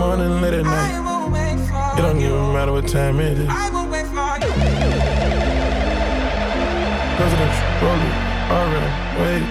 [0.00, 1.98] morning, late at night.
[1.98, 3.46] It don't even matter what time it is.
[7.16, 8.14] Presidential, roll it,
[8.56, 9.44] alright, wait.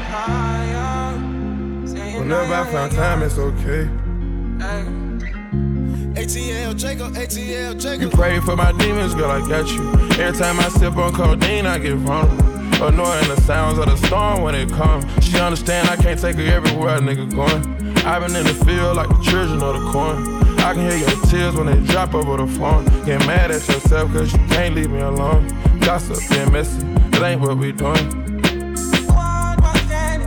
[2.18, 3.88] Whenever I find time, it's okay.
[6.20, 8.02] ATL Jacob, ATL Jacob.
[8.02, 9.88] You pray for my demons, girl, I got you.
[10.20, 12.50] Every time I sip on codeine, I get vulnerable.
[12.84, 15.06] Annoying the sounds of the storm when it comes.
[15.24, 17.80] She understand I can't take her everywhere a nigga going.
[18.06, 20.29] I've been in the field like the children of the corn.
[20.62, 22.86] I can hear your tears when they drop over the phone.
[23.06, 25.48] Get mad at yourself cause you can't leave me alone.
[25.80, 28.10] Gossip being messy, it ain't what we doing.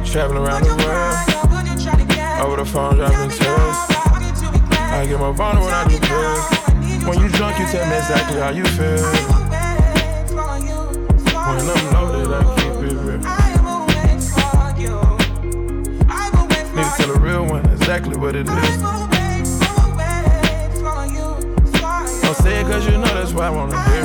[0.05, 1.17] Traveling around the world.
[2.45, 3.77] Over the phone, dropping tears.
[4.93, 6.63] I get more vulnerable when I do pills.
[7.07, 9.03] When you drunk, you tell me exactly how you feel.
[11.43, 13.19] When I'm loaded, I keep it real.
[16.75, 19.12] Need to tell a real one exactly what it is.
[22.33, 24.05] Don't say it cause you know that's why I wanna hear.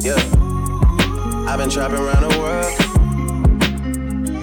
[0.00, 0.16] Yeah.
[1.46, 2.72] I've been trapping around the world.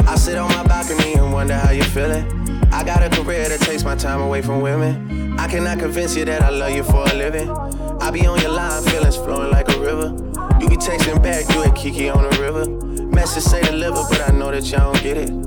[0.07, 2.23] I sit on my balcony and wonder how you're feeling.
[2.71, 5.39] I got a career that takes my time away from women.
[5.39, 7.49] I cannot convince you that I love you for a living.
[7.49, 10.13] I be on your line, feelings flowing like a river.
[10.61, 12.69] You be texting back, you and Kiki on the river.
[13.07, 15.46] Message say deliver, but I know that y'all don't get it.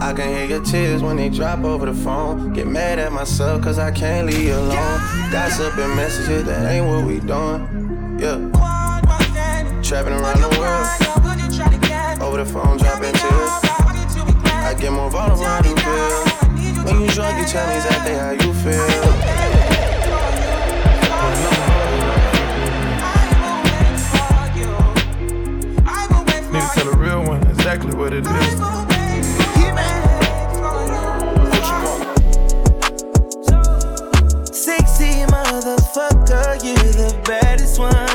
[0.00, 2.52] I can hear your tears when they drop over the phone.
[2.52, 5.00] Get mad at myself cause I can't leave you alone.
[5.32, 8.16] Gossip and messages, that ain't what we doing.
[8.20, 8.38] Yeah.
[9.82, 10.86] Trapping around the world.
[12.22, 13.50] Over the phone, dropping tears.
[14.68, 16.84] I get more vulnerable, I do feel.
[16.84, 19.38] When you drunk, you tell me exactly how you feel.
[26.52, 28.87] Need to tell a real one exactly what it is.
[37.28, 38.07] Baddest one.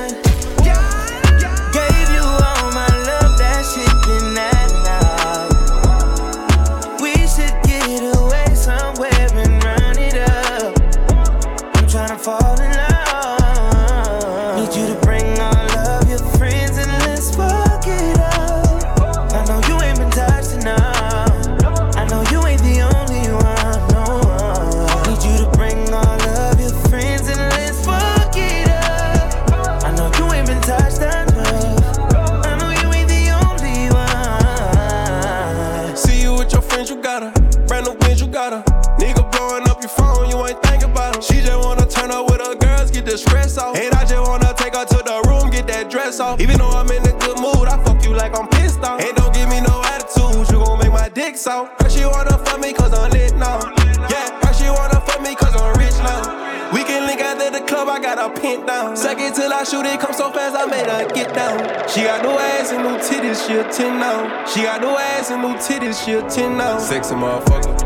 [58.53, 58.95] I got her pinned down.
[58.95, 61.59] Second till I shoot it, come so fast, I made her get down.
[61.89, 64.45] She got no ass and no titties, she a 10 now.
[64.45, 66.77] She got no ass and no titties, she a 10 now.
[66.77, 67.79] Sexy motherfucker.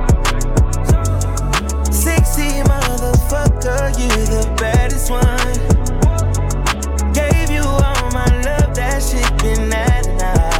[1.93, 5.23] Sexy motherfucker, you the baddest one.
[7.13, 10.56] Gave you all my love, that shit been that now.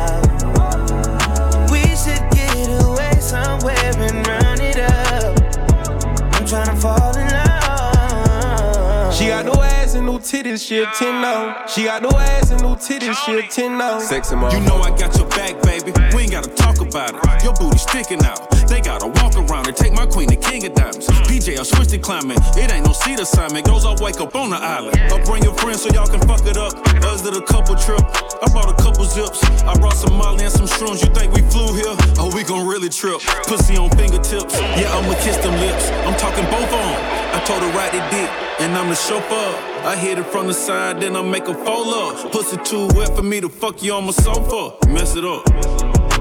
[10.28, 11.66] Titties, she a 10 now.
[11.68, 14.00] She got no ass and no titties, she a 10 now.
[14.00, 14.36] Sexy.
[14.36, 15.94] You know I got your back, baby.
[16.14, 17.44] We ain't gotta talk about it.
[17.44, 18.57] Your booty sticking out.
[18.68, 21.08] They gotta walk around and take my queen, the king of diamonds.
[21.28, 22.38] PJ, I switched to climbing.
[22.56, 23.66] It ain't no seat assignment.
[23.66, 25.00] Goes I wake up on the island.
[25.10, 26.74] I'll bring your friends so y'all can fuck it up.
[27.06, 28.04] Us did a couple trip.
[28.44, 29.44] I bought a couple zips.
[29.64, 31.02] I brought some Molly and some shrooms.
[31.02, 31.96] You think we flew here?
[32.20, 33.20] Oh, we gon' really trip.
[33.48, 34.60] Pussy on fingertips.
[34.76, 35.90] Yeah, I'ma kiss them lips.
[36.06, 36.94] I'm talking both on.
[37.34, 39.50] I told her ride the dick, and I'm the chauffeur.
[39.88, 42.32] I hit it from the side, then I make a fold up.
[42.32, 44.76] Pussy too wet for me to fuck you on my sofa.
[44.88, 45.46] Mess it up.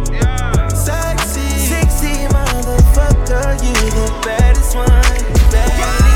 [0.06, 0.35] Sexy
[2.96, 4.86] motherfucker, you the baddest one.
[5.50, 6.15] Baddest.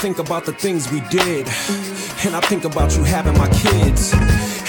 [0.00, 1.46] Think about the things we did,
[2.24, 4.14] and I think about you having my kids,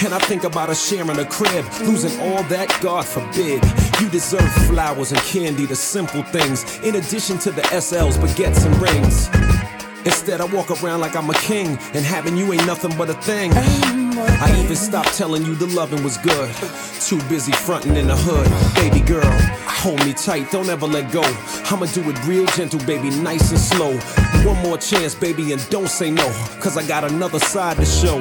[0.04, 3.64] and I think about us sharing a crib, losing all that, God forbid.
[3.98, 8.76] You deserve flowers and candy, the simple things, in addition to the SLs, baguettes, and
[8.76, 9.30] rings.
[10.04, 13.14] Instead, I walk around like I'm a king, and having you ain't nothing but a
[13.14, 13.52] thing.
[13.54, 16.54] I even stopped telling you the loving was good.
[17.00, 18.46] Too busy fronting in the hood.
[18.74, 19.32] Baby girl,
[19.64, 21.22] hold me tight, don't ever let go.
[21.70, 23.98] I'ma do it real gentle, baby, nice and slow.
[24.44, 26.26] One more chance, baby, and don't say no,
[26.60, 28.20] cause I got another side to show.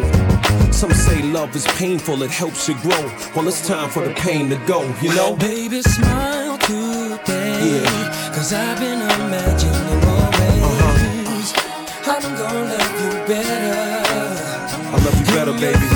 [0.72, 3.12] Some say love is painful, it helps you grow.
[3.36, 5.36] Well, it's time for the pain to go, you know?
[5.36, 7.82] Baby, smile today.
[7.82, 8.32] Yeah.
[8.36, 10.62] Cause I've been imagining more ways.
[10.64, 12.12] Uh-huh.
[12.12, 14.02] I'm gonna love you better.
[14.74, 15.91] I love you better, baby.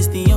[0.00, 0.29] It's the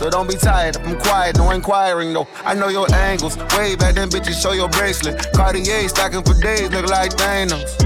[0.00, 0.78] so don't be tired.
[0.78, 2.26] I'm quiet, no inquiring though.
[2.42, 3.36] I know your angles.
[3.54, 5.30] Way back then, bitches, show your bracelet.
[5.34, 7.76] Cartier stacking for days, look like Thanos.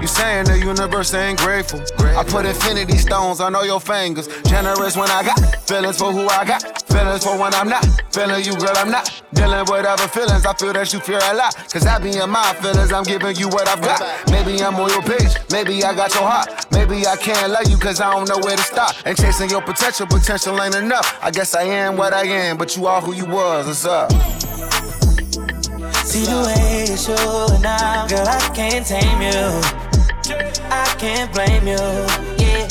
[0.00, 1.80] You saying the universe ain't grateful.
[1.98, 4.28] I put infinity stones on all your fingers.
[4.44, 6.62] Generous when I got feelings for who I got.
[6.86, 7.84] Feelings for when I'm not.
[8.12, 9.10] Feeling you, girl, I'm not.
[9.32, 10.46] Dealing with other feelings.
[10.46, 11.56] I feel that you fear a lot.
[11.72, 12.92] Cause I be in my feelings.
[12.92, 14.00] I'm giving you what I've got.
[14.30, 15.34] Maybe I'm on your page.
[15.50, 16.63] Maybe I got your heart.
[16.86, 18.94] Maybe I can't love you cause I don't know where to stop.
[19.06, 21.18] And chasing your potential, potential ain't enough.
[21.22, 23.66] I guess I am what I am, but you are who you was.
[23.66, 24.12] What's up?
[26.04, 29.64] See the way you show now, girl, I can't tame you.
[30.68, 31.80] I can't blame you.
[32.36, 32.68] Yeah,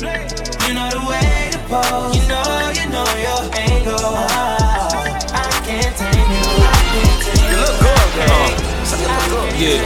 [0.61, 2.13] you know the way to pose.
[2.13, 3.97] You know, you know your angle.
[3.97, 4.93] Oh,
[5.33, 6.45] I can't tame you.
[6.61, 7.49] I can't tame you.
[7.49, 8.61] You look good, girl.
[9.57, 9.81] Yeah.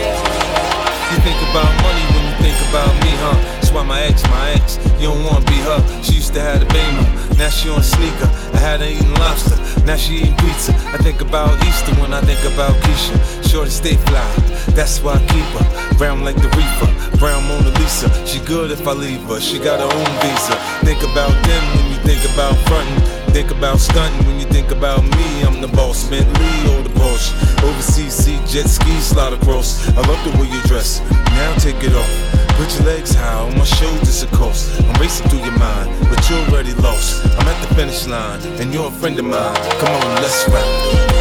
[1.16, 3.57] You think about money when you think about me, huh?
[3.68, 6.02] That's why my ex, my ex, you don't wanna be her.
[6.02, 8.32] She used to have a BAMO, now she on sneaker.
[8.56, 10.72] I had her eating lobster, now she eating pizza.
[10.96, 13.20] I think about Easter when I think about Keisha.
[13.44, 14.24] Shorty stay fly,
[14.72, 15.98] that's why I keep her.
[15.98, 18.08] Brown like the reefer, brown Mona Lisa.
[18.26, 20.56] She good if I leave her, she got her own visa.
[20.88, 23.18] Think about them when you think about frontin'.
[23.36, 25.44] Think about stunting when you think about me.
[25.44, 27.36] I'm the boss, Bentley or the Porsche.
[27.68, 29.90] Overseas, see jet ski slide across.
[29.90, 31.02] I love the way you dress.
[31.36, 32.27] Now take it off.
[32.58, 34.80] Put your legs high on my shoulders, of course.
[34.82, 37.24] I'm racing through your mind, but you're already lost.
[37.38, 39.56] I'm at the finish line, and you're a friend of mine.
[39.78, 40.66] Come on, let's ride.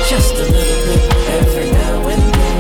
[0.09, 2.57] Just a little bit every now and then.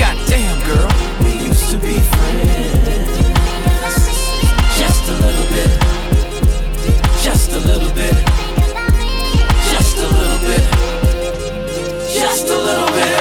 [0.00, 0.88] Goddamn, girl,
[1.20, 3.04] we used to be friends.
[4.80, 5.70] Just a little bit.
[7.20, 8.16] Just a little bit.
[9.70, 10.64] Just a little bit.
[12.08, 13.12] Just a little bit.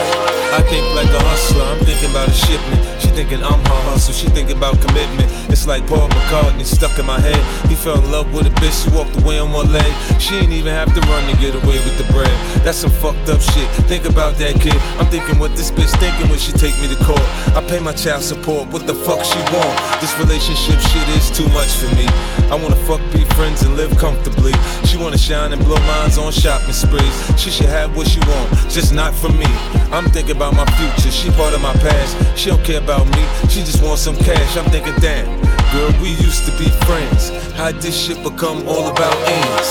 [0.55, 2.92] I think like a hustler, I'm thinking about a shipment.
[3.13, 5.29] Thinking I'm her hustle, she thinking about commitment.
[5.53, 7.37] It's like Paul McCartney stuck in my head.
[7.69, 9.93] He fell in love with a bitch, she walked away on one leg.
[10.19, 12.33] She ain't even have to run to get away with the bread.
[12.65, 13.69] That's some fucked up shit.
[13.85, 14.75] Think about that kid.
[14.97, 17.21] I'm thinking what this bitch thinking when she take me to court.
[17.53, 19.77] I pay my child support, what the fuck she want?
[20.01, 22.09] This relationship shit is too much for me.
[22.49, 24.53] I wanna fuck, be friends, and live comfortably.
[24.89, 27.13] She wanna shine and blow minds on shopping sprees.
[27.37, 29.45] She should have what she want, just not for me.
[29.93, 32.17] I'm thinking about my future, she part of my past.
[32.35, 34.57] She don't care about me, she just wants some cash.
[34.57, 35.25] I'm thinking, damn,
[35.71, 37.29] girl, we used to be friends.
[37.53, 39.69] How'd this shit become all about ends?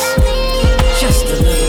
[1.00, 1.61] Just a little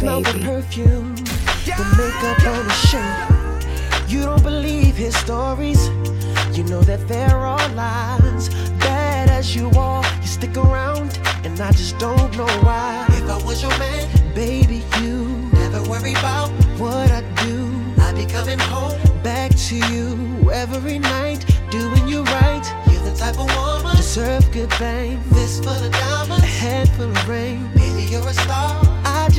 [0.00, 0.38] smell baby.
[0.38, 1.14] the perfume,
[1.78, 4.10] the makeup on his shirt.
[4.10, 5.88] You don't believe his stories.
[6.56, 8.48] You know that there are lies.
[8.80, 13.06] Bad as you are, you stick around, and I just don't know why.
[13.10, 17.58] If I was your man, Baby, you never worry about what I do.
[18.00, 18.98] I'd be coming home.
[19.22, 22.64] Back to you every night, doing you right.
[22.90, 26.44] You're the type of woman Deserve good things, this for the a diamonds.
[26.44, 27.68] head full of rain.
[27.74, 28.99] Baby, you're a star.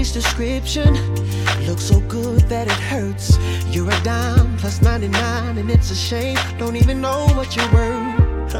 [0.00, 0.94] beauty's description
[1.66, 3.36] looks so good that it hurts.
[3.66, 6.38] You're a dime plus 99, and it's a shame.
[6.58, 8.54] Don't even know what you're worth.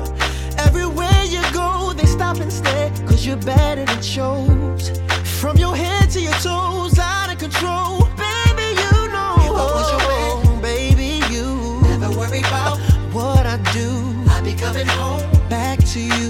[0.58, 5.00] Everywhere you go, they stop and stare, cause you're bad and it shows.
[5.40, 8.00] From your head to your toes, out of control.
[8.28, 9.34] Baby, you know.
[9.44, 11.48] You always your man, oh, baby, you.
[11.88, 12.76] Never worry about
[13.14, 13.88] what I do.
[14.28, 16.29] I be coming home back to you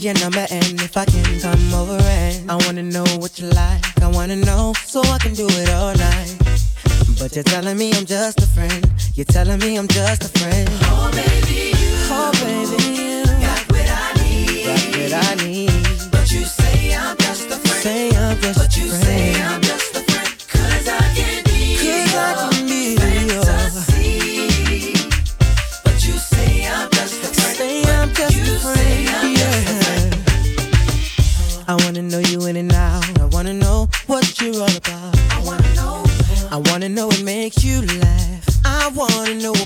[0.00, 4.02] your number and if I can come over and I wanna know what you like.
[4.02, 6.36] I wanna know so I can do it all night.
[7.18, 8.90] But you're telling me I'm just a friend.
[9.14, 10.68] You're telling me I'm just a friend.
[10.84, 11.92] Oh baby, you.
[12.08, 13.24] Oh baby, you.
[13.44, 14.64] Got what I need.
[14.64, 16.10] Got what I need.
[16.10, 17.82] But you say I'm just a friend.
[17.82, 18.70] Say I'm just but a friend.
[18.70, 19.69] But you say I'm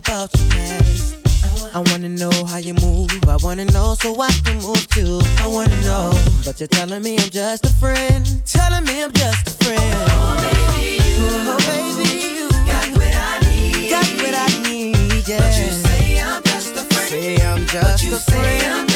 [0.05, 1.17] about your past.
[1.75, 3.11] I wanna know how you move.
[3.29, 5.21] I wanna know so I can move too.
[5.39, 6.13] I wanna know,
[6.45, 8.25] but you're telling me I'm just a friend.
[8.45, 9.95] Telling me I'm just a friend.
[10.11, 13.91] Oh baby, you, oh, baby, you got what I need.
[13.91, 15.39] Got what I need, yeah.
[15.39, 17.09] But you say I'm just a friend.
[17.09, 18.61] Say I'm just but you a friend.
[18.61, 18.94] Say I'm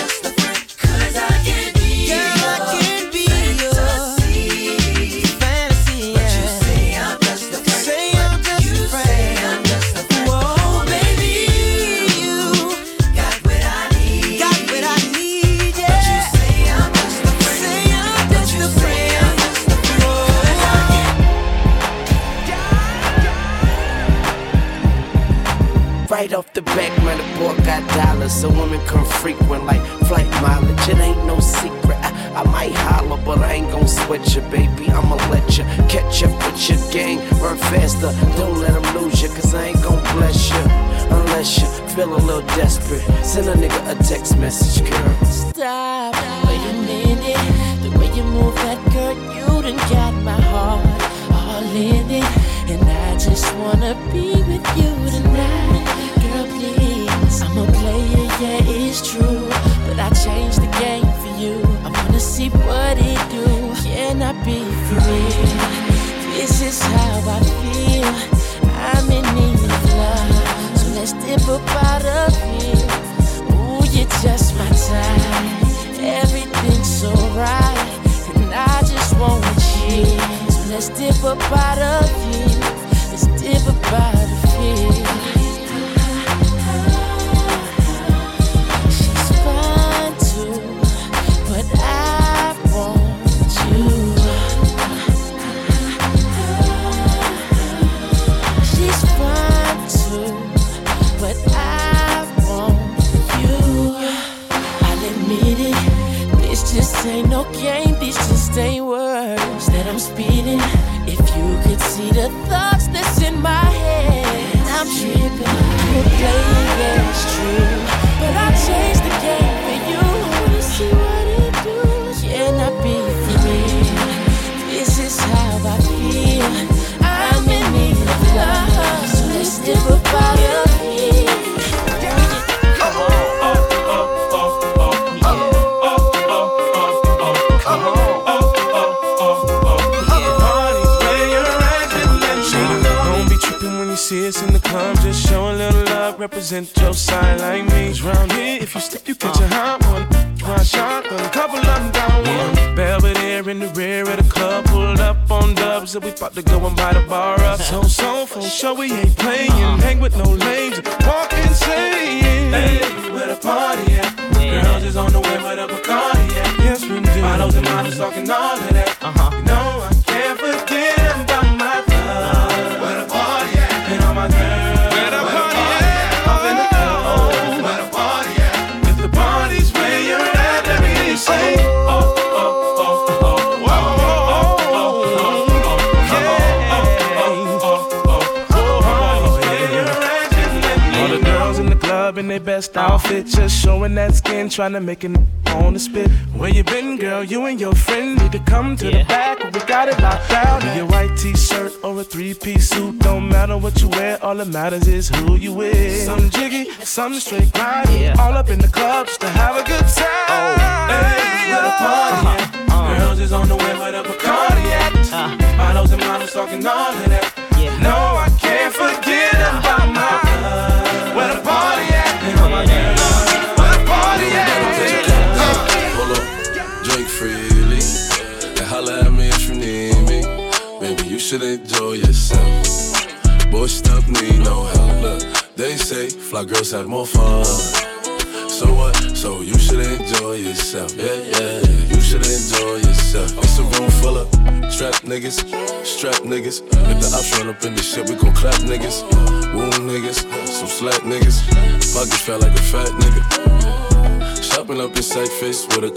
[207.08, 207.77] jiggy, some straight grind.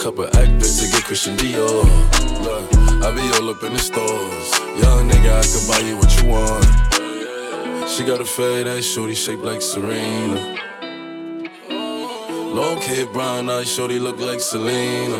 [0.01, 1.83] Couple actors to get Christian Dior.
[2.41, 4.49] Look, I be all up in the stores.
[4.81, 7.87] Young nigga, I can buy you what you want.
[7.87, 10.57] She got a fade ass shorty shaped like Serena.
[11.69, 15.19] Long hair, brown eyes, shorty look like Selena.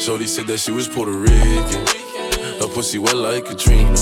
[0.00, 1.86] Shorty said that she was Puerto Rican.
[2.58, 3.92] Her pussy wet like Katrina.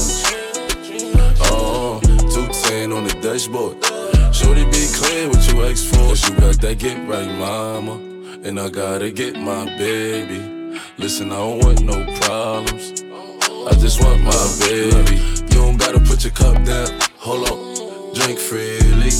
[1.44, 3.76] Uh-uh, oh, 210 on the dashboard.
[4.34, 6.08] Shorty be clear what you ask for.
[6.08, 8.05] Cause you got that get right, mama.
[8.46, 10.38] And I gotta get my baby.
[10.98, 13.02] Listen, I don't want no problems.
[13.02, 15.16] I just want my baby.
[15.50, 16.96] You don't gotta put your cup down.
[17.16, 19.10] Hold on, drink freely.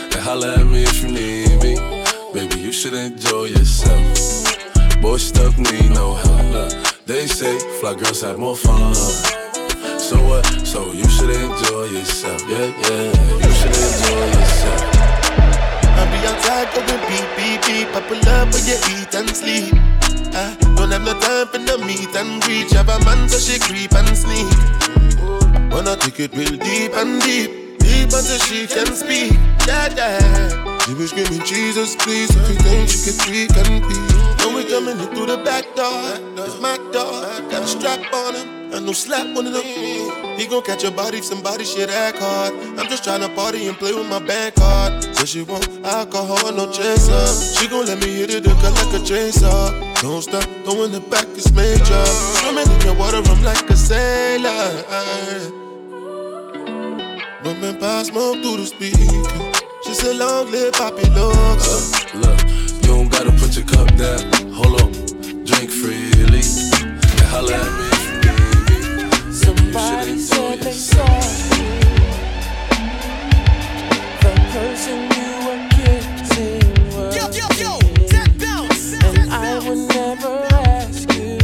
[0.00, 1.74] And holla at me if you need me.
[2.32, 5.02] Baby, you should enjoy yourself.
[5.02, 6.72] Boy, stuff need no help.
[7.04, 8.94] They say fly girls have more fun.
[8.94, 10.46] So what?
[10.64, 12.42] So you should enjoy yourself.
[12.48, 13.36] Yeah, yeah.
[13.36, 15.01] You should enjoy yourself.
[16.02, 17.88] I be outside going beep, beep, beep.
[17.94, 19.70] I pull up where you eat and sleep.
[20.34, 22.72] I don't have no time for no meet and greet.
[22.72, 24.50] Have a man so she creep and sneak.
[25.70, 27.78] Wanna take it real deep and deep.
[27.78, 29.32] Deep until she can speak.
[29.66, 30.78] Yeah, yeah.
[30.82, 32.34] She was screaming, Jesus, please.
[32.36, 33.94] Everything she could tweak and be.
[34.42, 37.22] When we coming in through the back door, it's my door.
[37.46, 40.38] Got a strap on him, and no slap on it.
[40.38, 42.54] He gon' catch a body if somebody shit act hard.
[42.78, 45.04] I'm just tryna party and play with my bank card.
[45.16, 47.26] So she want alcohol, no chaser.
[47.58, 50.00] She gon' let me hit it, her like a chainsaw.
[50.00, 52.04] Don't stop, throwing it back, it's major.
[52.40, 54.82] Swimming in your water, I'm like a sailor.
[57.44, 59.62] Bumping Pop Smoke through the speaker.
[59.84, 62.14] She said, long live Poppy looks.
[62.14, 62.40] Uh, look,
[62.82, 64.52] you don't gotta put your cup down.
[64.52, 64.92] Hold on,
[65.44, 66.42] drink freely.
[66.80, 67.91] And holla at me
[69.72, 69.78] me.
[69.80, 71.20] Somebody said they saw
[71.56, 71.70] you.
[74.22, 76.62] The person you were kissing
[79.04, 81.38] And I would never ask you.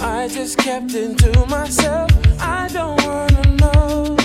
[0.00, 2.10] I just kept it to myself.
[2.40, 4.16] I don't wanna know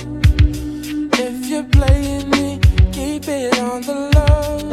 [1.13, 2.59] if you're playing me.
[2.91, 4.69] Keep it on the low.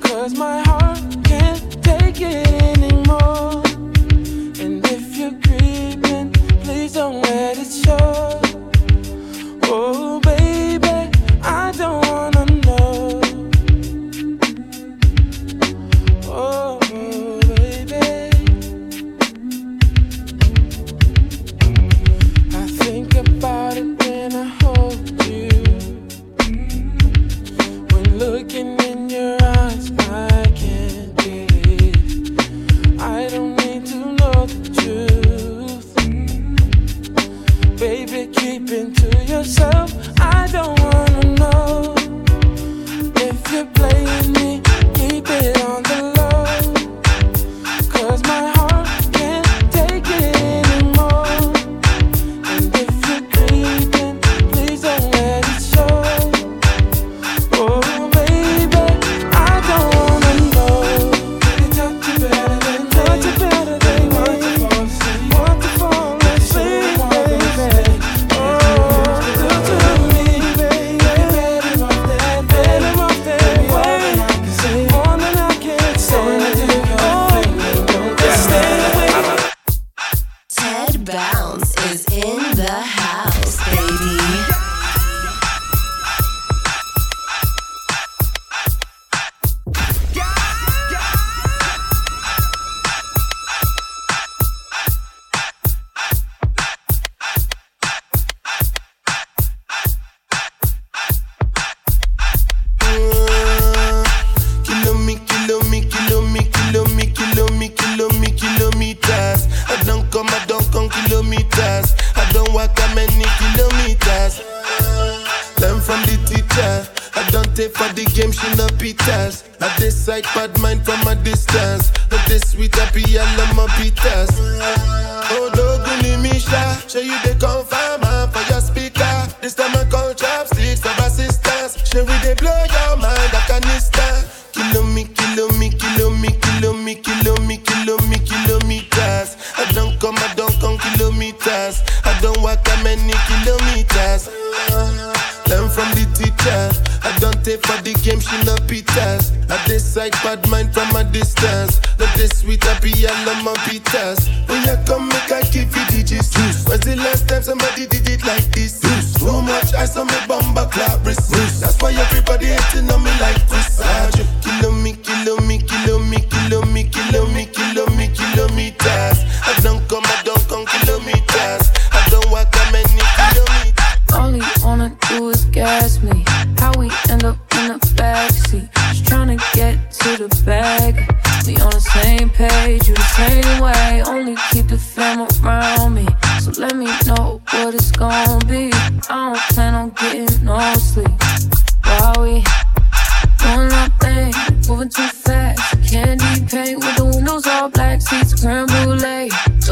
[0.00, 0.62] Cause my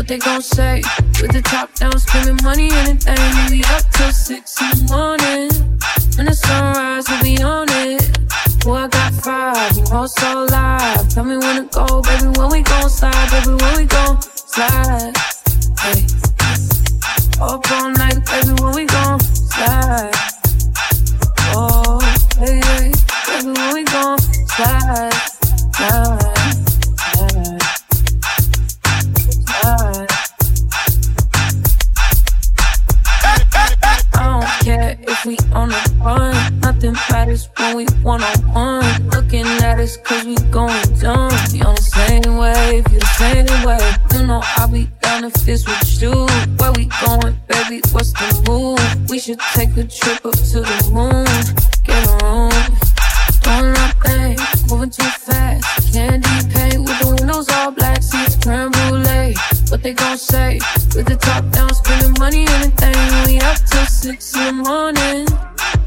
[0.09, 0.81] They gon' say?
[1.21, 3.21] With the top down, spending money, anything.
[3.51, 5.53] We up till six in the morning.
[6.17, 8.01] When the sunrise, we'll be on it.
[8.65, 11.13] Boy, I got five, you all so live.
[11.13, 15.13] Tell me when to go, baby, when we gon' slide, baby, when we gon' slide.
[15.77, 16.01] Hey.
[17.39, 18.98] Up all night, baby, when we gon'
[38.09, 39.11] one on one.
[39.11, 41.31] Looking at us cause we going dumb.
[41.53, 43.85] We on the same wave, you the same way.
[44.13, 46.27] You know I'll be down if it's with you.
[46.57, 47.83] Where we going, baby?
[47.93, 49.11] What's the move?
[49.11, 51.29] We should take a trip up to the moon.
[51.85, 52.57] Get a room.
[53.45, 54.39] Doing our thing,
[54.71, 55.93] moving too fast.
[55.93, 59.35] Candy paint with the windows all black, seats creme brulee.
[59.69, 60.61] What they gon' say?
[60.97, 62.97] With the top down, spending money, anything.
[63.27, 65.29] We up till six in the morning.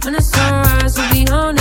[0.03, 1.60] When the sunrise, we'll be on it.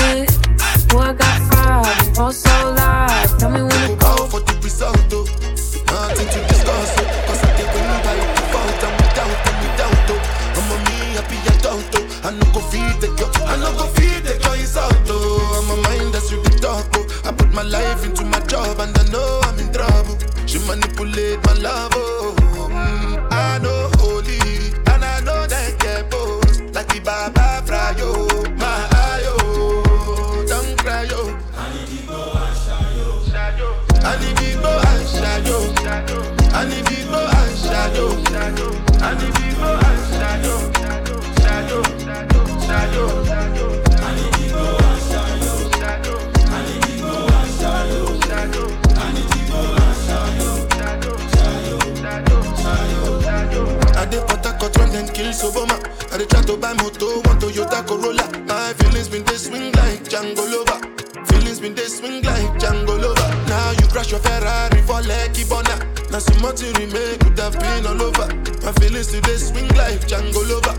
[55.01, 55.77] Them kill Soboma.
[56.13, 58.25] I dey try to buy moto, one Toyota Corolla.
[58.47, 60.79] My feelings been they swing like Django Lover.
[61.27, 63.29] Feelings been they swing like Django Lover.
[63.49, 65.77] Now you crash your Ferrari for Lucky Bona.
[66.11, 68.27] Now some to remake could have been all over.
[68.65, 70.77] My feelings today swing like Django Lover.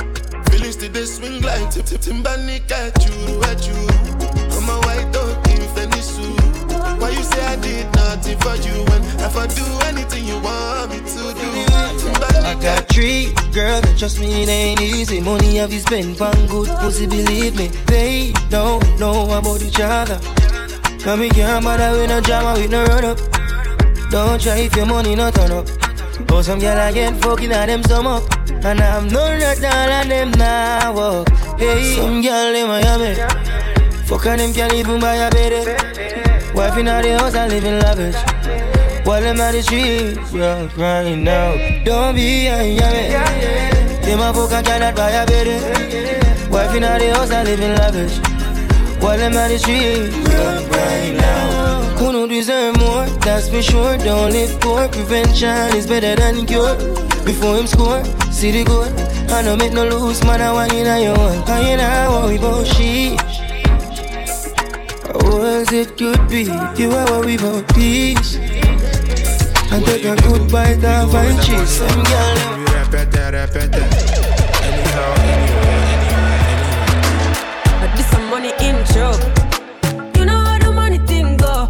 [0.52, 3.80] Feelings today swing like Tip Tip Timbani at you, at you.
[4.58, 6.51] I'm a white dog in suit.
[7.00, 10.92] Why you say I did nothing for you when if I do anything you want
[10.92, 11.50] me to do?
[12.52, 15.22] I got three girl trust me, it ain't easy.
[15.22, 17.68] Money have you spent one good pussy, believe me.
[17.86, 20.20] They don't know about each other.
[21.04, 23.20] Come we can't bother with no drama, with no run up.
[24.10, 25.68] Don't try if your money not turn up.
[26.28, 28.24] But some girl I get fucking at them some up.
[28.50, 31.30] And I'm no not all of them now walk.
[31.60, 33.16] Hey, some girl in Miami.
[34.06, 35.91] Fuck on them can't even buy a bed.
[36.54, 38.16] Wife in all the house, I live in lavish.
[39.06, 41.84] While them at the streets, yeah, right now.
[41.86, 43.08] Don't be a yummy.
[44.06, 46.52] Them a fuck and cannot buy a bed.
[46.52, 48.18] Wife in all the house, I live in lavish.
[49.02, 51.82] While them at the streets, yeah, right now.
[51.98, 53.06] Who don't deserve more?
[53.22, 53.98] That's for sure.
[53.98, 54.88] Don't live poor.
[54.90, 56.76] Prevention is better than cure.
[57.24, 58.90] Before him score, see the goal.
[59.32, 60.42] I don't make no loose, man.
[60.42, 61.50] I want you know you want.
[61.50, 63.51] I ain't I worry about shit
[65.32, 68.36] once it could be the way where we both peace.
[69.72, 71.70] And take a good bite of fine cheese.
[71.70, 73.90] Some girl, you repeat that, repeat that.
[74.68, 77.80] Anyhow, anywhere, anywhere, anywhere.
[77.80, 79.10] But this some money intro.
[80.20, 81.68] You know how the money thing go.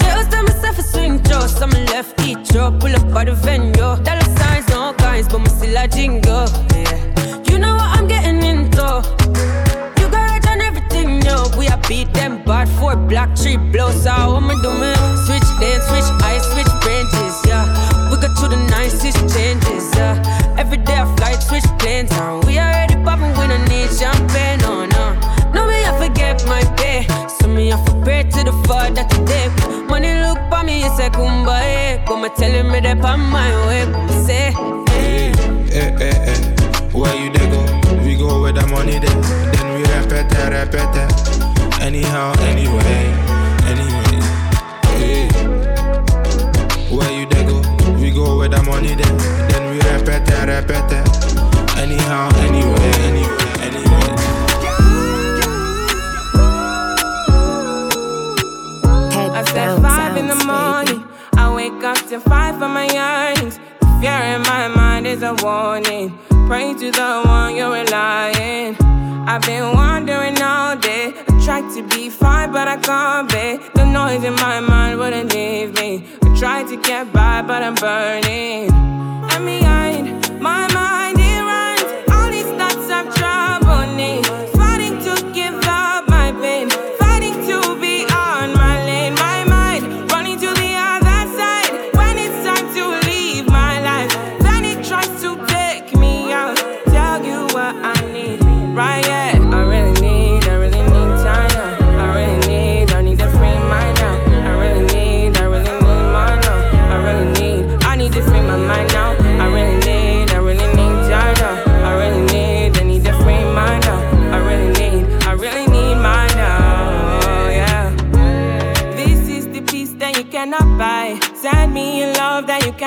[0.00, 1.46] Just tell myself a swing throw.
[1.46, 2.70] Some left each row.
[2.78, 3.72] Pull up by the venue.
[3.72, 6.67] Dollar signs, no guys, but me still a jingle.
[12.88, 14.92] four block, blows blow, so I'ma do me.
[15.26, 17.64] Switch dance, switch eyes, switch branches, yeah.
[18.10, 20.56] We got to the nicest changes, yeah.
[20.56, 22.10] Every day I fly, switch planes.
[22.10, 24.86] Now We already poppin' when I need champagne, oh uh.
[24.96, 25.04] no.
[25.54, 27.06] No, me, I forget my pay.
[27.28, 29.48] So me, I forget to the father that today.
[29.86, 32.00] Money look for me, it's a kumbaya.
[32.00, 32.04] Eh.
[32.06, 33.84] Come and tell me that on my way,
[34.24, 34.52] say.
[34.96, 35.32] Eh.
[35.72, 36.36] Eh,
[36.92, 37.60] where you dey go?
[38.04, 39.14] We go where the money dey.
[39.52, 40.28] Then we repeat,
[40.72, 41.07] better.
[41.98, 43.10] Anyhow, anyway,
[43.66, 44.22] anyway.
[44.94, 45.26] Hey.
[46.94, 47.58] Where you they go?
[47.98, 49.16] We go with the money then.
[49.50, 51.08] Then we repeat it, repeat it.
[51.76, 52.92] Anyhow, anyway,
[53.66, 54.14] anyway.
[59.34, 61.04] I said five in the morning.
[61.36, 63.58] I wake up to five for my yearnings.
[63.80, 66.16] The fear in my mind is a warning.
[66.46, 68.76] Pray to the one you're relying.
[69.26, 71.12] I've been wandering all day.
[71.48, 73.56] Tried to be fine, but I can't be.
[73.72, 76.04] The noise in my mind wouldn't leave me.
[76.20, 78.70] I tried to get by, but I'm burning.
[78.70, 81.17] And behind my mind,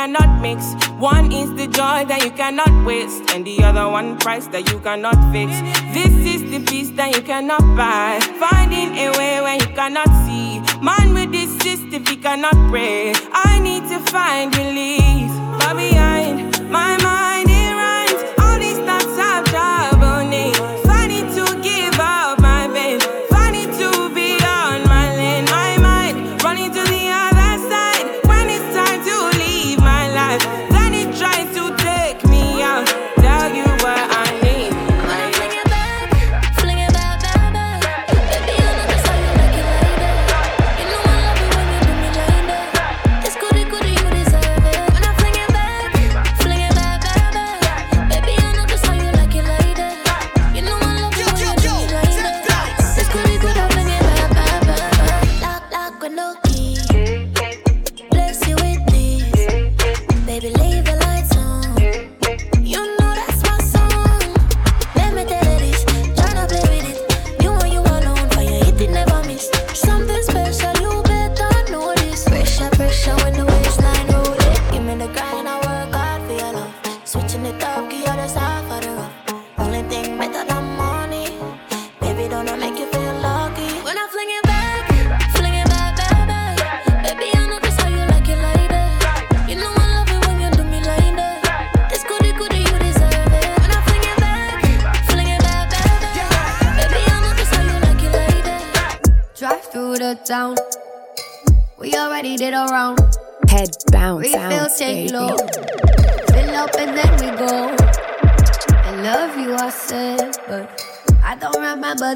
[0.02, 0.74] cannot mix.
[0.98, 4.80] One is the joy that you cannot waste, and the other one price that you
[4.80, 5.52] cannot fix.
[5.94, 8.20] This is the peace that you cannot buy.
[8.40, 10.60] Finding a way when you cannot see.
[10.82, 13.14] Man with this system, he cannot pray.
[13.32, 15.30] I need to find relief.
[15.60, 17.21] But behind my mind,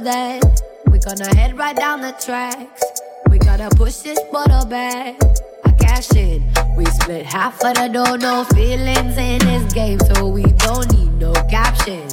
[0.06, 0.62] that.
[0.92, 2.84] We gonna head right down the tracks.
[3.30, 5.16] We gotta push this bottle back.
[5.66, 6.44] I cash in.
[6.78, 11.14] We split half of the dough, no feelings in this game, so we don't need
[11.20, 12.08] no caption.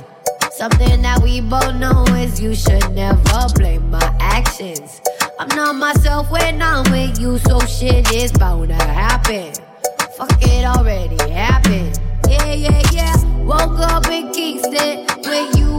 [0.53, 5.03] Something that we both know is you should never blame my actions.
[5.39, 9.53] I'm not myself when I'm with you, so shit is bound to happen.
[10.17, 12.01] Fuck it already happened.
[12.27, 13.45] Yeah, yeah, yeah.
[13.45, 15.72] Woke up in Kingston with you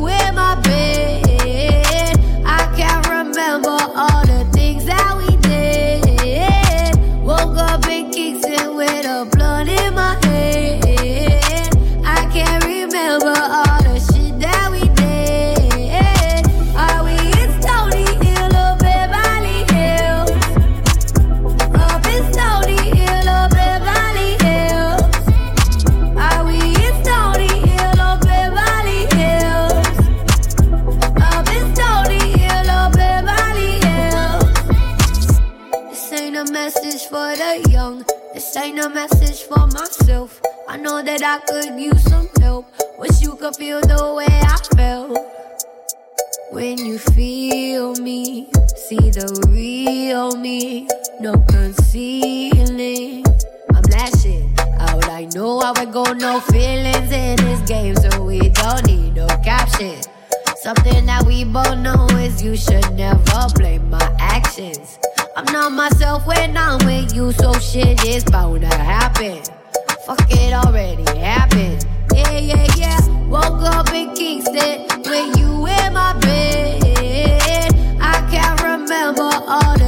[38.56, 40.40] Ain't a message for myself.
[40.70, 42.66] I know that I could use some help.
[43.00, 45.18] Wish you could feel the way I felt.
[46.52, 50.88] When you feel me, see the real me,
[51.20, 53.26] no concealing.
[53.74, 58.50] I'm lashing out, I know I would go no feelings in this game, so we
[58.50, 60.00] don't need no caption.
[60.58, 65.00] Something that we both know is you should never blame my actions.
[65.36, 69.42] I'm not myself when I'm with you, so shit is bound to happen.
[70.06, 71.88] Fuck it already happened.
[72.14, 73.28] Yeah, yeah, yeah.
[73.28, 77.74] Woke up in Kingston with you in my bed.
[78.00, 79.83] I can't remember all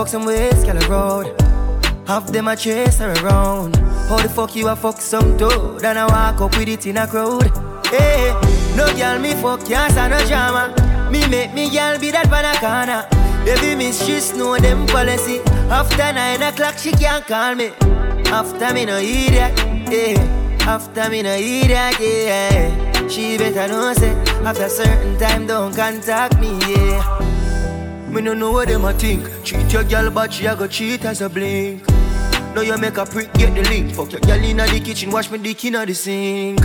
[0.00, 1.26] fuck some ways, girl road.
[2.06, 3.76] Half them I chase her around.
[4.08, 5.84] How the fuck you a fuck some dude?
[5.84, 7.50] And I walk up with it in a crowd.
[7.88, 8.32] Hey,
[8.76, 10.72] no girl me fuck can't stand no drama.
[11.12, 13.06] Me make me girl be that banana.
[13.44, 15.40] Baby miss she know them policy.
[15.68, 17.68] After nine o'clock she can't call me.
[18.32, 19.52] After me no idiot,
[19.92, 20.56] yeah.
[20.62, 23.06] After me no idiot, yeah.
[23.06, 24.14] She better know say
[24.48, 27.20] after certain time don't contact me, yeah.
[28.08, 29.39] Me no know what them a think.
[29.70, 31.88] Treat your girl but she a go cheat as a blink.
[32.56, 33.94] Now you make a prick get the link.
[33.94, 36.58] Fuck your girl inna the kitchen, wash me dick inna the sink.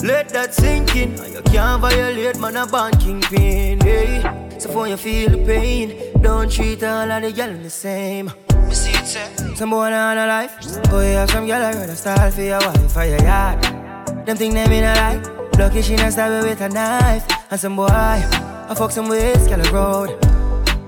[0.00, 1.18] Let that sink in.
[1.20, 4.22] and You can't violate man a band kingpin, hey.
[4.58, 8.32] So for you feel the pain, don't treat all of the girl the same.
[8.70, 10.56] Some boy on oh, a life.
[10.88, 13.62] Boy, have some girl I rather style for your wife for your yard.
[14.24, 15.50] Them think they mean a lie.
[15.58, 17.26] Lucky she not stab me with a knife.
[17.50, 20.23] And some boy, I fuck some ways, girl road.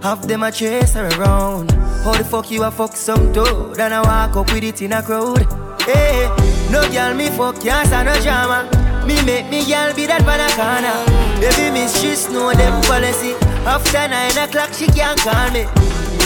[0.06, 1.72] Half them I chase her around.
[2.04, 3.80] How the fuck you a fuck some dude?
[3.80, 5.42] And I walk up with it in a crowd.
[5.82, 6.30] Hey,
[6.70, 8.70] no girl me fuck can't no drama.
[9.04, 10.94] Me make me girl be that banana.
[11.40, 13.34] Baby miss she know them policy.
[13.66, 15.62] After nine o'clock she can't call me.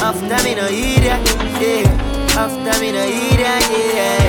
[0.05, 1.24] After me no idiot,
[1.57, 2.37] yeah.
[2.37, 3.64] After me no idiot,
[3.97, 4.20] yeah.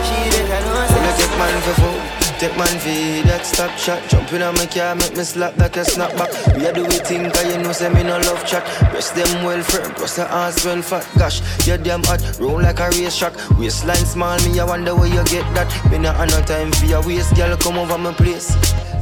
[0.00, 2.03] She better know take man for.
[2.38, 5.84] Take man for that stop shot Jumping on my car, make me slap that a
[5.84, 8.64] snap back We a do we think, cause you know say me no love chat
[8.90, 11.08] Breast them well firm, plus the ass well fat.
[11.16, 15.06] Gosh, you damn hot, roll like a race track Waistline small, me I wonder where
[15.06, 15.68] you get that.
[15.90, 18.54] Me not have no time for your waist, girl, come over my place.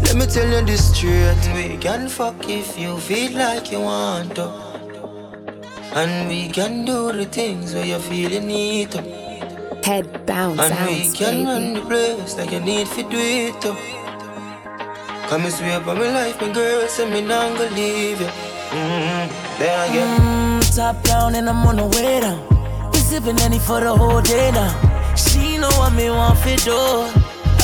[0.04, 1.38] Let me tell you this straight.
[1.54, 4.50] We can fuck if you feel like you want to.
[5.94, 9.21] And we can do the things where you feel you need to
[9.84, 11.44] Head bounce and out, we can baby.
[11.44, 13.74] run the place like you need to do it too.
[15.28, 18.26] Come and swear by my life, my girl, say me not gonna leave you.
[18.26, 19.58] Mm-hmm.
[19.58, 20.20] Then again.
[20.20, 22.38] Mm, top down and I'm on the way down.
[22.92, 24.70] We sipping any for the whole day now.
[25.16, 26.78] She know what me want for do.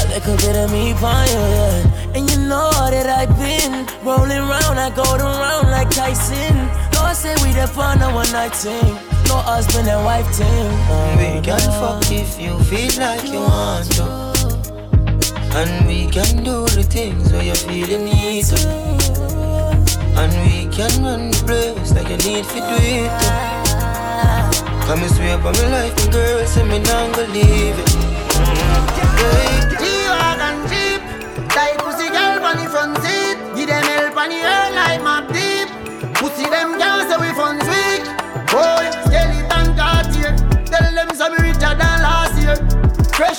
[0.01, 2.15] A little bit of me for you, yeah.
[2.17, 6.57] And you know that I've been rolling round, I go around like Tyson.
[6.95, 9.08] No, I say we the fun a one night thing.
[9.29, 10.71] No husband and wife thing.
[11.19, 14.05] We can fuck if you feel like you want to.
[15.55, 18.59] And we can do the things where you feel you need to.
[20.17, 23.89] And we can run the place like you need to do it too.
[24.87, 27.93] Come and swear by my life, my girl, say me not gonna leave it.
[28.33, 28.89] Mm.
[29.21, 31.03] Hey, G-Wagon Jeep,
[31.53, 33.37] tight pussy girl on the front seat.
[33.55, 35.69] Give them help on the air like map deep.
[36.17, 38.03] Pussy them girls say we funds weak.
[38.49, 38.89] Boy,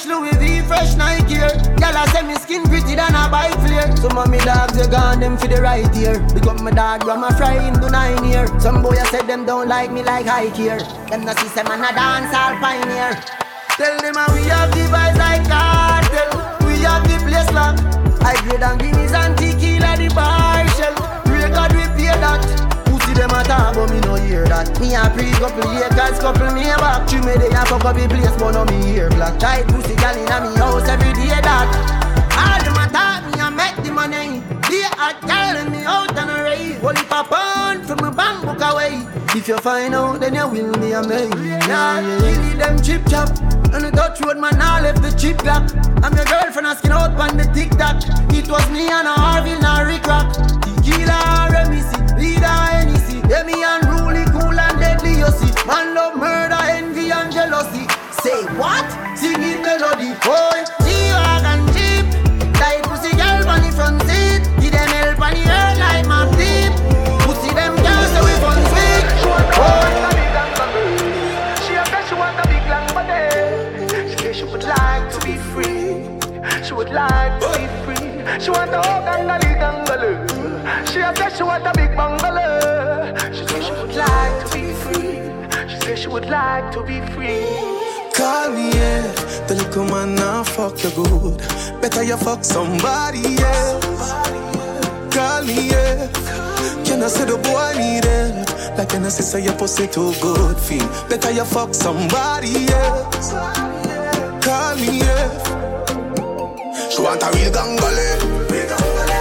[0.10, 1.54] Louis V, fresh Nike here.
[1.78, 3.96] Girl, I say me skin pretty than a bike flare.
[3.96, 6.18] Some of me dogs, they gone them for the right ear.
[6.34, 8.48] Become my dog, I'm a fry him to nine year.
[8.60, 10.80] Some boy, I said them don't like me like high here.
[11.14, 13.22] Them no see say man a dance all pioneer.
[13.78, 16.32] Tell them how we have the vibes like cartel.
[16.66, 17.86] We have the place locked.
[18.26, 20.98] I grade and guineas and tequila the bar shell.
[21.30, 22.69] Record we pay that.
[23.20, 24.72] Them a talk but me no hear that.
[24.80, 27.04] Me a pre couple acres, couple me a back.
[27.12, 29.38] She me they a fuck up the place but no me hear black.
[29.38, 31.68] Tight pussy gal inna me house every day that.
[32.40, 34.40] All them a talk me a make the money.
[34.72, 36.80] They a calling me out on a rave.
[36.80, 39.04] Only pop on from my bank book away.
[39.36, 41.28] If you find out, then you will be a man.
[41.44, 42.56] Yeah, yeah.
[42.56, 43.28] them chip chop.
[43.76, 45.70] And the Dutch road man, I left the chip gap.
[46.04, 48.00] I'm your girlfriend asking out on the tic tac.
[48.32, 50.32] It was me and a Harville, now Rick Rock.
[50.64, 53.09] Tequila, Remisi, leader, Hennessy.
[53.30, 55.54] Yeah, me unruly, cool and deadly, you see.
[55.68, 57.86] Man love murder, envy and jealousy.
[58.26, 58.90] Say what?
[59.16, 60.18] Sing Singing melody.
[60.26, 62.10] Boy, G-Wagon Jeep.
[62.58, 64.42] Tight pussy girl on the front seat.
[64.58, 66.74] Give them help on the air like my deep.
[67.22, 69.06] Pussy them girls we fun sweet.
[69.22, 69.94] Boy,
[71.62, 72.02] She a a
[74.50, 76.02] would like to be free.
[76.66, 78.10] She would like to be free.
[78.42, 80.18] She want a whole gangali gangaloo.
[80.92, 82.69] She a said she want a big bungalow.
[86.20, 87.46] Would like to be free.
[88.14, 89.02] Call me, yeah.
[89.48, 91.38] The little man now fuck you good.
[91.82, 94.12] Better you fuck somebody else.
[95.14, 96.08] Call me, yeah.
[96.86, 98.78] Can I say the boy need help?
[98.78, 100.88] Like can I say say your pussy too good feel?
[101.10, 103.32] Better you fuck somebody else.
[104.44, 105.30] Call me, yeah.
[106.90, 108.10] She want a real gangale.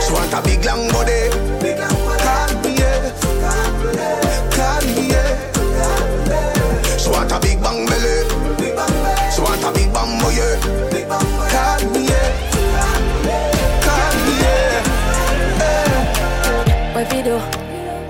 [0.04, 1.47] She want a big long body.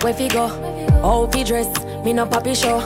[0.09, 0.49] Where fi go?
[1.03, 1.69] How fi dress?
[2.03, 2.81] Me no papi show.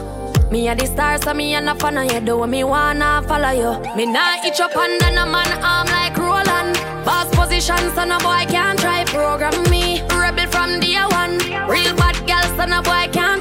[0.50, 2.20] Me a the star, so me a no fan of you.
[2.20, 3.94] Do what me wanna follow you.
[3.94, 6.74] Me nah itch up under no man arm like Roland.
[7.04, 10.02] Boss position, so no boy can't try program me.
[10.10, 11.38] Rebel from day one.
[11.70, 13.31] Real bad girl, so no boy can't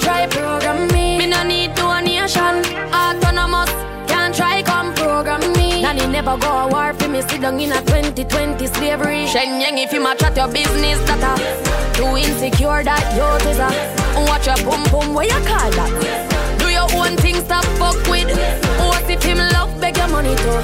[6.23, 7.21] never go a war for me.
[7.21, 9.25] Sit down in a 2020 slavery.
[9.25, 11.33] Shenyang if you ma chat your business, that a
[11.97, 13.69] too insecure that you is a.
[14.29, 15.91] Watch your boom boom, where you call that?
[16.59, 18.29] Do your own thing, stop fuck with.
[18.77, 20.61] What if him love beg your money too?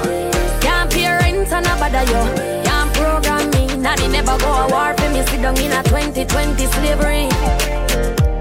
[0.60, 2.22] Can't pay rent and a bother you.
[2.62, 3.66] Can't program me.
[3.76, 5.22] Nanny never go a war for me.
[5.26, 7.26] Sit down in a 2020 slavery.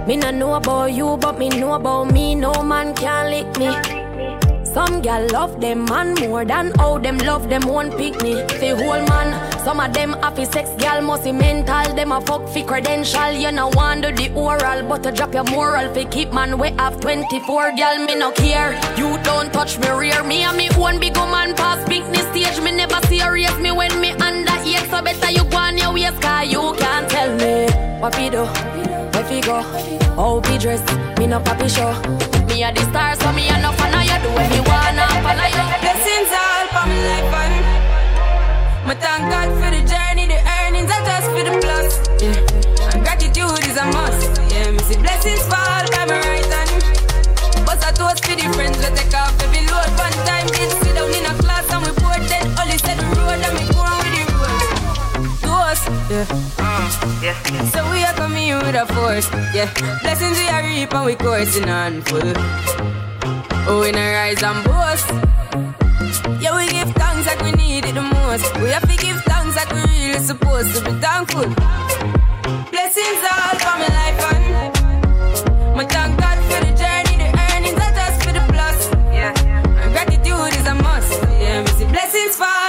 [0.06, 2.36] Me no know about you, but me know about me.
[2.36, 4.47] No man can lick me.
[4.78, 8.34] Some gal love them man more than how them love them one pick me.
[8.60, 9.34] Fi whole man,
[9.66, 11.96] some of them happy sex gal must be mental.
[11.96, 13.32] Them a fuck fi credential.
[13.32, 17.00] You no do the oral, but to drop your moral fi keep man we have
[17.00, 18.06] 24 gal.
[18.06, 18.74] Me no care.
[18.96, 20.24] You don't touch me rear.
[20.24, 22.62] Me and me one big man pass picnic stage.
[22.62, 24.88] Me never serious me when me under eight.
[24.92, 27.66] So better you go on your cause you can't tell me
[28.00, 28.46] what fi do.
[28.46, 29.60] Where fi go?
[30.14, 30.84] How fi dress?
[31.18, 32.37] Me no papi show.
[32.58, 34.18] Me a the star, so me a no fan of you.
[34.18, 35.66] Do what me wanna follow you.
[35.78, 41.06] Blessings all for my life and my thank God for the journey, the earnings are
[41.06, 42.02] just for the plus.
[42.18, 42.98] Yeah.
[42.98, 44.42] And gratitude is a must.
[44.50, 46.82] Yeah, me see blessings fall by my right hand.
[47.64, 49.67] But I toast for the friends we take off every
[55.86, 56.26] Toast, yeah.
[57.22, 57.66] yeah.
[57.70, 59.72] So we are coming with a force, yeah.
[60.02, 62.34] Blessings we are reap and we coursing on full.
[63.70, 65.08] Oh, we not rise and boast.
[66.42, 68.48] Yeah, we give thanks like we need it the most.
[68.58, 71.48] We have to give thanks like we really supposed to be thankful.
[72.72, 77.94] Blessings all for my life and my thank God for the journey, the earnings are
[77.94, 78.90] just for the plus.
[79.14, 81.22] Yeah, and gratitude is a must.
[81.38, 82.67] Yeah, me see blessings fall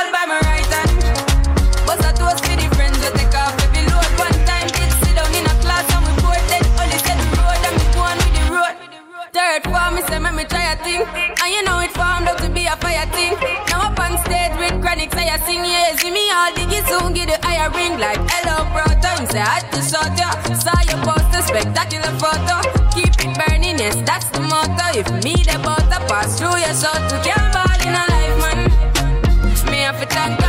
[9.49, 11.01] Third form, me say, make me try a thing.
[11.09, 13.33] And you know it formed up to be a fire thing.
[13.73, 15.97] Now up on stage with chronic, say I sing, yeah.
[15.97, 17.97] See me all diggy soon, get the higher ring.
[17.99, 19.81] Like, hello, bro, time, say I had to
[20.21, 20.37] ya.
[20.53, 22.61] Saw your poster, spectacular photo.
[22.93, 24.85] Keep it burning, yes, that's the motto.
[24.93, 28.61] If me the butter pass through your shot, you can't ball in a life, man.
[29.73, 30.48] Me have to thank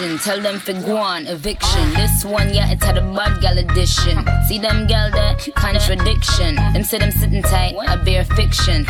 [0.00, 1.92] Tell them for guan, eviction.
[1.92, 4.24] This one, yeah, it's had a bad gal edition.
[4.48, 5.36] See them gal there?
[5.54, 6.54] Contradiction.
[6.54, 8.84] Them say them sitting tight, I bear fiction.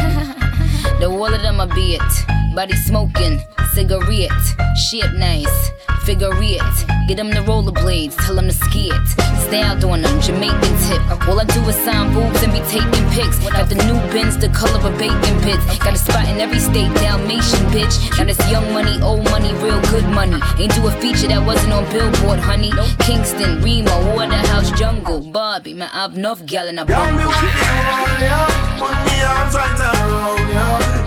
[1.00, 2.54] the wall of them a be it.
[2.54, 3.40] Body smoking,
[3.74, 4.30] cigarette,
[4.76, 5.70] shit nice
[6.10, 7.06] figure it.
[7.06, 9.29] Get them the rollerblades, tell them to ski it.
[9.52, 11.02] Out doing them, Jamaican tip.
[11.26, 13.36] All I do is sign boobs and be taking pics.
[13.50, 15.64] Got the new bins, the color of bacon pits.
[15.78, 17.98] Got a spot in every state, Dalmatian bitch.
[18.16, 20.38] Now this young money, old money, real good money.
[20.56, 22.70] Ain't do a feature that wasn't on Billboard, honey.
[23.00, 25.74] Kingston, Remo, Waterhouse, Jungle, Bobby.
[25.74, 27.18] Man, I've enough gal in a bumble.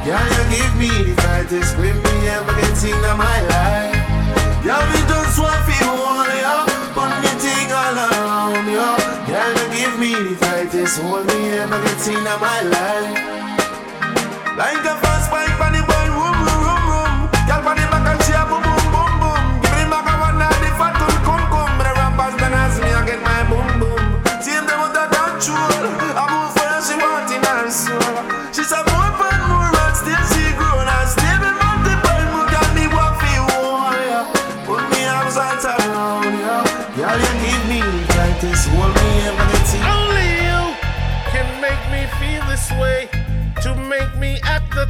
[0.04, 4.04] Girl, you give me the tightest grip me ever get in my life.
[4.66, 8.23] Yeah, me just want to hold you Put me thing all around
[8.70, 13.34] you Girl, you give me the tightest hold me ever get in my life.
[14.58, 15.13] Like a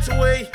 [0.03, 0.49] act that way.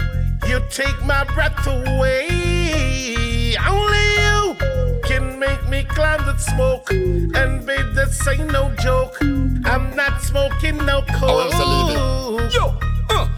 [0.49, 3.57] You take my breath away.
[3.57, 4.57] Only you
[5.05, 6.91] can make me climb that smoke.
[6.91, 9.17] And babe, this ain't no joke.
[9.21, 11.53] I'm not smoking no oh, coke.
[11.55, 12.79] Oh, Yo.
[13.11, 13.29] Uh.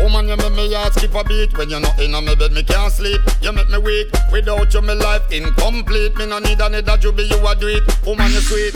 [0.00, 2.64] Woman, you make me heart skip a beat When you're not in my bed, me
[2.64, 6.96] can't sleep You make me weak Without you, my life incomplete Me no need another
[6.98, 8.74] juby, you a do it Woman, you sweet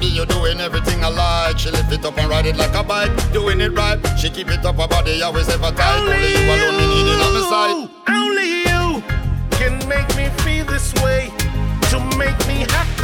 [0.00, 1.58] Baby, you doing everything I like.
[1.58, 3.12] She lift it up and ride it like a bike.
[3.34, 3.98] Doing it right.
[4.18, 5.98] She keep it up her body, always ever tight.
[5.98, 7.90] Only, Only you alone, me need it on my side.
[8.08, 9.02] Only you
[9.58, 11.28] can make me feel this way.
[11.90, 12.99] To make me act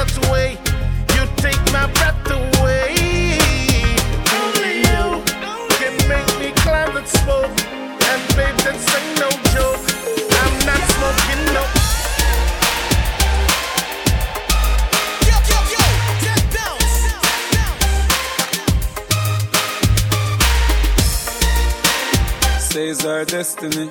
[23.57, 23.90] destiny.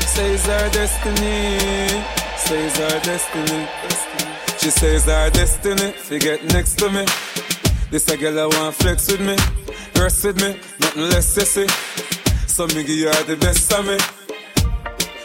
[0.00, 2.04] Says our destiny.
[2.36, 3.68] Says our destiny.
[4.58, 5.92] She says our destiny.
[5.92, 7.04] Forget next to me.
[7.90, 9.36] This a girl I want flex with me.
[10.00, 10.60] Rest with me.
[10.80, 11.68] Nothing less sissy.
[12.48, 13.96] So me give her the best of me.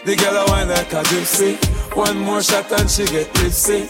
[0.05, 1.55] The girl I want like a gypsy.
[1.95, 3.87] One more shot and she get tipsy.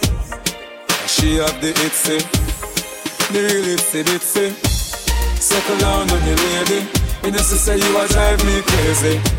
[1.07, 2.19] She have the itsy.
[3.31, 4.51] The real itsy bitsy.
[5.39, 7.05] Settle down on the lady.
[7.23, 9.34] You know, she say you a drive me crazy.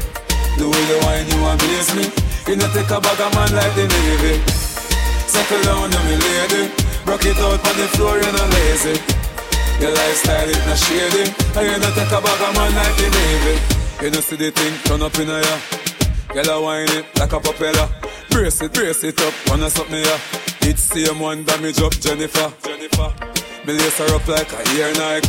[0.57, 2.05] The way you whine, you amaze me.
[2.49, 4.41] You know, take a bag of man like the Navy.
[5.29, 6.73] Settle down on me, lady.
[7.05, 8.97] Rock it out on the floor, you're not lazy.
[9.81, 11.25] Your lifestyle is not shady.
[11.61, 13.55] And you know, take a bag of man like the Navy.
[14.03, 15.57] You know, see the thing turn up in a ya.
[16.33, 17.89] Girl, I whine it like a propeller.
[18.31, 20.17] Brace it, brace it up, wanna suck me ya.
[20.63, 22.53] It's same one damage up, Jennifer.
[22.65, 23.13] Jennifer.
[23.67, 25.29] Me lace her up like a ear Nike.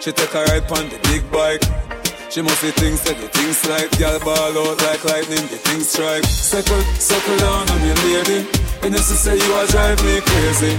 [0.00, 1.83] She take a ride on the big bike.
[2.34, 3.94] She must see things that the things like.
[3.94, 6.26] Girl ball out like lightning, the things strike.
[6.26, 8.42] Circle, circle down on me lady
[8.82, 10.74] she say you a drive me crazy.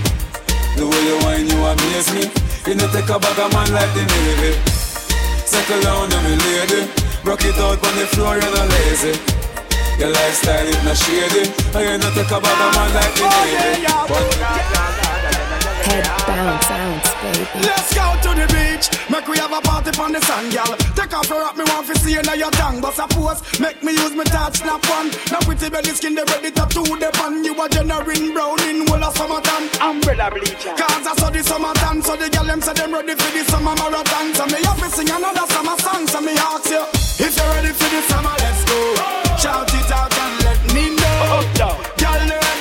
[0.75, 2.27] The way you whine you amaze me.
[2.67, 4.51] You know take a bag of man like the Navy.
[5.47, 6.91] Circle down on me lady.
[7.23, 9.15] Rock it out on the floor, you're not lazy.
[9.95, 11.55] Your lifestyle is not shady.
[11.71, 13.87] I ain't not take a bag of man like me, baby.
[14.11, 14.84] Oh,
[15.85, 17.65] Head bounce, bounce, baby.
[17.65, 18.87] Let's go to the beach.
[19.09, 20.73] Make we have a party on the sand, girl.
[20.97, 22.81] Take off your rock, me want to see you now your tongue.
[22.81, 25.11] But suppose, make me use my touch, snap one.
[25.31, 27.43] Now pretty belly skin, they ready to do the pan.
[27.43, 29.69] You a generating brown in whole of summertime.
[29.81, 30.73] Umbrella bleacher.
[30.73, 33.75] Cause I saw the summertime, so the girl them say them ready for the summer
[33.75, 34.33] marathon.
[34.33, 36.07] So me have to sing another summer song.
[36.07, 36.83] So me ask you,
[37.21, 38.79] if you're ready for the summer, let's go.
[39.37, 41.45] Shout it out and let me know.
[41.55, 41.77] Girl,
[42.25, 42.54] know everywhere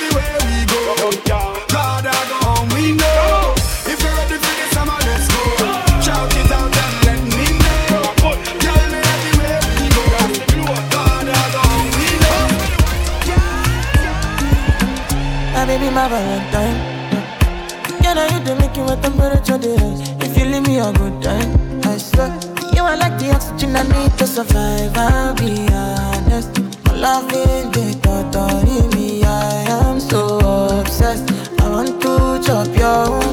[15.95, 16.75] My Valentine.
[18.03, 20.01] Now you do make you temperature the rise.
[20.19, 22.37] If you leave me a good time, I swear.
[22.75, 24.91] You are like the oxygen I need to survive.
[24.97, 26.59] I'll be honest.
[26.83, 29.23] My love is the thought me.
[29.23, 31.31] I am so obsessed.
[31.61, 33.24] I want to chop your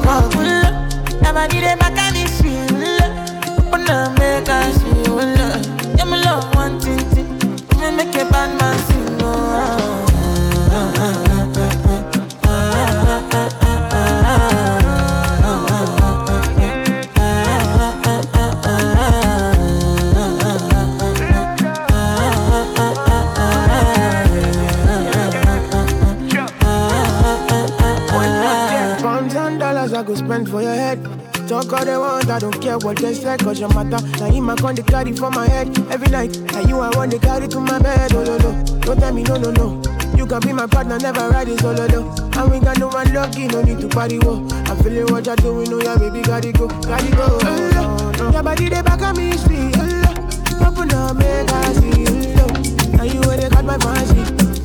[30.13, 31.03] go spend for your head.
[31.47, 34.05] Talk all they want, I don't care what they say, cause your matter.
[34.19, 36.37] Now in my con, they carry for my head every night.
[36.51, 38.63] Now you I want to carry to my bed, oh no no.
[38.81, 39.81] Don't tell me no no no.
[40.15, 42.15] You can be my partner, never ride it solo though.
[42.39, 44.47] And we got no one lucky, no need to party whoa.
[44.65, 47.27] I'm feeling what you're doing, oh yeah, baby, gotta go, gotta go.
[47.41, 48.31] Oh, no.
[48.31, 49.75] Your body they back on me, sweet.
[49.77, 52.05] Oh, open up, make I see.
[52.39, 54.19] Oh, now you where they got my fancy.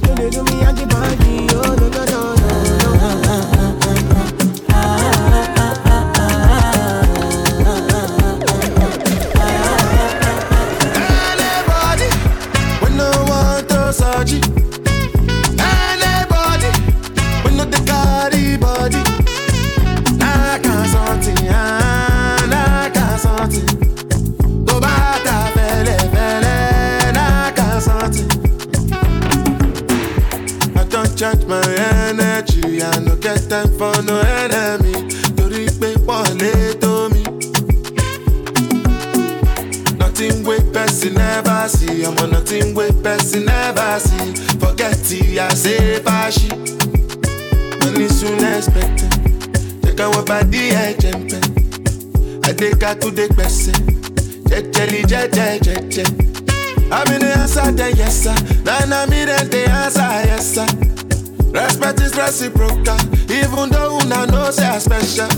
[0.09, 2.38] You they do me anti-party, oh no no no no.
[41.69, 42.05] See.
[42.05, 44.35] I'm on nothing with person never see.
[44.59, 46.51] Forget it, I say fashi.
[47.85, 49.19] Money soon expected.
[50.01, 51.33] Out what body I jump
[52.45, 53.75] I take her to the person.
[54.45, 56.05] Jejeli, jeje, jeje.
[56.91, 60.57] I'm in the answer, then yes I'm in the answer, yes.
[61.53, 62.97] Respect is reciprocal,
[63.31, 65.29] even though una know say I special.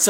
[0.00, 0.08] Mas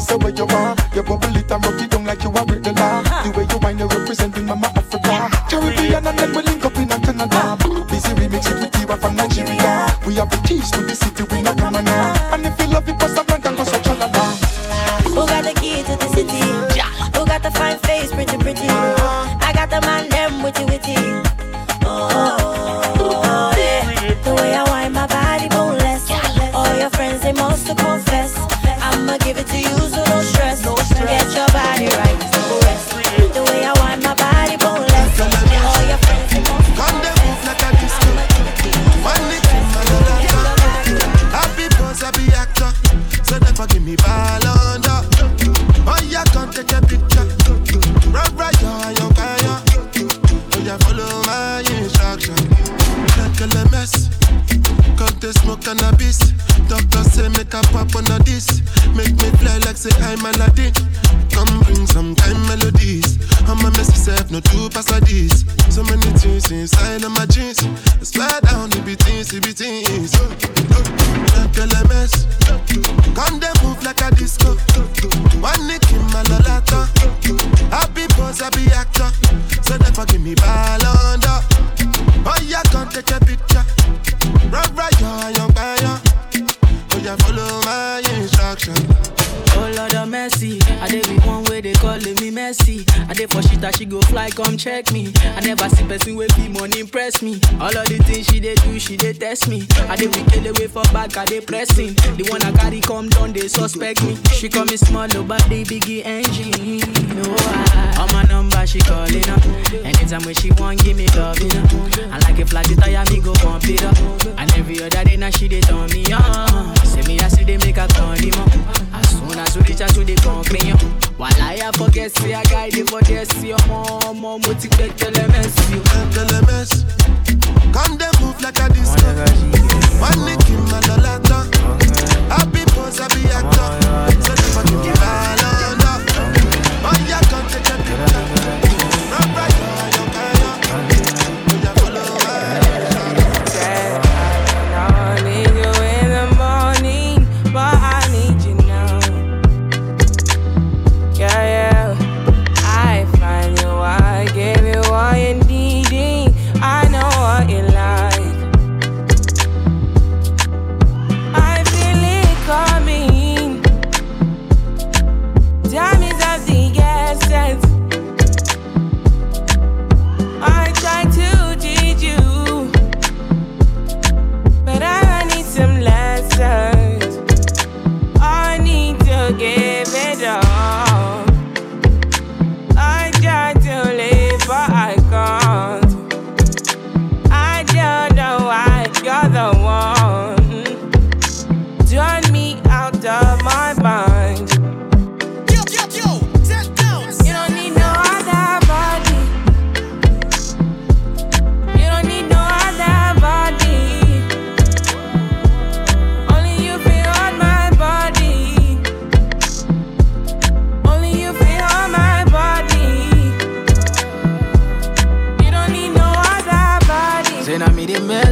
[0.00, 0.49] So, way you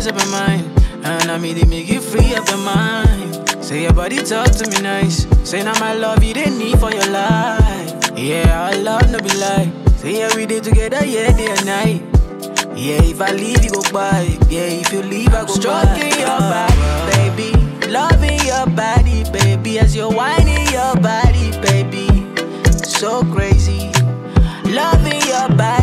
[0.09, 0.65] up your mind,
[1.05, 3.37] and now me they make you free up your mind.
[3.65, 5.27] Say your body talk to me nice.
[5.49, 7.93] Say now my love you they need for your life.
[8.17, 9.71] Yeah, our love no be lie.
[9.97, 12.03] Say yeah we did together, yeah day and night.
[12.77, 14.23] Yeah, if I leave you go by.
[14.49, 16.19] Yeah, if you leave I go Stroking by.
[16.19, 17.89] your body, baby.
[17.89, 19.79] Loving your body, baby.
[19.81, 22.07] As you're whining your body, baby.
[22.73, 23.91] So crazy.
[24.65, 25.78] Loving your body,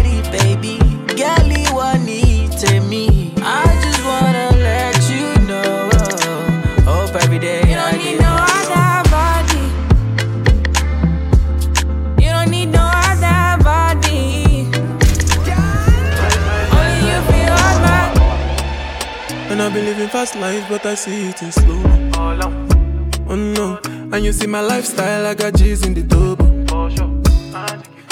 [19.65, 21.81] I've been living fast life, but I see it in slow.
[22.13, 26.45] Oh, oh no, and you see my lifestyle, I got G's in the double.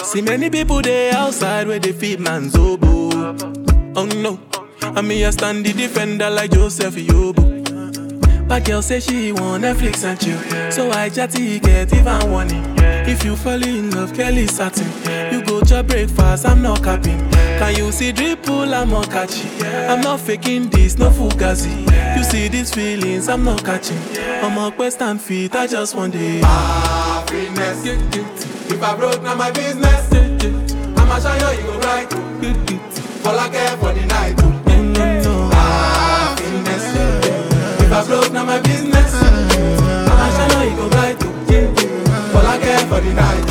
[0.03, 3.35] See many people there outside where they feed man's oboe.
[3.95, 4.39] Oh no,
[4.81, 8.47] and me I stand the defender like Joseph Yobo.
[8.47, 12.72] But girl say she want Netflix and chill, so I chatty get even warning.
[13.13, 14.87] If you fall in love, Kelly satin.
[15.31, 17.19] You go to breakfast, I'm not capping.
[17.29, 18.73] Can you see dripple?
[18.73, 19.51] I'm not catching.
[19.63, 21.85] I'm not faking this, no fugazi.
[22.17, 23.99] You see these feelings, I'm not catching.
[24.17, 26.43] I'm a quest and feet, I just want it.
[26.43, 27.51] Mm-hmm.
[27.53, 27.85] Happiness.
[28.71, 30.11] If I broke, now my business.
[30.97, 32.11] I'ma show you, you go right.
[33.27, 34.39] All I care for the night.
[35.53, 36.85] Happiness.
[37.79, 38.82] If I broke, now my business.
[42.93, 43.49] For the night.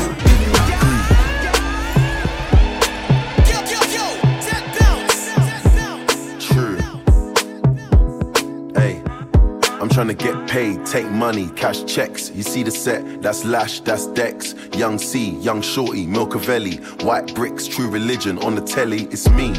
[9.81, 12.31] I'm trying to get paid, take money, cash checks.
[12.31, 14.55] You see the set, that's Lash, that's Dex.
[14.77, 19.51] Young C, Young Shorty, Milcavelli, White Bricks, True Religion on the telly, it's me.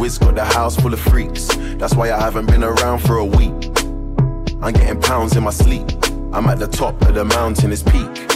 [0.00, 3.24] Wiz got the house full of freaks, that's why I haven't been around for a
[3.24, 3.52] week.
[4.62, 5.86] I'm getting pounds in my sleep.
[6.32, 8.35] I'm at the top of the mountain, it's peak.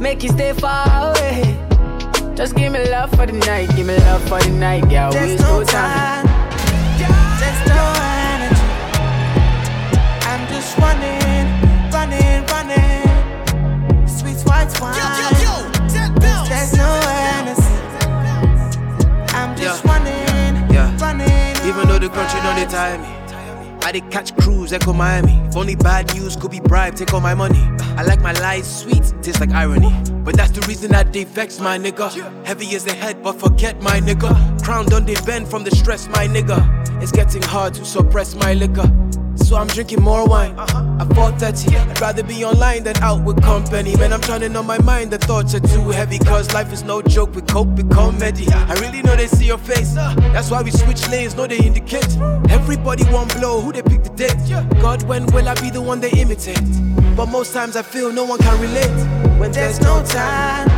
[0.00, 1.58] Make you stay far away.
[2.34, 5.10] Just give me love for the night, give me love for the night, yeah.
[5.10, 6.26] There's no time.
[7.40, 7.82] There's no
[8.30, 8.62] energy.
[10.28, 11.48] I'm just running,
[11.90, 14.06] running, running.
[14.06, 14.96] Sweet white wine.
[14.96, 15.54] Yo, yo, yo.
[16.46, 16.90] There's no
[17.32, 17.62] energy.
[19.34, 19.90] I'm just yeah.
[19.90, 20.96] running, yeah.
[20.98, 21.56] running.
[21.66, 23.15] Even though the country don't they tie me.
[23.86, 25.34] I did catch cruise, echo Miami.
[25.46, 27.60] If only bad news could be bribed, take all my money.
[27.96, 29.94] I like my lies sweet, tastes like irony.
[30.24, 32.10] But that's the reason that they vex my nigga.
[32.44, 34.60] Heavy as the head, but forget my nigga.
[34.64, 36.58] Crown done they bend from the stress, my nigga.
[37.00, 38.90] It's getting hard to suppress my liquor.
[39.36, 40.58] So I'm drinking more wine.
[40.58, 41.00] Uh-huh.
[41.00, 43.96] At 4:30, I'd rather be online than out with company.
[43.96, 45.10] Man, I'm turning on my mind.
[45.12, 46.18] The thoughts are too heavy.
[46.18, 47.34] Cause life is no joke.
[47.34, 48.46] We cope with comedy.
[48.52, 49.94] I really know they see your face.
[49.94, 51.36] That's why we switch lanes.
[51.36, 52.16] No, they indicate.
[52.50, 53.60] Everybody want blow.
[53.60, 54.36] Who they pick the date?
[54.80, 56.60] God, when will I be the one they imitate?
[57.16, 58.96] But most times I feel no one can relate.
[59.40, 60.68] When there's no time,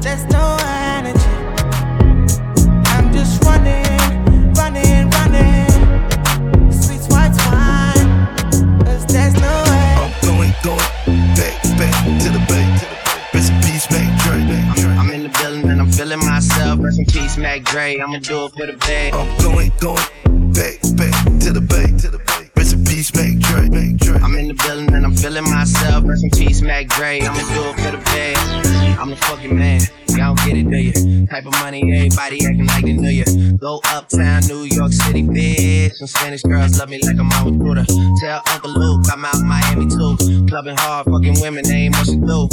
[0.00, 0.56] there's no
[0.96, 1.34] energy.
[2.92, 3.84] I'm just running,
[10.62, 10.78] going,
[11.34, 12.66] back, back to the bay.
[13.34, 14.40] Rest in peace, Mac Dre.
[14.96, 16.80] I'm, in the building and I'm feeling myself.
[16.80, 17.98] Rest in peace, Mac Dre.
[17.98, 19.10] I'ma do it for the bay.
[19.12, 20.02] I'm going, going
[20.52, 21.86] back, back to the bay.
[21.98, 22.50] To the bay.
[22.56, 23.68] Rest in peace, Mac Dre.
[23.68, 24.18] Mac Dre.
[24.18, 26.04] I'm in the building and I'm feeling myself.
[26.04, 27.20] Rest in peace, Mac Dre.
[27.20, 28.34] I'ma do it for the bay.
[28.98, 29.80] I'm the fucking man.
[30.18, 31.26] Y'all don't get it, do you?
[31.28, 33.56] Type of money, everybody acting like they knew you.
[33.58, 35.92] Go uptown, New York City, bitch.
[35.92, 37.86] Some Spanish girls love me like I'm Aventura.
[38.18, 40.46] Tell Uncle Luke I'm out Miami too.
[40.48, 42.48] Clubbing hard, fucking women, they ain't much to do.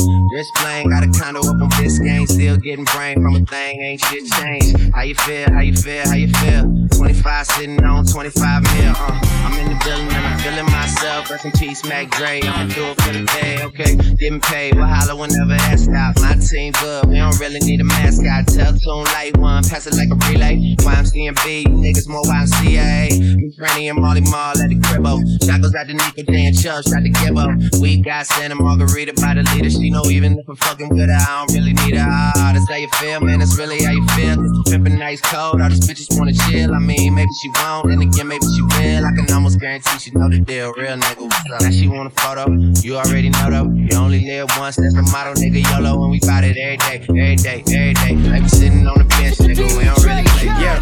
[0.58, 2.28] Playing, got a condo up on Biscayne.
[2.28, 4.94] Still getting brain from a thing, ain't shit changed.
[4.94, 5.50] How you feel?
[5.52, 6.06] How you feel?
[6.06, 6.88] How you feel?
[6.96, 8.94] 25 sitting on 25 mil.
[8.96, 11.32] Uh, I'm in the building and I'm feeling myself.
[11.32, 12.42] Rest in peace, Mac Dre.
[12.42, 13.96] I'ma do it for the day, okay?
[14.16, 16.20] Getting paid, we'll holler whenever that stop.
[16.20, 18.48] My team good, we don't really need a mascot.
[18.48, 20.76] Tell tune light one, pass it like a relay.
[20.80, 23.38] YMCMB, niggas more YMCA.
[23.38, 25.22] Me, Franny, and Molly Mall at the cribbo.
[25.46, 27.82] Shot out to Nico, Dan Chubb, shot to Gibbo.
[27.82, 29.70] We got Santa Margherita by the leader.
[29.70, 32.06] She know even if I'm fucking with her, I don't really need her.
[32.08, 33.40] Ah, that's how you feel, man.
[33.40, 34.38] That's really how you feel.
[34.66, 36.74] Pimpin' nice cold, all these bitches wanna chill.
[36.74, 39.06] I mean, maybe she won't, and again, maybe she will.
[39.06, 40.74] I can almost guarantee she know the deal.
[40.74, 41.62] Real nigga, what's up?
[41.62, 42.52] Now she want a photo,
[42.82, 43.70] you already know though.
[43.74, 45.64] You only live once, that's the motto, nigga.
[45.72, 48.16] YOLO, and we fight it every day, every day, every day.
[48.30, 50.46] Like we sitting on the bench, nigga, we don't really play.
[50.46, 50.80] Yeah,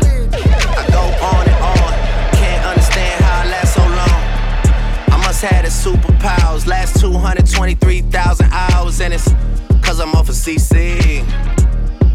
[0.78, 5.14] I go on and on, can't understand how I last so long.
[5.14, 9.30] I must have the superpowers, last 223,000 hours, and it's
[9.82, 11.22] cause I'm off of CC,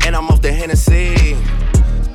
[0.07, 1.37] and I'm off the Hennessy.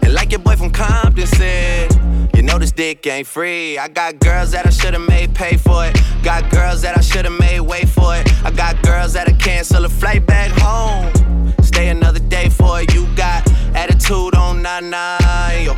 [0.01, 1.93] And like your boy from Compton said,
[2.35, 3.77] you know this dick ain't free.
[3.77, 5.97] I got girls that I should've made pay for it.
[6.23, 8.27] Got girls that I should've made wait for it.
[8.43, 11.12] I got girls that'll cancel a flight back home.
[11.73, 12.93] Stay another day for it.
[12.93, 15.73] You got attitude on nana, and yo.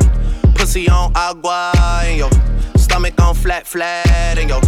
[0.54, 2.28] Pussy on agua, and yo.
[2.76, 4.06] Stomach on flat, flat,
[4.36, 4.60] and yo.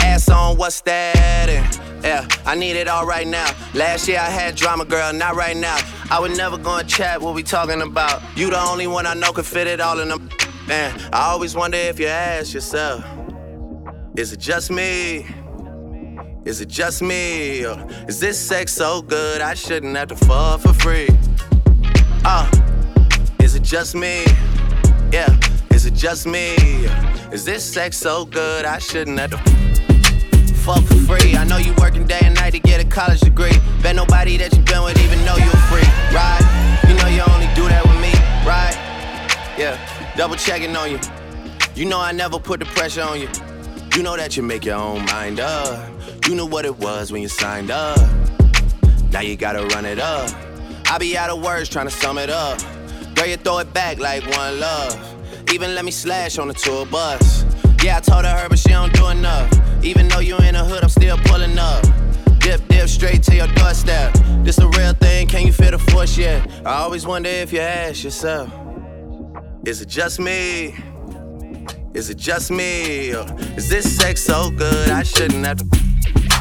[0.00, 1.48] Ass on what's that?
[1.48, 3.48] And yeah, I need it all right now.
[3.72, 5.78] Last year I had drama, girl, not right now.
[6.10, 8.20] I would never go and chat what we talking about.
[8.36, 10.28] You the only one I know could fit it all in them.
[10.66, 13.04] Man, I always wonder if you ask yourself,
[14.16, 15.24] is it just me?
[16.44, 17.64] Is it just me?
[17.64, 21.08] Or is this sex so good I shouldn't have to fuck for free?
[22.22, 22.50] Uh,
[23.40, 24.24] is it just me?
[25.10, 25.34] Yeah,
[25.70, 26.54] is it just me?
[27.32, 29.38] Is this sex so good I shouldn't have to
[30.54, 31.34] fuck for free?
[31.34, 33.56] I know you working day and night to get a college degree.
[33.82, 36.44] Bet nobody that you been with even know you a freak, right?
[36.86, 38.12] You know you only do that with me,
[38.46, 38.76] right?
[39.56, 39.78] Yeah,
[40.14, 41.00] double checking on you.
[41.74, 43.28] You know I never put the pressure on you.
[43.96, 46.03] You know that you make your own mind up.
[46.26, 47.98] You knew what it was when you signed up.
[49.10, 50.30] Now you gotta run it up.
[50.90, 52.58] I be out of words trying to sum it up.
[53.14, 55.52] Girl, you throw it back like one love.
[55.52, 57.44] Even let me slash on the tour bus.
[57.82, 59.52] Yeah, I told her, but she don't do enough.
[59.84, 61.84] Even though you in the hood, I'm still pulling up.
[62.38, 64.14] Dip, dip, straight to your doorstep.
[64.44, 66.48] This a real thing, can you feel the force yet?
[66.64, 68.50] I always wonder if you ask yourself,
[69.66, 70.74] is it just me?
[71.92, 73.14] Is it just me?
[73.14, 73.26] Or
[73.58, 75.93] is this sex so good I shouldn't have to?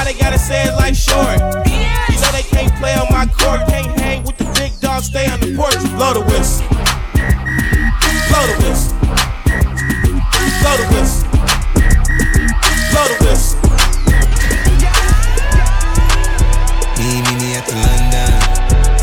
[0.00, 1.36] why they gotta say it life short.
[1.68, 5.28] You know they can't play on my court, can't hang with the big dogs, stay
[5.28, 5.76] on the porch.
[6.00, 6.64] Blow the whistle.
[8.32, 8.96] Blow the whistle.
[10.64, 11.28] Blow the whistle.
[12.92, 13.60] Blow the whistle.
[16.96, 18.32] Me, me, me at the London.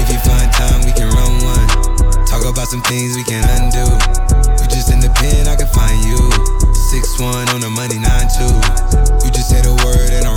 [0.01, 2.25] If you find time, we can run one.
[2.25, 3.85] Talk about some things we can undo.
[4.57, 6.17] You just in the pen, I can find you.
[6.89, 8.49] Six one on the money, nine two.
[9.21, 10.36] You just say the word and I'm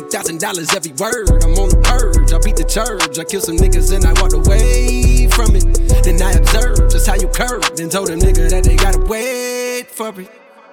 [0.09, 1.43] $2,000 every word.
[1.43, 3.19] I'm on the purge, I beat the church.
[3.19, 5.65] I kill some niggas and I walked away from it.
[6.03, 9.87] Then I observed just how you curved and told them nigga that they gotta wait
[9.87, 10.29] for it.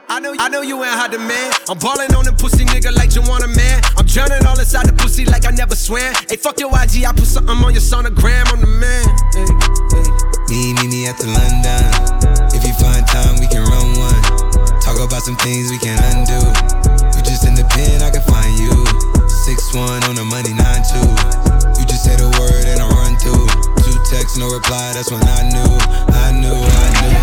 [0.09, 1.53] I know, I know you ain't hot demand.
[1.69, 3.83] I'm ballin' on them pussy nigga like you want a man.
[3.99, 6.15] I'm drowning all inside the pussy like I never swam.
[6.31, 8.49] Hey, fuck your IG, I put something on your sonogram.
[8.49, 9.05] I'm the man.
[9.37, 9.45] Hey,
[9.93, 10.09] hey.
[10.49, 11.85] Me, me, me at the London.
[12.57, 14.81] If you find time, we can run one.
[14.81, 16.41] Talk about some things we can undo.
[17.13, 19.18] You just in the pen, I can find you.
[19.49, 21.09] Six one on the money, nine two.
[21.81, 23.49] You just say the word and I run through.
[23.81, 24.93] Two texts, no reply.
[24.93, 25.73] That's when I knew,
[26.13, 27.17] I knew, I knew.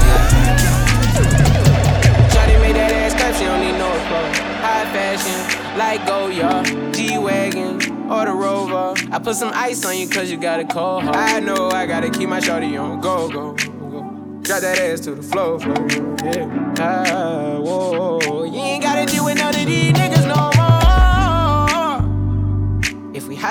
[2.34, 2.62] Yeah.
[2.62, 4.38] Made that ass clap, she don't need no applause.
[4.58, 8.96] High fashion, like Goya, G-Wagon, or the Rover.
[9.12, 11.16] I put some ice on you cause you got a cold heart.
[11.16, 13.62] I know I gotta keep my shawty on go, go, go.
[14.42, 15.88] Drop that ass to the floor, floor,
[16.24, 16.76] yeah.
[16.80, 18.60] Ah, whoa, you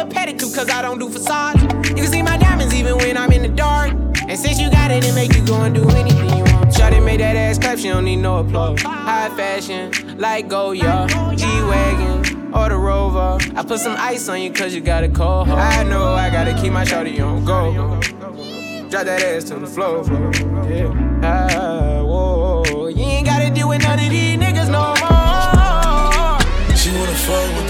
[0.00, 1.62] A pedicure, cause I don't do facades.
[1.90, 3.92] You can see my diamonds even when I'm in the dark.
[4.28, 6.72] And since you got it, it make you go and do anything you want.
[6.72, 8.80] Shawty made that ass clap, she don't need no applause.
[8.80, 11.06] High fashion, like Goya,
[11.36, 13.38] G-Wagon, or the Rover.
[13.54, 15.60] I put some ice on you cause you got a cold heart.
[15.60, 18.00] I know I gotta keep my shawty on go.
[18.88, 20.02] Drop that ass to the floor.
[20.66, 21.20] Yeah.
[21.22, 22.88] Ah, whoa.
[22.88, 26.40] You ain't gotta deal with none of these niggas no more.
[26.74, 27.69] She wanna fuck with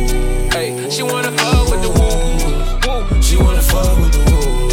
[0.91, 3.15] She wanna fuck with the woo.
[3.15, 3.21] woo.
[3.21, 4.70] She wanna fuck with the wolves.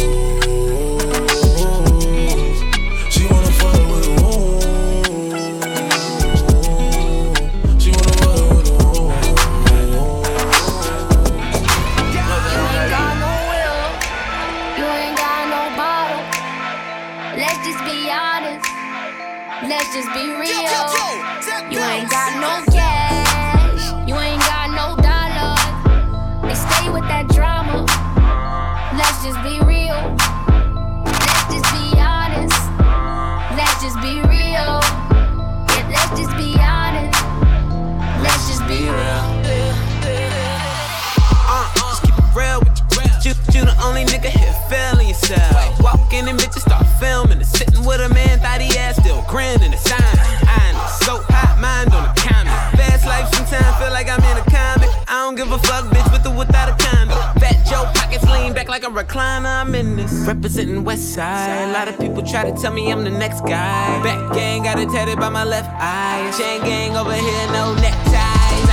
[49.29, 49.71] Still grinning.
[49.71, 49.99] The sign.
[50.47, 52.51] I know, so hot, mind on the counter.
[52.77, 54.89] Fast life sometimes feel like I'm in a comic.
[55.07, 57.17] I don't give a fuck, bitch, with or without a condom.
[57.39, 59.61] Fat Joe pockets lean back like a recliner.
[59.61, 60.11] I'm in this.
[60.27, 61.69] Representing West Side.
[61.69, 64.01] A lot of people try to tell me I'm the next guy.
[64.03, 66.31] Back gang got it tatted by my left eye.
[66.37, 68.67] Chain gang over here, no neckties.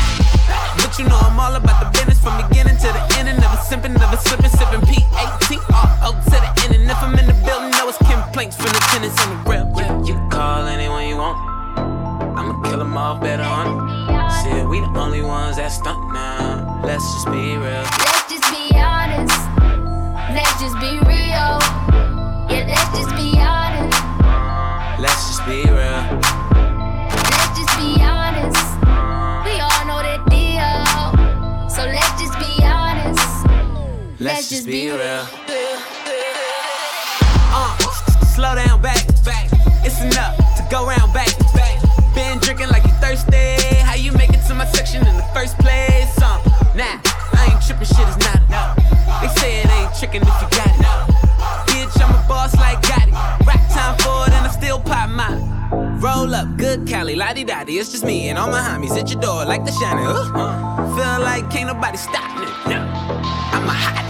[0.81, 3.29] But you know I'm all about the business from beginning to the end.
[3.29, 6.75] And never simping, never slipping, sipping P-A-T-R-O to the end.
[6.77, 9.67] And if I'm in the building, there's complaints from the tenants on the rep.
[9.77, 11.39] You, you call anyone you want.
[12.39, 13.87] I'ma kill them all better on.
[14.43, 16.81] Said we the only ones that stunt now.
[16.85, 17.85] Let's just be real.
[18.05, 19.37] Let's just be honest.
[20.35, 21.57] Let's just be real.
[22.51, 23.97] Yeah, let's just be honest.
[25.01, 26.03] Let's just be real.
[27.33, 28.67] Let's just be honest.
[29.47, 31.71] We all know the deal.
[31.71, 33.47] So let's just be honest.
[34.19, 35.27] Let's, let's just, just be, be real.
[35.49, 35.76] real
[38.37, 39.49] slow down, back, back.
[39.81, 41.81] It's enough to go round, back, back.
[42.15, 43.57] Been drinking like you thirsty.
[43.81, 46.13] How you make it to my section in the first place?
[46.21, 46.37] Uh,
[46.77, 47.01] nah,
[47.33, 48.77] I ain't tripping, shit is not enough.
[49.23, 50.85] They say it ain't tricking if you got it.
[51.73, 53.13] Bitch, I'm a boss like Gotti.
[53.47, 55.41] Rack time for it and I still pop mine.
[55.99, 57.79] Roll up, good Cali, lottie dotty.
[57.79, 60.03] It's just me and all my homies at your door like the shiny.
[60.05, 62.45] Uh, feel like can't nobody stop me.
[62.69, 62.85] No,
[63.57, 64.05] I'm a hot.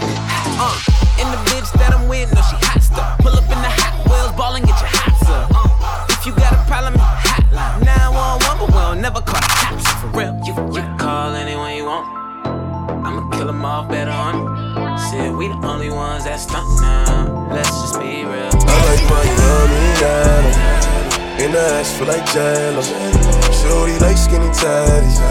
[0.59, 2.76] Uh, and the bitch that I'm with, no, she hot.
[3.21, 6.09] Pull up in the hot wheels, ball and get your hot up.
[6.09, 10.33] If you got a problem, hotline 911, but we'll never call the cops for real.
[10.45, 12.05] You, you can call anyone you want.
[13.05, 14.99] I'ma kill them off better on it.
[15.09, 17.49] Said we the only ones that stunt now.
[17.53, 18.49] Let's just be real.
[18.49, 21.45] I like my yummy yellow.
[21.45, 22.81] In the ass feel like jello.
[23.61, 25.21] Shorty like skinny tatties.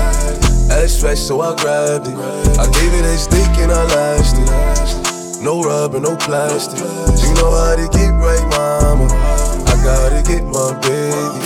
[0.71, 2.17] Ass fresh, so I grabbed it.
[2.59, 5.06] I gave it a stick and I lashed it.
[5.41, 6.79] No rubber, no plastic.
[6.79, 9.07] You know how to get right, mama.
[9.67, 11.41] I gotta get my baby.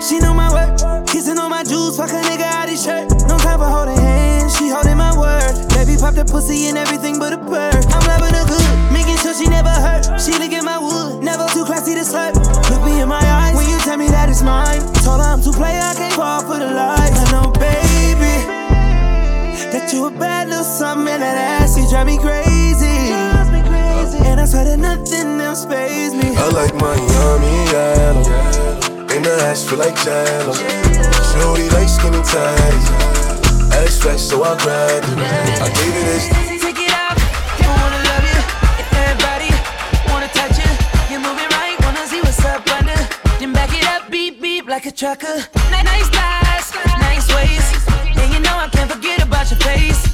[0.00, 3.10] She know my work, kissing on my juice, fuck a nigga out his shirt.
[3.28, 5.68] No time for holding hands, she holding my word.
[5.70, 7.84] Baby pop the pussy and everything but a bird.
[7.88, 10.20] I'm loving her good, making sure she never hurt.
[10.20, 12.36] She look at my wood, never too classy to slut.
[12.70, 14.80] Look me in my eyes when you tell me that it's mine.
[15.02, 17.16] Told her I'm too play, I can't fall for the lies.
[17.16, 18.36] I know, baby,
[19.72, 21.63] that you a bad little something that
[21.94, 23.14] drive me crazy.
[23.14, 24.18] Drives me crazy.
[24.26, 26.34] And I swear that nothing else pays me.
[26.34, 29.14] I like my yummy yellow.
[29.14, 30.54] In the ass feel like jello.
[31.30, 32.86] Shorty like skinny tatties.
[33.78, 35.18] Ass fresh, so I grabbed it.
[35.62, 36.26] I gave it this.
[36.66, 38.40] Take it out, I wanna love you.
[38.82, 39.50] If everybody
[40.10, 40.70] wanna touch you,
[41.14, 42.98] you move it right, wanna see what's up under.
[43.38, 45.46] Then back it up, beep beep like a trucker.
[45.70, 47.86] Nice, nice thighs, nice waist,
[48.18, 50.13] and you know I can't forget about your face.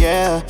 [0.00, 0.40] Yeah,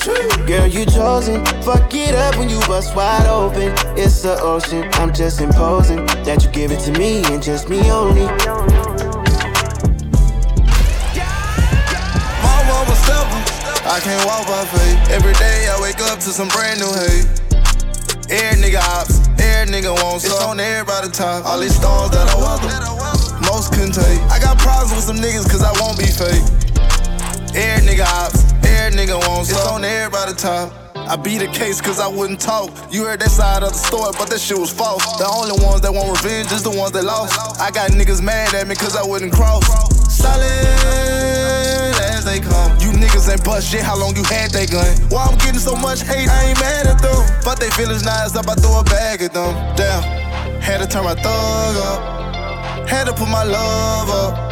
[0.47, 1.44] girl, you chosen.
[1.66, 3.74] Fuck it up when you bust wide open.
[3.98, 7.82] It's the ocean, I'm just imposing that you give it to me and just me
[7.90, 8.31] only.
[12.47, 13.43] My one was stubborn.
[13.90, 15.18] I can't walk by faith.
[15.18, 17.27] Every day I wake up to some brand new hate.
[18.31, 21.44] Air nigga ops, air nigga wants It's on everybody top.
[21.44, 22.70] All these stars that I welcome,
[23.51, 24.22] most couldn't take.
[24.31, 26.47] I got problems with some niggas cause I won't be fake.
[27.59, 30.73] Air nigga ops, air nigga wants It's on everybody top.
[30.97, 32.70] I beat the case cause I wouldn't talk.
[32.93, 35.03] You heard that side of the story, but that shit was false.
[35.19, 37.35] The only ones that want revenge is the ones that lost.
[37.61, 39.66] I got niggas mad at me cause I wouldn't cross.
[40.07, 40.45] Solid
[42.15, 42.78] as they come.
[42.78, 44.87] You niggas ain't bust shit, how long you had that gun?
[45.11, 47.19] Why I'm getting so much hate, I ain't mad at them.
[47.43, 49.55] Fuck they feelings, now it's up, I throw a bag at them.
[49.74, 50.03] Damn,
[50.61, 52.20] had to turn my thug up.
[52.89, 54.49] Had to put my love up.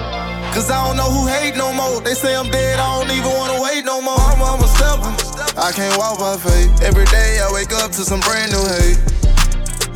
[0.54, 2.00] Cause I don't know who hate no more.
[2.00, 4.18] They say I'm dead, I don't even wanna wait no more.
[4.18, 5.12] I'm, I'm a stepper.
[5.58, 6.82] I can't walk by faith.
[6.82, 8.98] Every day I wake up to some brand new hate.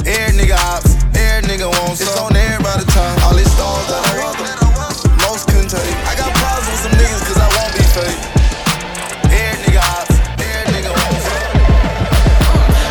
[0.06, 3.22] Air nigga ops, air nigga wants It's on everybody top.
[3.24, 4.46] All these stars that I welcome,
[5.26, 5.94] most couldn't take.
[6.10, 8.20] I got problems with some niggas cause I won't be fake.
[9.30, 11.42] Air nigga ops, air nigga wants some.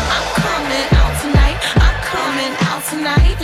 [0.08, 1.58] I'm coming out tonight.
[1.84, 3.38] I'm coming out tonight.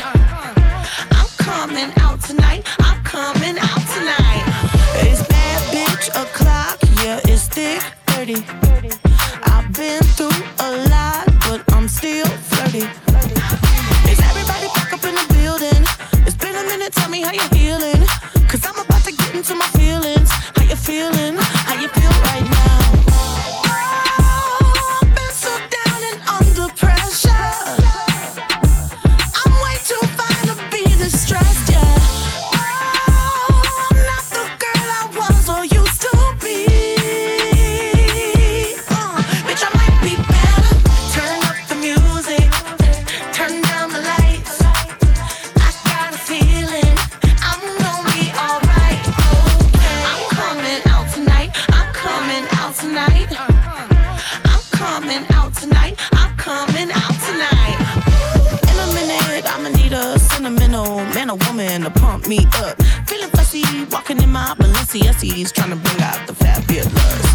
[1.12, 2.62] I'm coming out tonight.
[2.80, 3.77] I'm coming out
[8.34, 8.90] 30.
[9.44, 10.28] I've been through
[10.60, 12.84] a lot, but I'm still flirty.
[14.10, 15.82] Is everybody back up in the building?
[16.26, 18.04] It's been a minute, tell me how you feeling.
[18.46, 20.30] Cause I'm about to get into my feelings.
[20.30, 21.36] How you feeling?
[21.38, 22.57] How you feel right now?
[64.38, 66.88] my Balenciagas trying to bring out the fabulous.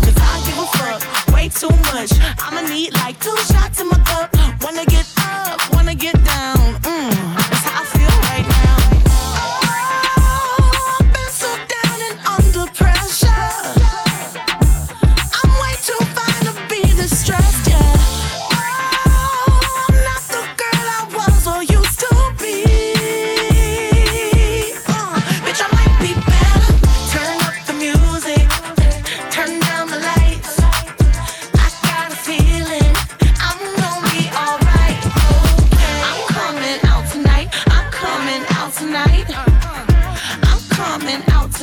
[0.06, 1.02] Cause I give a fuck
[1.36, 2.12] way too much.
[2.40, 4.33] I'ma need like two shots in my cup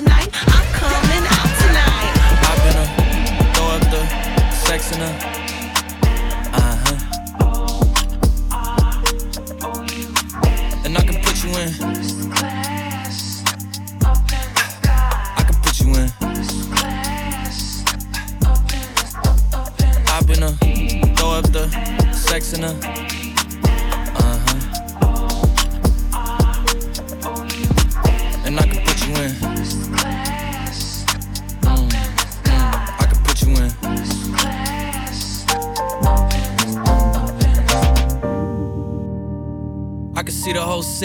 [0.01, 0.28] tonight.
[0.47, 2.14] I'm coming out tonight.
[2.48, 5.49] I've been a, throw up the sex in her.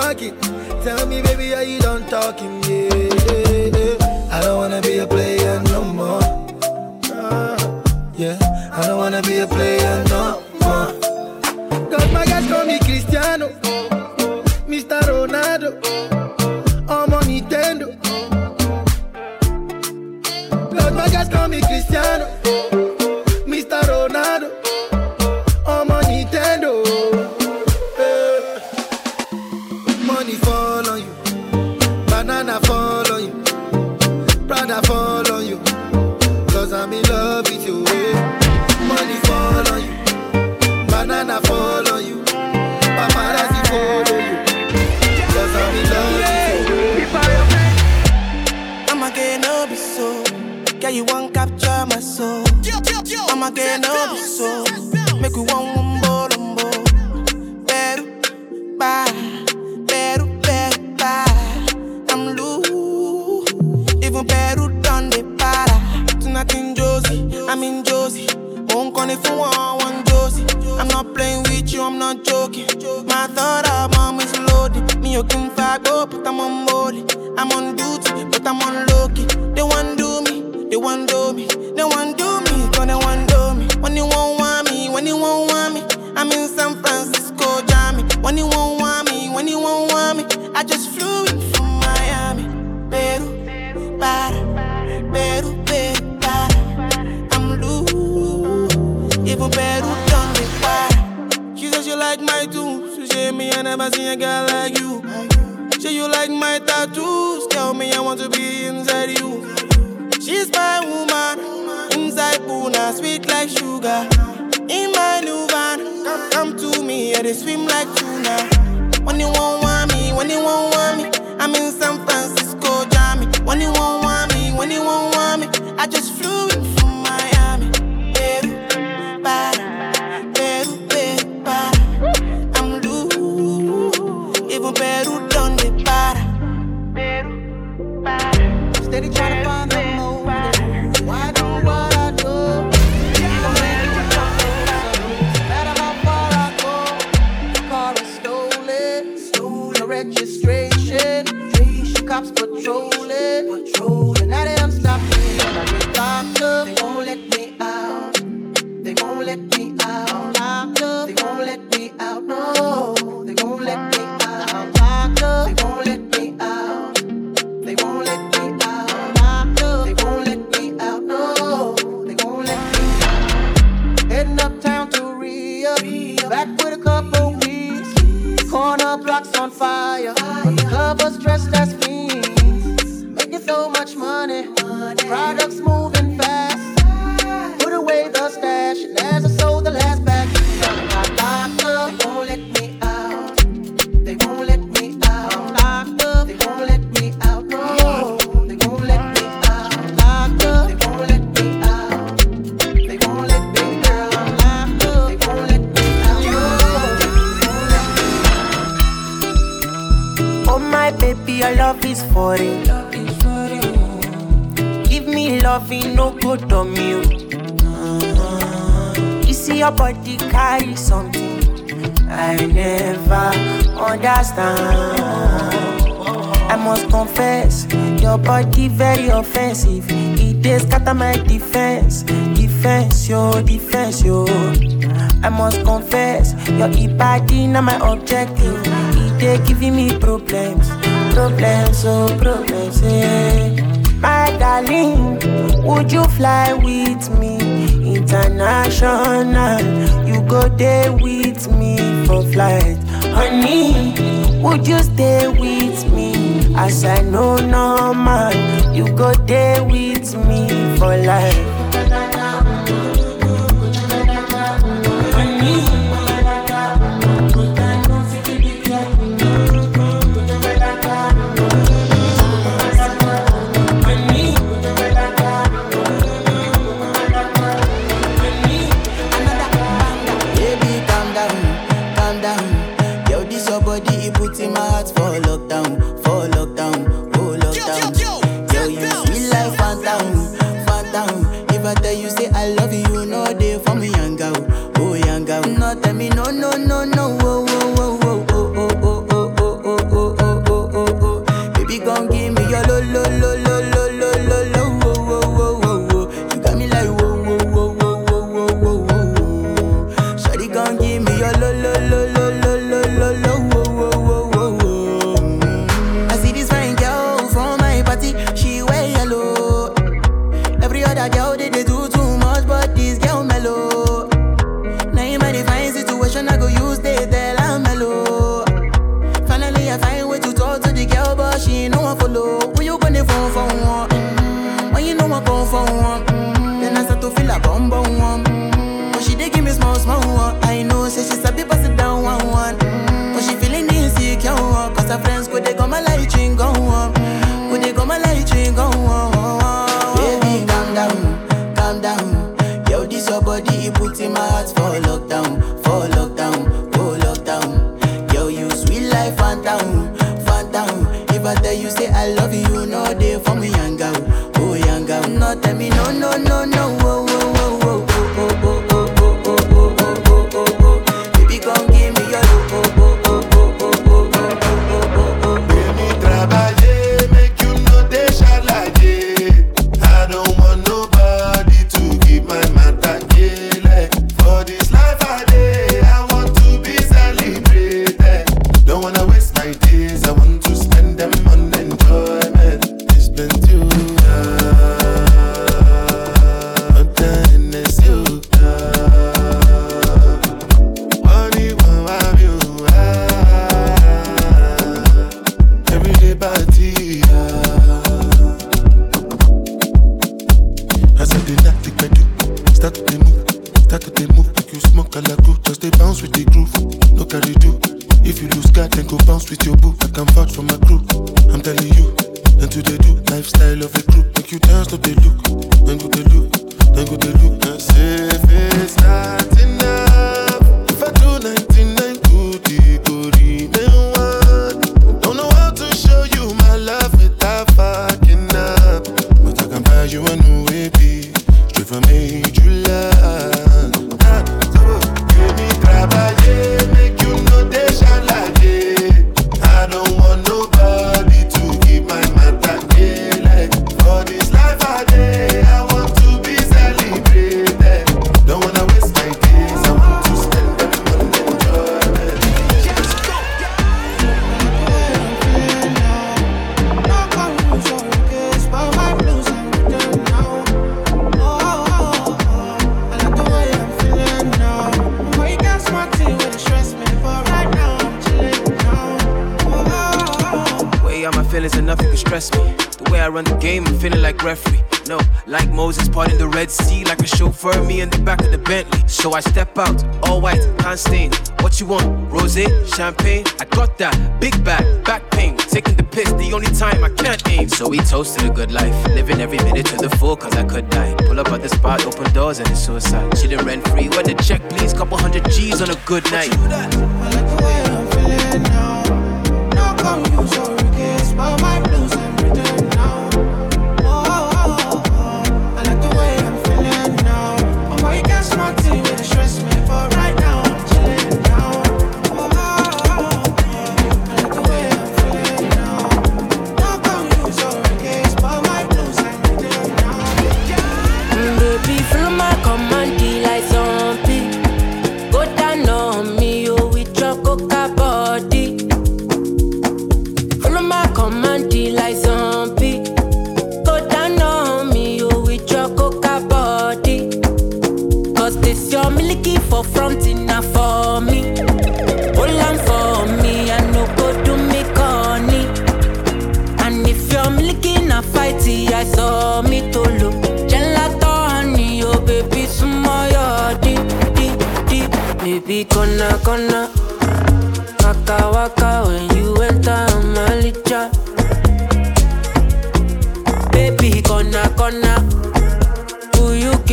[0.00, 0.36] talking.
[0.84, 2.52] Tell me, baby, are you done talking?
[2.64, 3.96] Yeah,
[4.30, 6.26] I don't wanna be a player no more.
[8.22, 8.36] Yeah,
[8.78, 10.05] I don't wanna be a player.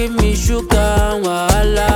[0.10, 1.93] me julgam, ah lá.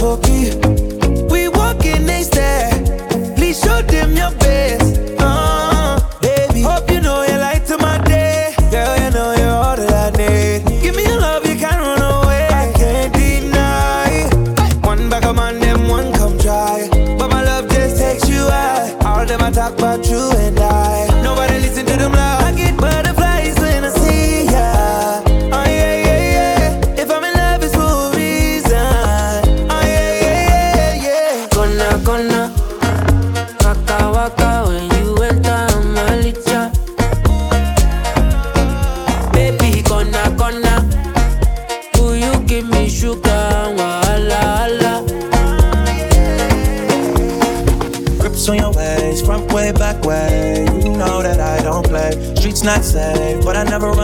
[0.00, 0.79] For me.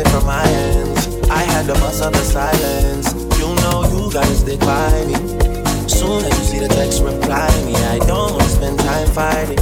[0.00, 1.06] It from my ends.
[1.28, 3.12] I had to bust up the silence.
[3.38, 5.14] You know you gotta stick by me.
[5.88, 7.74] Soon as you see the text, reply me.
[7.76, 9.60] I don't wanna spend time fighting.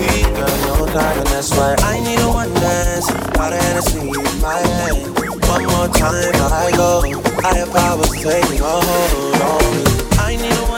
[0.00, 3.10] We got no time, and that's why I need a one dance.
[3.36, 5.18] Got a Hennessy in my hand.
[5.52, 6.34] One more time,
[6.64, 7.02] I go.
[7.44, 9.84] Higher powers taking a hold on me.
[10.18, 10.69] I need a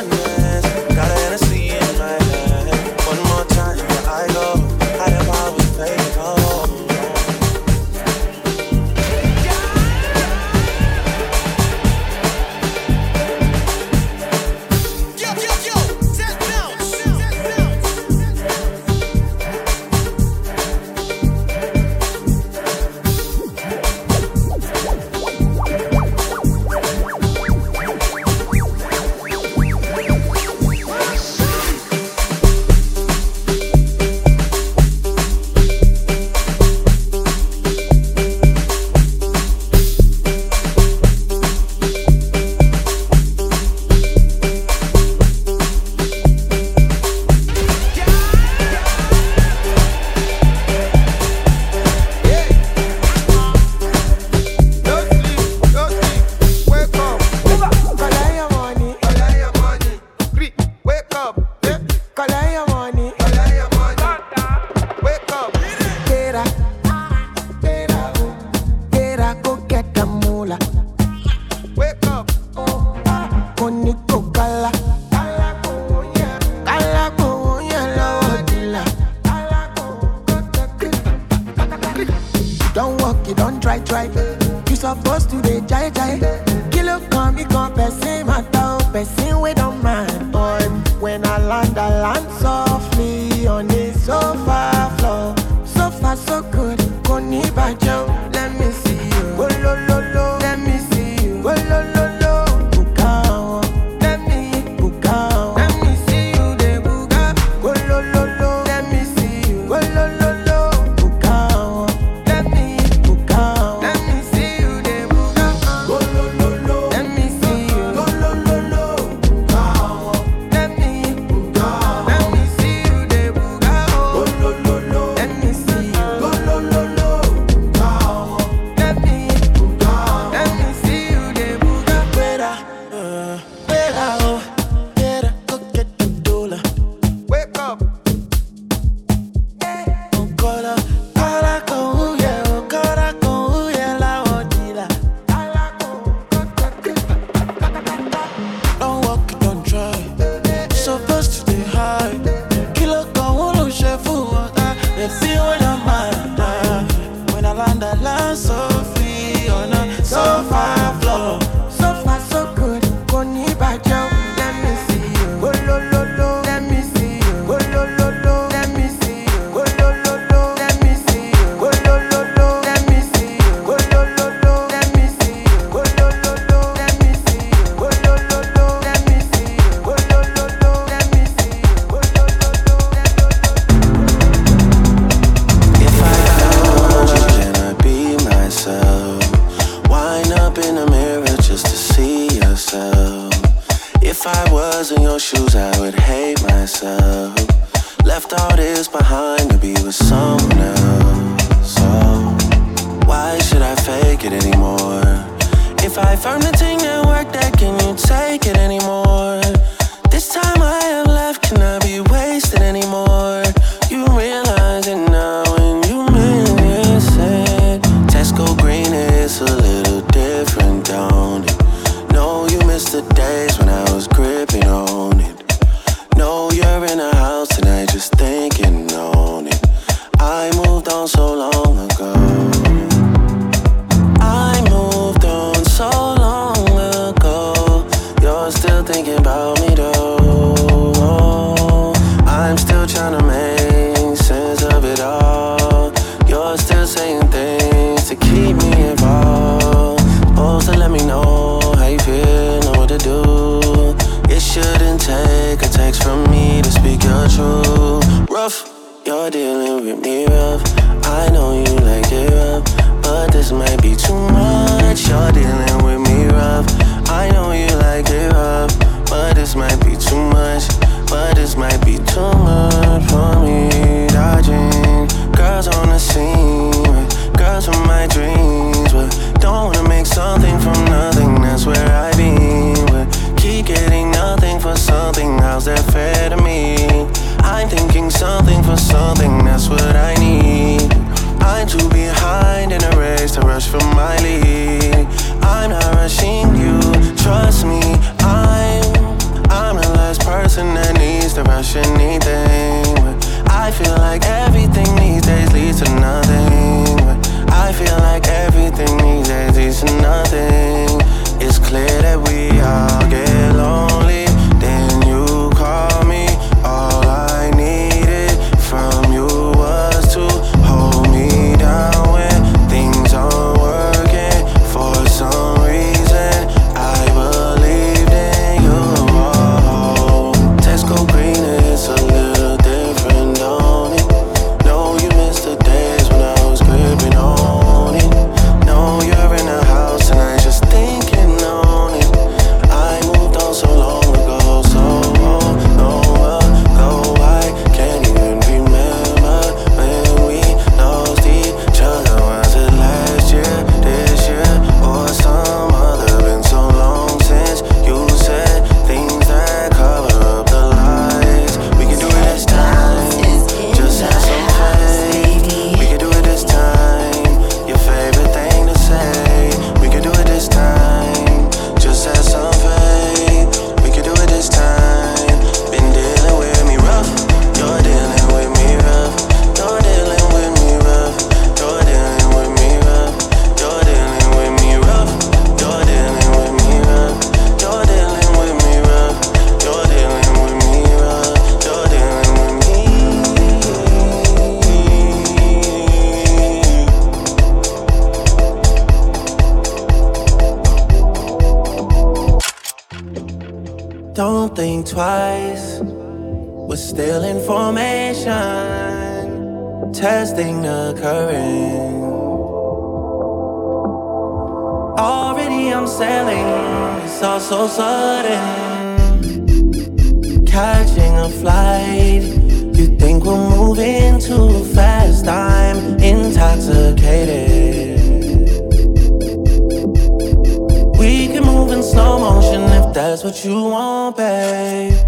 [433.23, 435.02] that's what you want, babe.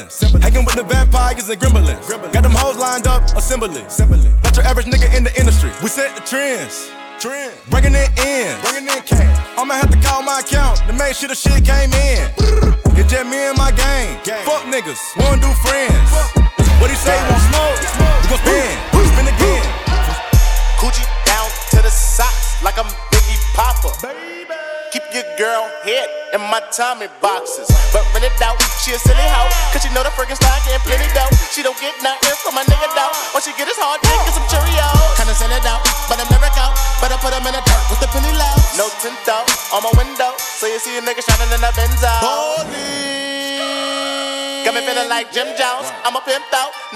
[0.00, 0.40] In.
[0.40, 2.32] Hanging with the vampires and gremlins.
[2.32, 3.82] Got them hoes lined up, assembly.
[4.42, 5.70] Not your average nigga in the industry.
[5.82, 6.90] We set the trends.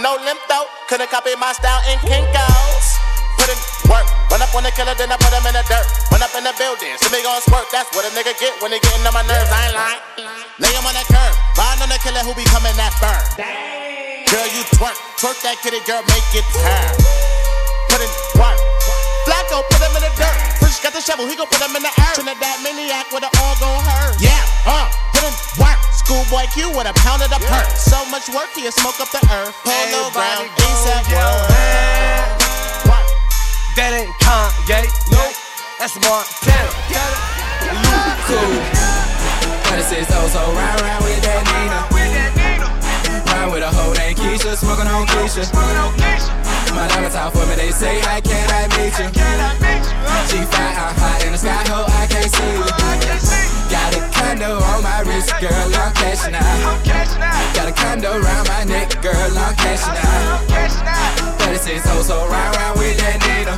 [0.00, 0.64] No limp out.
[0.88, 2.88] Couldn't copy my style in Kinko's.
[3.36, 4.08] Put in work.
[4.32, 5.84] Run up on the killer, then I put him in the dirt.
[6.08, 7.68] Run up in the building, see me gon' squirt.
[7.68, 9.52] That's what a nigga get when he getting on my nerves.
[9.52, 10.00] I ain't lying.
[10.56, 11.36] Lay him on the curb.
[11.52, 13.20] Ride on the killer who be coming that burn.
[14.32, 14.96] Girl, you twerk.
[15.20, 16.92] Twerk that kitty, girl, make it turn.
[17.92, 18.08] Put in
[18.40, 18.56] work.
[19.28, 20.36] Flacko, put him in the dirt.
[20.64, 22.16] Fresh got the shovel, he gon' put him in the earth.
[22.16, 24.16] Trinidad maniac with the all gon' hurt.
[24.16, 25.69] Yeah, uh, put in work.
[26.10, 27.70] Schoolboy Q with a pound of the perk.
[27.78, 29.54] So much work, he'll smoke up the earth.
[29.62, 31.46] Polo ground, ASAP world.
[33.78, 35.30] That ain't Kanye, nope.
[35.78, 36.66] That's Montana.
[37.62, 38.58] Luke cool.
[39.70, 41.78] 26 oh, so round round with that Nina.
[43.30, 45.46] Ride with a hoe named Keisha, smoking on Keisha.
[46.74, 49.06] My diamonds out for me, they say, How can I meet you?
[50.26, 53.49] She fly, I'm hot in the sky, ho, I can't see you.
[53.70, 56.84] Got a condo on my wrist, girl, I'm cashing out.
[57.54, 60.42] Got a condo around my neck, girl, I'm cashing out.
[61.46, 63.54] 36 hoes, so round round with that Nina.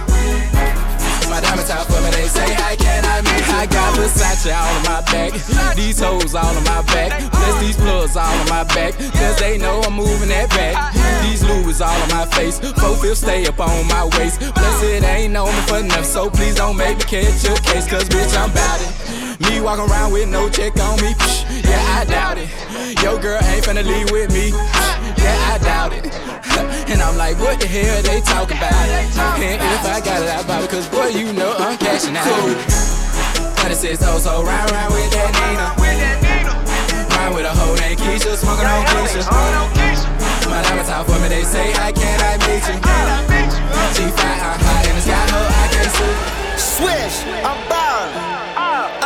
[1.32, 3.48] My diamonds top for me, they say, How can I meet?
[3.56, 5.32] I got Versace all on my back,
[5.74, 9.56] these hoes all on my back, Bless these plugs all on my back, cause they
[9.56, 10.92] know I'm moving that back.
[11.24, 15.04] These Louis all on my face, four fifths stay up on my waist, Bless it
[15.04, 18.36] ain't on me for enough, so please don't make me catch your case, cause bitch,
[18.36, 19.21] I'm bout it.
[19.48, 22.48] Me walking around with no check on me, psh, yeah, I doubt it.
[23.02, 26.06] Your girl ain't finna leave with me, psh, yeah, I doubt it.
[26.92, 28.72] And I'm like, what the hell they talking about?
[29.40, 32.26] And if I got it, I buy it, cause boy, you know I'm cashing out.
[33.64, 35.72] 36 hoes, so round round with that Nina.
[37.16, 39.24] Ride with a hoe named Keisha, smoking on Keisha.
[40.50, 42.76] My diamonds out for me, they say, How can I meet you?
[43.96, 46.42] G5, I'm high in the sky, ho, I can't see.
[46.60, 47.91] Swish, I'm ballin'.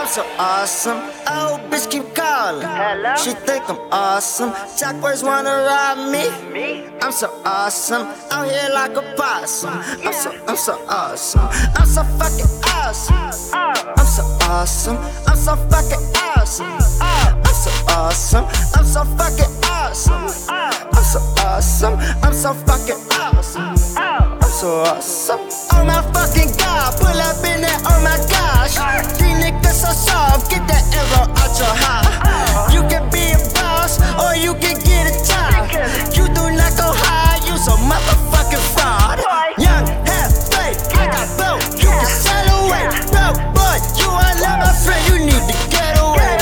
[0.06, 0.98] I'm so awesome.
[1.26, 2.62] Oh, bitch keep calling.
[2.62, 3.16] Hello?
[3.16, 4.52] She think I'm awesome.
[4.78, 6.30] Jackbirds wanna rob me.
[6.52, 6.86] Me?
[7.02, 8.06] I'm so awesome.
[8.30, 9.82] Out here like a possum.
[10.06, 11.48] I'm so, I'm so awesome.
[11.74, 13.16] I'm so fucking awesome.
[13.16, 13.94] Uh, uh.
[13.98, 14.96] I'm so awesome.
[15.26, 16.78] I'm so fucking awesome.
[17.02, 18.44] Uh, I'm so awesome.
[18.78, 20.30] I'm so fucking awesome.
[20.48, 21.98] I'm so awesome.
[22.22, 24.45] I'm so fucking awesome.
[24.56, 25.40] So awesome.
[25.76, 27.76] Oh my fucking god, pull up in there.
[27.84, 28.80] Oh my gosh,
[29.20, 30.48] these niggas so soft.
[30.48, 32.72] Get that arrow out your heart.
[32.72, 35.68] You can be a boss or you can get a job.
[36.16, 39.20] You do not go high, you so motherfucking fraud.
[39.60, 41.76] Young, half fake, I got both.
[41.76, 43.76] You can sell away, bro, boy.
[44.00, 45.04] You are not my friend.
[45.04, 46.32] You need to get away.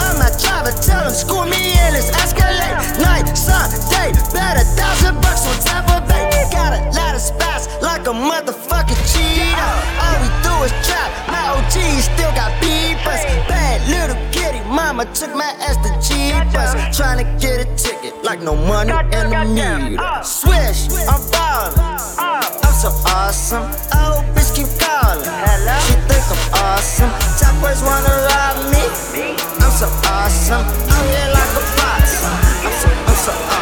[0.00, 2.08] I'm not trying to tell him, school me in this
[8.12, 9.72] a motherfucking cheetah.
[10.04, 11.08] All we do is trap.
[11.32, 11.76] My OG
[12.12, 13.22] still got beepers.
[13.48, 16.72] Bad little kitty, mama took my ass to Jeepers.
[16.96, 19.96] Trying to get a ticket like no money in the meter.
[20.22, 21.72] Swish, I'm ballin'.
[22.64, 23.64] I'm so awesome.
[23.96, 25.24] Oh, bitch keep calling.
[25.86, 27.12] She think I'm awesome.
[27.40, 28.84] Top boys wanna rob me.
[29.64, 30.66] I'm so awesome.
[30.68, 32.12] I'm here like a boss.
[32.28, 33.61] I'm so, I'm so awesome.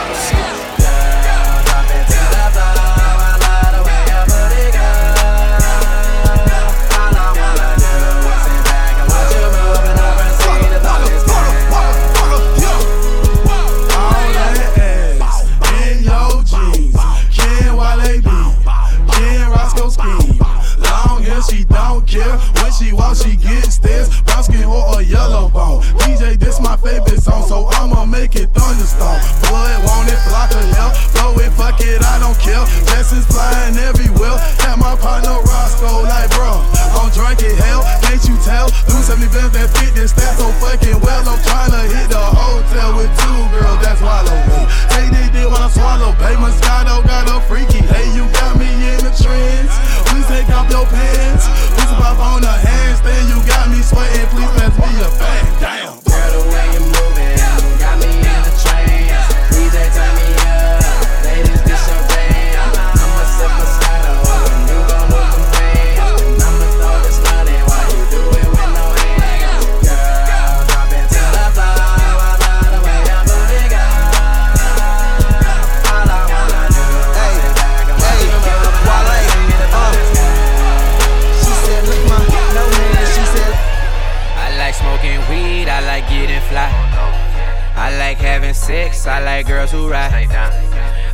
[21.48, 22.36] Real.
[22.60, 24.08] When she walk, she get stairs.
[24.22, 25.82] Brown skin or a yellow bone.
[26.04, 29.20] DJ, this my favorite song, so I'ma make it thunderstorm.
[29.48, 30.92] Blood, want it, flock of hell.
[31.12, 32.60] Blow it, fuck it, I don't care.
[32.86, 34.36] Blessings flying everywhere.
[34.64, 36.60] Have my partner Roscoe, like, bro,
[36.98, 37.82] I'm drinking hell.
[38.04, 38.68] Can't you tell?
[38.92, 41.24] Lose 70 bands that fit this stat so fucking well.
[41.24, 44.60] I'm trying to hit the hotel with two girls, that's wallow me.
[44.92, 46.12] Take this dick when I swallow.
[46.20, 47.80] Pay Moscato, got a freaky.
[47.80, 49.72] Hey, you got me in the trends.
[50.10, 51.29] Please take off your pants.
[51.38, 53.28] Please pop on the handstand.
[53.28, 54.26] You got me sweating.
[54.34, 55.60] Please pass me a bag.
[55.60, 55.99] Damn.
[88.10, 90.26] Like having sex, I like girls who ride.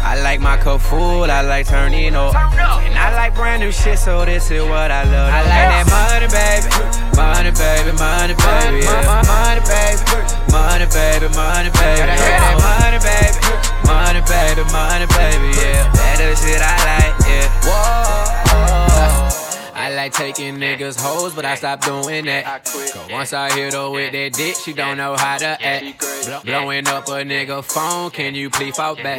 [0.00, 2.34] I like my cup full, I like turning up.
[2.34, 5.28] And I like brand new shit, so this is what I love.
[5.28, 6.72] I like that money, baby.
[7.12, 8.80] Money, baby, money, baby.
[8.80, 9.28] Yeah.
[9.28, 10.00] Money, baby.
[10.48, 12.00] Money, baby, money, baby.
[12.00, 13.44] Have that money, baby.
[13.84, 15.52] Money, baby, money, baby.
[15.52, 15.92] Yeah.
[15.92, 17.44] That is shit I like, yeah.
[17.68, 19.45] Whoa.
[19.86, 22.64] I like taking niggas hoes, but I stopped doing that.
[22.64, 25.84] Cause once I hit her with that dick, she don't know how to act.
[26.26, 29.16] Blow- Blowing up a nigga phone, can you please fall back?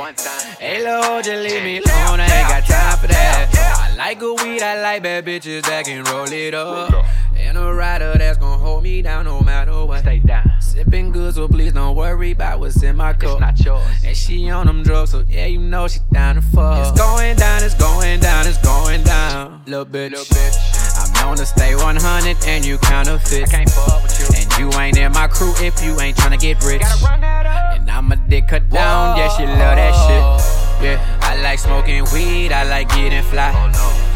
[0.60, 3.88] Hey, Lord, just leave me alone, I ain't got time for that.
[3.94, 6.91] I like good weed, I like bad bitches that can roll it up.
[7.38, 10.01] And a rider that's gon' hold me down no matter what.
[10.01, 10.49] Stay down.
[10.59, 13.31] Sipping good, so please don't worry about what's in my cup.
[13.31, 14.03] It's not yours.
[14.05, 16.88] And she on them drugs, so yeah, you know she down to fuck.
[16.88, 19.64] It's going down, it's going down, it's going down.
[19.65, 20.11] Little bitch.
[20.11, 20.55] Little bitch.
[20.97, 23.43] I'm known to stay 100 and you counterfeit.
[23.43, 24.27] I can't fuck with you.
[24.35, 26.81] And you ain't in my crew if you ain't tryna get rich.
[26.81, 27.80] Gotta run that up.
[27.80, 30.84] And I'm a dick cut down, yeah, she love that shit.
[30.84, 33.51] Yeah, I like smoking weed, I like getting fly.
[33.55, 34.06] Oh,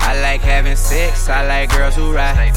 [0.00, 2.52] I like having sex, I like girls who ride.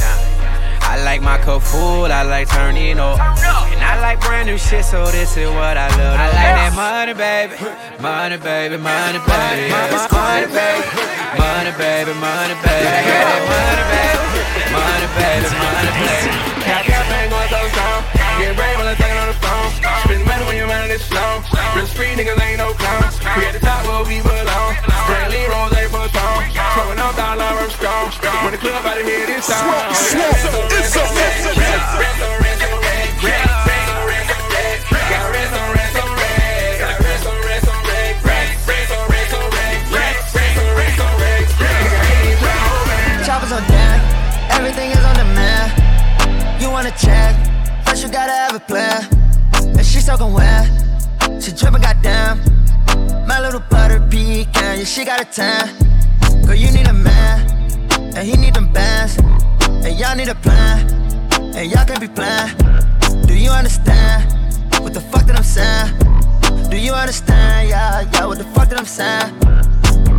[0.84, 3.20] I like my cup full, I like turning up.
[3.20, 6.18] And I like brand new shit, so this is what I love.
[6.20, 7.56] I like that money, baby.
[8.02, 9.72] Money, baby, money, baby.
[9.74, 10.84] Money, baby.
[11.34, 12.88] Money, baby, money, baby.
[12.88, 14.24] I got that money, baby.
[14.74, 17.63] Money, baby, money, baby.
[18.44, 18.84] Got that bang going so strong.
[18.84, 19.72] Get brave when I'm talking on the phone.
[20.04, 21.40] Spend money when you're running this slow.
[21.76, 23.16] Real street niggas ain't no clowns.
[23.40, 24.76] We at the top where we belong.
[25.08, 26.44] Brantley Rose, they put on.
[26.76, 28.12] Throwing out dollar, I'm strong.
[28.44, 29.72] When the club out of here, this song.
[29.96, 31.24] It's a, it's a,
[43.24, 44.04] choppers on deck.
[44.52, 45.72] Everything is on demand.
[46.62, 47.40] You wanna check?
[47.94, 49.06] First you gotta have a plan.
[49.78, 50.66] And she soaking wet.
[51.40, 52.42] She dripping goddamn.
[53.28, 55.70] My little butter pecan, yeah, she got a tan.
[56.44, 57.48] Girl, you need a man,
[58.18, 59.20] and he need them bands,
[59.86, 60.90] and y'all need a plan,
[61.56, 62.58] and y'all can be playing.
[63.28, 64.26] Do you understand
[64.82, 66.70] what the fuck that I'm saying?
[66.72, 69.38] Do you understand, yeah, yeah, what the fuck that I'm saying?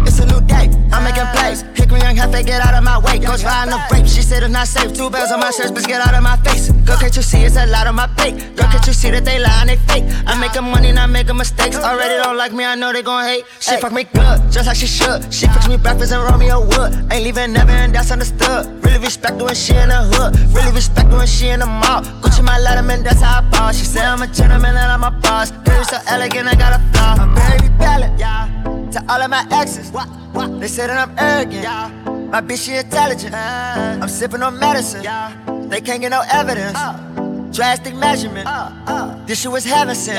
[0.06, 1.62] It's a new day, I'm making plays.
[1.74, 3.18] Hickory young heifer, get out of my way.
[3.18, 4.94] Coach riding the rape, she said it's not safe.
[4.94, 6.70] Two bells on my shirt, bitch, get out of my face.
[6.86, 8.36] Girl, can't you see it's a lot on my plate?
[8.54, 10.04] Girl, can't you see that they lie and they fake?
[10.26, 11.76] I'm making money, not making mistakes.
[11.76, 13.44] Already don't like me, I know they gon' hate.
[13.58, 15.32] She fuck me good, just like she should.
[15.34, 16.94] She fix me breakfast and Romeo wood.
[17.10, 18.66] Ain't leaving never, and that's understood.
[18.84, 20.38] Really respect when she in the hood.
[20.54, 22.02] Really respect when she in the mall.
[22.22, 23.72] Gucci my letterman, that's how I ball.
[23.72, 25.50] She said I'm a gentleman and I'm a boss.
[25.50, 27.16] Girl, so elegant, I got a flaw.
[27.18, 28.73] I'm very valid, yeah.
[28.94, 30.60] To all of my exes, what, what?
[30.60, 31.64] They say that I'm arrogant.
[31.64, 31.90] Yeah.
[32.30, 33.34] My bitch, she intelligent.
[33.34, 33.98] Uh.
[34.00, 35.02] I'm sipping on medicine.
[35.02, 35.34] Yeah.
[35.68, 36.78] They can't get no evidence.
[36.78, 37.50] Uh.
[37.52, 38.46] Drastic measurement.
[38.48, 40.18] Uh, this shit was heaven sent.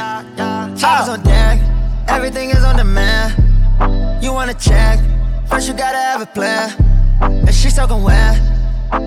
[0.77, 1.61] Choppers on deck.
[2.09, 4.21] Everything is on demand.
[4.21, 4.99] You wanna check?
[5.47, 6.75] First you gotta have a plan.
[7.21, 8.35] And she soaking wet.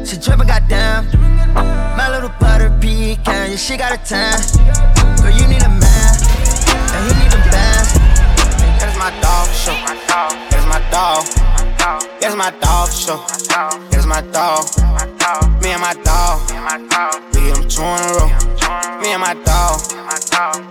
[0.06, 1.04] She dripping goddamn.
[1.52, 3.50] My little butter pecan.
[3.50, 4.32] Yeah, she got a tan.
[5.20, 6.14] Girl, you need a man.
[6.94, 7.37] And he need them bands.
[7.37, 7.37] That is
[9.08, 9.72] my dog show.
[9.72, 11.24] That is my dog.
[12.20, 13.16] That is my dog show.
[13.48, 14.68] That is my dog.
[15.64, 16.44] Me and my dog.
[17.32, 18.28] We get two in a row.
[19.00, 19.80] Me and my dog.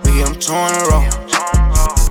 [0.06, 1.02] We get two in a row.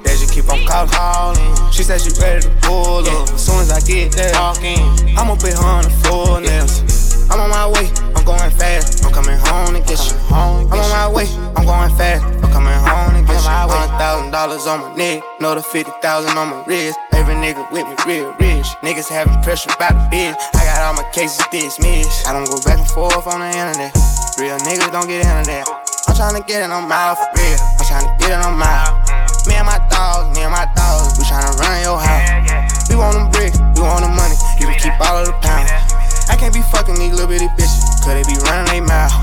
[0.03, 1.71] They just keep on calling.
[1.71, 3.29] She said she ready to pull up.
[3.31, 4.83] As soon as I get there, walk in.
[5.15, 6.83] I'ma put her on the full nails.
[7.31, 9.05] I'm on my way, I'm going fast.
[9.05, 10.15] I'm coming home to get you.
[10.27, 12.23] I'm on my way, I'm going fast.
[12.43, 13.73] I'm coming home get you.
[13.73, 16.97] Hundred thousand dollars on my neck, know the 50,000 on my wrist.
[17.13, 18.67] Every nigga with me real rich.
[18.81, 20.37] Niggas having pressure about the bitch.
[20.55, 22.27] I got all my cases dismissed.
[22.27, 23.93] I don't go back and forth on the internet.
[24.39, 25.65] Real niggas don't get into that.
[26.07, 27.59] I'm tryna get it on my for real.
[27.79, 29.17] I'm tryna get it on my.
[29.47, 32.89] Me and my dogs, me and my dogs, we tryna run your house.
[32.89, 35.86] We want them bricks, we want the money, you can keep all of the pounds.
[36.29, 39.13] I can't be fucking these little bitty bitches, cause they be running they mouth.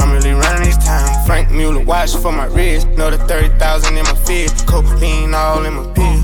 [0.00, 1.26] I'm really running this town.
[1.26, 2.88] Franck Muller watch for my wrist.
[2.90, 4.66] Know the 30,000 in my fist.
[4.66, 6.20] Cocaine all in my pill.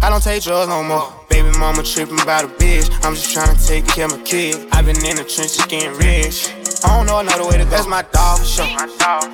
[0.00, 1.12] I don't take drugs no more.
[1.28, 2.90] Baby mama tripping about a bitch.
[3.04, 4.68] I'm just trying to take care of my kid.
[4.72, 6.52] I've been in the trenches getting rich.
[6.84, 7.70] I don't know another way to go.
[7.70, 8.66] That's my dog for sure.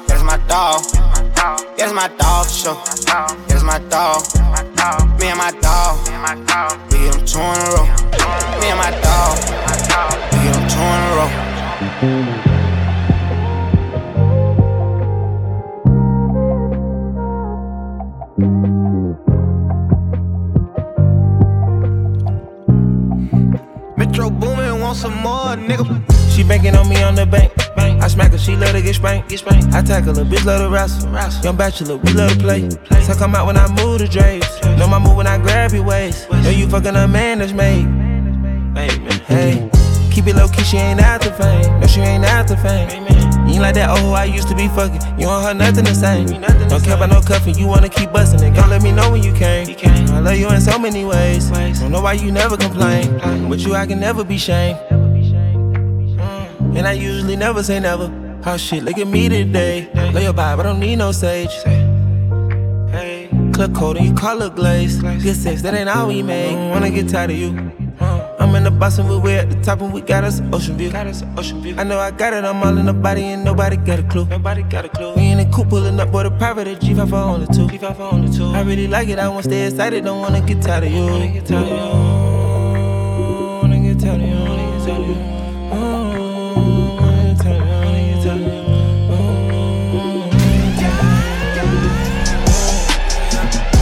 [0.07, 0.83] That's my dog.
[1.77, 2.79] That's my dog for sure.
[3.49, 4.23] That's my dog.
[5.21, 5.99] Me and my dog.
[6.91, 7.87] We get them two in a row.
[8.61, 9.72] Me and my dog.
[9.93, 9.99] We
[10.43, 11.31] get them two in a row.
[23.99, 25.85] Metro Boomin, want some more, nigga.
[26.35, 27.53] She banking on me on the bank.
[27.77, 29.29] I smack her, she love to get spanked.
[29.29, 29.75] Get spanked.
[29.75, 31.13] I tackle her, bitch love to wrestle.
[31.45, 32.69] Young bachelor, we love to play.
[33.03, 34.61] So come out when I move the drapes.
[34.79, 36.31] Know my move when I grab your waist.
[36.31, 37.87] Know you fucking a man that's made.
[38.75, 39.82] Hey, man, hey.
[40.13, 41.81] Keep it low key, she ain't after fame.
[41.81, 42.89] No, she ain't after fame.
[43.49, 45.01] You ain't like that oh I used to be fucking.
[45.19, 46.27] You don't her nothing the same.
[46.27, 48.55] Don't care about no cuffing, you wanna keep busting it.
[48.55, 49.67] Don't let me know when you came.
[50.11, 51.49] I love you in so many ways.
[51.51, 53.19] Don't know why you never complain.
[53.49, 54.79] But you, I can never be shamed.
[54.91, 56.77] Mm.
[56.77, 58.13] And I usually never say never.
[58.45, 59.89] Oh shit, look at me today.
[60.13, 61.55] Lay your vibe, I don't need no sage.
[62.93, 65.01] Hey, club coat and you color glaze.
[65.01, 66.71] Good sex, that ain't all we made.
[66.71, 67.73] Wanna get tired of you.
[68.03, 70.77] I'm in the box and we're at the top and we got us an ocean
[70.77, 70.91] view.
[70.91, 71.75] Got us an ocean view.
[71.79, 74.27] I know I got it, I'm all in the body and nobody got a clue.
[74.27, 75.15] Nobody got a clue.
[75.15, 77.67] We in the coupe pulling up, boy, the private at G5 for only two.
[77.67, 78.47] G5 for only two.
[78.47, 81.07] I really like it, I wanna stay excited, don't wanna get tired of you.
[81.07, 81.77] Wanna get tired of you.
[83.63, 84.35] Wanna get tired of you.
[84.35, 85.17] Wanna get tired of you.
[85.73, 87.03] Oh, oh.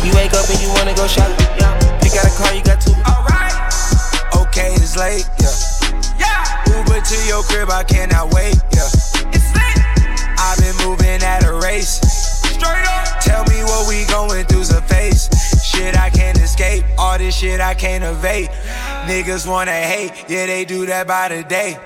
[0.05, 1.37] You wake up and you wanna go shopping.
[2.01, 2.93] Pick out a car, you got two.
[2.93, 3.40] Okay,
[5.03, 6.77] it's late, yeah.
[6.77, 8.89] Uber to your crib, I cannot wait, yeah.
[9.33, 9.81] It's late.
[10.39, 12.01] I've been moving at a race.
[12.43, 13.21] Straight up.
[13.21, 15.29] Tell me what we going through's a face.
[15.63, 18.49] Shit I can't escape, all this shit I can't evade.
[19.07, 21.79] Niggas wanna hate, yeah, they do that by the day.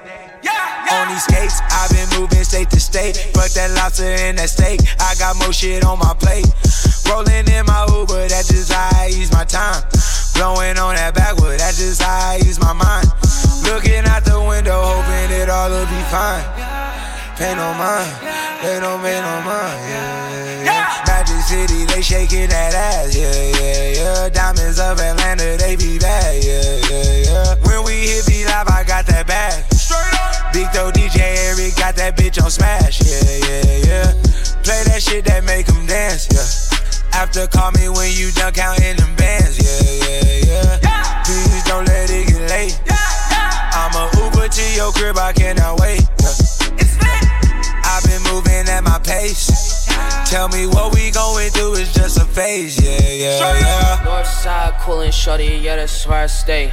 [0.92, 3.30] On these skates, I've been moving state to state.
[3.32, 6.46] But that lobster and that steak, I got more shit on my plate.
[7.08, 8.90] Rolling in my Uber, that's just how
[9.32, 9.82] my time.
[10.35, 13.06] Blowing on that backwood, that's just how I use my mind.
[13.65, 16.43] Looking out the window, hoping it all will be fine.
[17.39, 18.11] Pay no mind,
[18.62, 21.02] they don't pay no mind, yeah, yeah.
[21.06, 23.27] Magic City, they shaking that ass, yeah,
[23.59, 24.28] yeah, yeah.
[24.28, 27.55] Diamonds of Atlanta, they be bad, yeah, yeah, yeah.
[27.66, 29.65] When we hit B Live, I got that bag.
[29.74, 30.52] Straight up.
[30.52, 34.12] Big Doe DJ Eric got that bitch on smash, yeah, yeah, yeah.
[34.62, 36.63] Play that shit that make them dance, yeah.
[37.14, 41.22] After call me when you done counting them bands, yeah, yeah, yeah.
[41.24, 42.80] Please don't let it get late.
[43.72, 46.02] I'ma Uber to your crib, I cannot wait.
[46.20, 46.34] Yeah.
[47.84, 49.86] I've been moving at my pace.
[50.28, 54.02] Tell me what we going through is just a phase, yeah, yeah, yeah.
[54.04, 56.72] North side coolin' shorty, yeah, that's where I stay.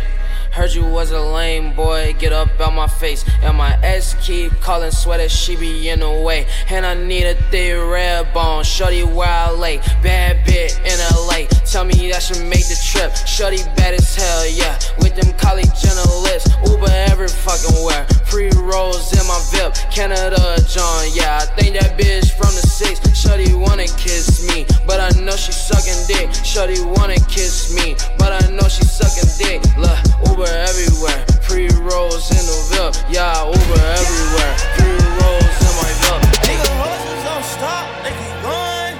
[0.52, 3.24] Heard you was a lame boy, get up out my face.
[3.42, 6.46] And my ex keep calling, swear that she be in the way.
[6.70, 9.78] And I need a thick red bone, shorty where I lay.
[10.04, 13.16] Bad bit in LA, tell me that should make the trip.
[13.26, 14.78] Shorty bad as hell, yeah.
[15.00, 18.06] With them college journalists, Uber every fucking where.
[18.28, 21.40] Free rolls in my VIP, Canada John, yeah.
[21.42, 23.00] I think that bitch from the six.
[23.18, 26.34] Shorty wanna kiss me, but I know she sucking dick.
[26.44, 29.62] Shorty wanna kiss me, but I know she sucking dick.
[29.78, 33.46] Look, Uber everywhere, pre rolls in the VIP, yeah.
[33.46, 36.22] Uber everywhere, pre rolls in my VIP.
[36.48, 38.96] Nigga, hustles don't stop, they keep going.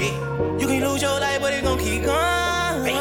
[0.00, 2.96] Yeah, you can lose your life, but it gon' keep going.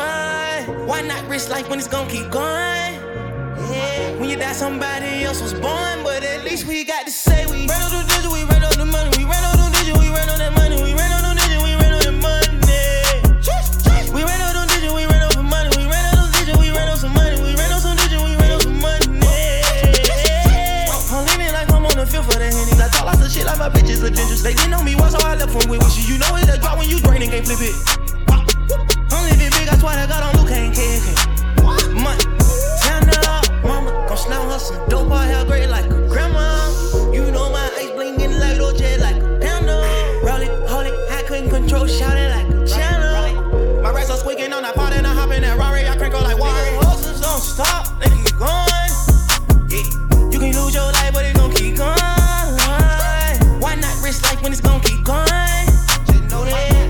[0.88, 2.94] Why not risk life when it's gon' keep going?
[3.72, 7.46] Yeah, when you die, somebody else was born, but at least we got to say
[7.48, 7.85] we ran on we
[23.66, 24.36] her bitches a ginger.
[24.36, 26.10] They didn't know me once, so I left one with wishes.
[26.10, 27.76] You know it's a drop when you drain and can't flip it.
[28.30, 31.02] I'm living big, I swear I got on Luke, I ain't care.
[31.94, 32.26] Money,
[32.86, 33.90] turn it up, mama.
[34.08, 36.46] Gon' slam her some dope, I hair great like a grandma.
[37.12, 39.82] You know my ice blingin' like Dolce, like a panda.
[40.22, 43.82] Roll it, hold I couldn't control, Shouting like a channel.
[43.82, 45.88] My racks are squeaking on that pot and I'm hopping that Rari.
[45.88, 46.60] I crinkle like water.
[46.86, 47.95] Hoses don't stop.
[54.46, 55.66] when it's gonna keep going.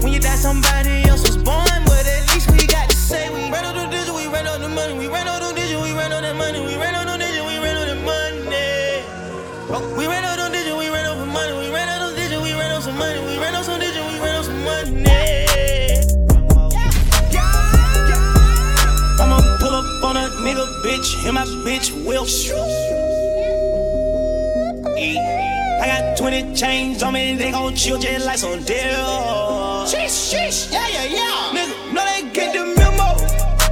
[0.03, 3.49] When you die, somebody else was born, but at least we got to say we
[3.49, 5.93] ran out of digit, we ran out of money, we ran out of digit, we
[5.93, 9.07] ran out that money, we ran out of digit, we ran out of money.
[9.71, 12.17] Oh, we ran out of digit, we ran out of money, we ran out of
[12.17, 14.61] digit, we ran out some money, we ran out of digit, we ran out some
[14.65, 15.07] money.
[19.23, 22.59] I'ma pull up on a nigga, bitch, and my bitch will shoot.
[24.99, 25.54] Eat.
[25.81, 29.85] I got 20 chains on me, they gon' chill just like some deal.
[29.85, 31.51] Sheesh, sheesh, yeah, yeah, yeah.
[31.53, 33.15] Nigga, no, they get the memo.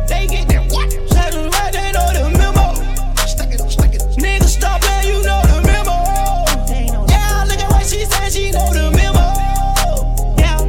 [0.08, 0.92] They get that what?
[1.10, 2.74] Slide right, they know the memo.
[3.26, 4.02] Stuck it, stuck it.
[4.18, 5.96] Nigga, stop that, you know the memo.
[7.08, 9.24] Yeah, look at what she said, she know the memo.
[10.38, 10.60] Yeah,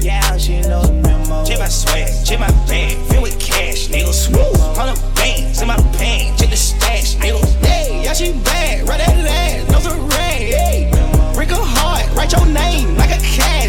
[0.00, 1.44] yeah, she know the memo.
[1.46, 4.12] Check my swag, check my bag, fill with cash, nigga.
[4.12, 7.40] Smooth, hundred bands in my pants, check the stash, nigga.
[7.64, 8.32] Yeah, yeah, she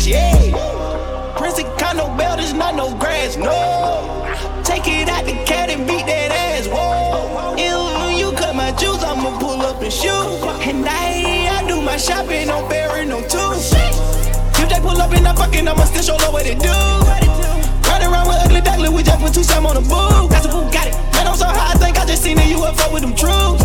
[0.05, 1.33] cash, yeah.
[1.37, 4.23] Prince of condo belt is not no grass, no.
[4.63, 7.55] Take it out the cat and beat that ass, whoa.
[7.55, 10.09] Ew, you cut my juice, I'ma pull up and shoot.
[10.65, 13.73] And I, I do my shopping, no bearing, no tooth.
[14.57, 16.71] If they pull up and I fucking, I'ma still show what it do.
[17.89, 20.27] Riding around with ugly duckling, we just put two Sam on the boo.
[20.29, 20.93] That's a boo, got it.
[21.13, 23.64] Man, I'm so high, I think I just seen a UFO with them troops.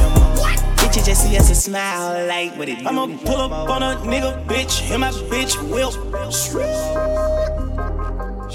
[1.01, 2.87] Bitches just see us and smile like what it.
[2.87, 5.93] I'ma pull up on a nigga, bitch, and my bitch will.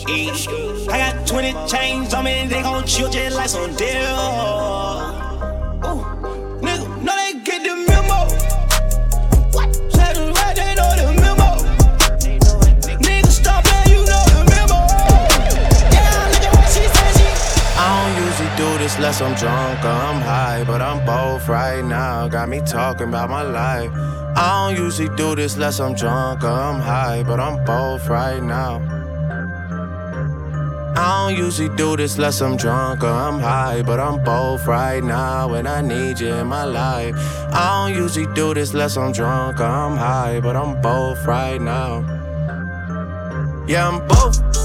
[0.07, 0.93] Yeah.
[0.93, 3.89] I got 20 chains on me, they gon' chill just like some deal.
[5.88, 6.05] Ooh,
[18.86, 22.28] this unless I'm drunk or I'm high, but I'm both right now.
[22.28, 23.90] Got me talking about my life.
[24.38, 28.44] I don't usually do this unless I'm drunk or I'm high, but I'm both right
[28.44, 28.76] now.
[30.95, 35.03] I don't usually do this unless I'm drunk or I'm high, but I'm both right
[35.03, 37.16] now and I need you in my life.
[37.52, 41.60] I don't usually do this unless I'm drunk or I'm high, but I'm both right
[41.60, 42.02] now.
[43.68, 44.65] Yeah, I'm both.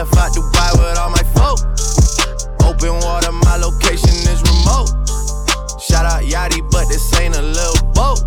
[0.00, 1.60] Left out Dubai with all my folk.
[2.64, 4.88] Open water, my location is remote.
[5.78, 8.20] Shout out Yachty, but this ain't a little boat.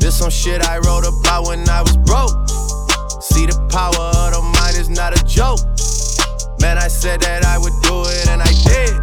[0.00, 2.34] This some shit I wrote about when I was broke.
[3.22, 5.62] See, the power of the mind is not a joke.
[6.60, 8.98] Man, I said that I would do it, and I did.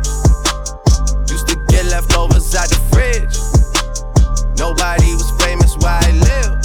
[1.31, 3.39] Used to get leftovers out the fridge.
[4.59, 6.59] Nobody was famous where I live.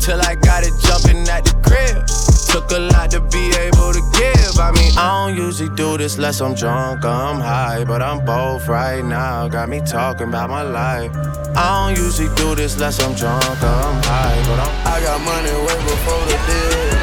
[0.00, 2.23] Till I got it jumping at the crib.
[2.54, 4.60] Took a lot to be able to give.
[4.60, 8.24] I mean, I don't usually do this unless I'm drunk or I'm high, but I'm
[8.24, 9.48] both right now.
[9.48, 11.10] Got me talking about my life.
[11.56, 14.70] I don't usually do this unless I'm drunk or I'm high, but I'm.
[14.86, 16.94] I got money way before the deal.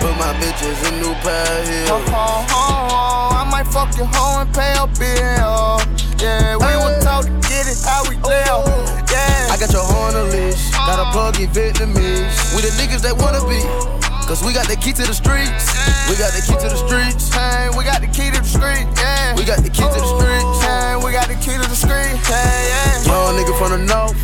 [0.00, 1.90] Put my bitches in new pair of heels.
[1.92, 5.84] Oh, oh, oh, I might fuck your hoe and pay a bill.
[6.16, 8.64] Yeah, we will talk to get it how we live.
[9.12, 9.52] Yeah.
[9.52, 10.70] I got your horn on a leash.
[10.72, 12.56] Got a plug in Vietnamese.
[12.56, 13.99] We the niggas that wanna be.
[14.30, 15.74] Cause we got the key to the streets.
[16.06, 17.34] We got the key to the streets.
[17.34, 18.86] Hey, we got the key to the street.
[18.94, 19.34] Yeah.
[19.34, 20.62] We got the key to the streets.
[20.62, 22.14] Hey, we got the key to the street.
[22.30, 23.10] Hey, yeah.
[23.10, 24.14] Young nigga from the north.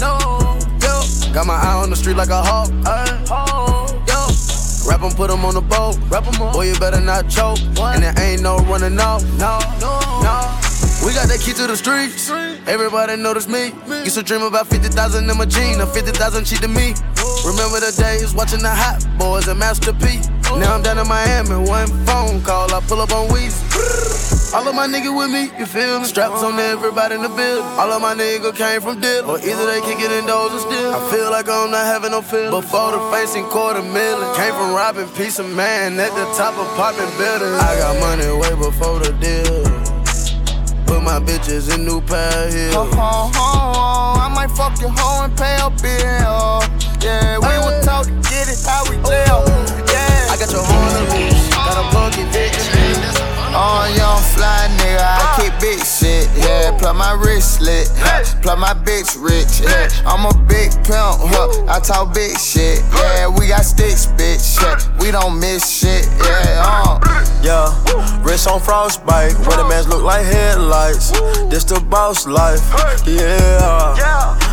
[0.00, 0.56] Know.
[0.80, 1.34] Yo.
[1.34, 2.70] Got my eye on the street like a hawk.
[4.08, 4.20] Yo.
[4.88, 5.98] Rap 'em, put 'em on the boat.
[6.08, 6.54] Rap 'em up.
[6.54, 7.60] Boy, you better not choke.
[7.76, 9.22] And there ain't no running off.
[9.36, 10.59] No, no, no.
[11.04, 12.30] We got that key to the streets.
[12.68, 13.72] Everybody notice me.
[14.04, 15.78] Used to dream about 50,000 in my jeans.
[15.78, 16.92] Now 50,000 cheat to me.
[17.44, 20.20] Remember the days watching the Hot Boys and Master P.
[20.60, 21.56] Now I'm down in Miami.
[21.68, 24.52] One phone call, I pull up on Weezy.
[24.52, 26.04] All of my niggas with me, you feel me?
[26.04, 27.64] Straps on everybody in the building.
[27.78, 29.24] All of my niggas came from deal.
[29.30, 30.92] Or either they kick it in doors or still.
[30.92, 32.50] I feel like I'm not having no feel.
[32.50, 34.26] Before the facing quarter million.
[34.34, 37.56] Came from robbing piece of man at the top of popping buildings.
[37.62, 39.69] I got money way before the deal.
[40.90, 42.74] Put my bitches in new pair heels.
[42.74, 46.66] Oh, oh, oh, I might fuck your hoe and pay a bill.
[46.98, 49.46] Yeah, we will talk to get it how we live.
[49.86, 50.34] Yeah.
[50.34, 51.46] I got your horn leash.
[51.54, 53.06] Got a buggy Vietnamese.
[53.54, 55.36] Oh, young fly nigga, I uh.
[55.38, 55.99] keep big shit,
[56.40, 56.76] yeah.
[56.78, 58.24] Plug my wrist lit, huh?
[58.42, 59.88] plug my bitch rich, yeah.
[60.06, 61.64] I'm a big pimp, huh?
[61.68, 63.28] I talk big shit, yeah.
[63.28, 64.78] We got sticks, bitch, yeah.
[65.00, 66.64] We don't miss shit, yeah.
[66.64, 67.20] Uh.
[67.42, 67.72] Yeah,
[68.22, 71.10] wrist on frostbite, where the mans look like headlights.
[71.48, 72.60] This the boss life,
[73.06, 73.96] yeah.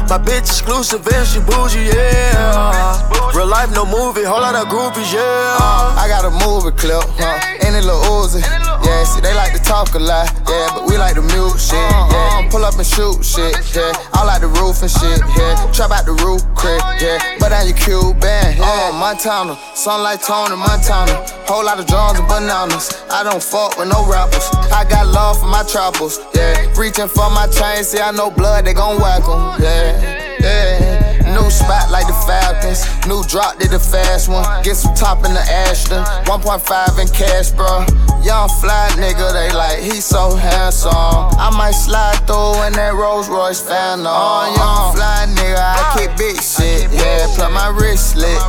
[0.08, 3.36] My bitch exclusive and she bougie, yeah.
[3.36, 6.00] Real life, no movie, whole lot of groupies, yeah.
[6.00, 7.66] I got a movie clip, huh?
[7.66, 8.40] And a little Uzi.
[8.88, 10.32] Yeah, see, they like to talk a lot.
[10.48, 11.76] Yeah, but we like to mute shit.
[11.76, 13.52] Yeah, pull up and shoot shit.
[13.76, 15.20] Yeah, I like the roof and shit.
[15.36, 16.80] Yeah, trap out the roof, crib.
[17.04, 18.56] Yeah, but down your Cuban.
[18.56, 21.20] Yeah, Montana, sunlight tone in Montana.
[21.52, 22.96] Whole lot of drums and bananas.
[23.12, 24.48] I don't fuck with no rappers.
[24.72, 26.20] I got love for my troubles.
[26.34, 27.84] Yeah, reaching for my chain.
[27.84, 29.64] See, I know blood, they gon' whack whack 'em.
[29.64, 29.97] Yeah,
[30.40, 31.08] yeah.
[31.34, 32.84] New spot like the Falcons.
[33.06, 34.46] New drop, did the fast one.
[34.64, 36.04] Get some top in the Aston.
[36.26, 37.86] 1.5 in cash, bro.
[38.24, 40.92] Young fly nigga, they like, he so handsome.
[40.92, 44.04] I might slide through in that Rolls Royce fan.
[44.04, 46.92] Oh, young fly nigga, I keep big shit.
[46.92, 48.40] Yeah, plug my wristlet.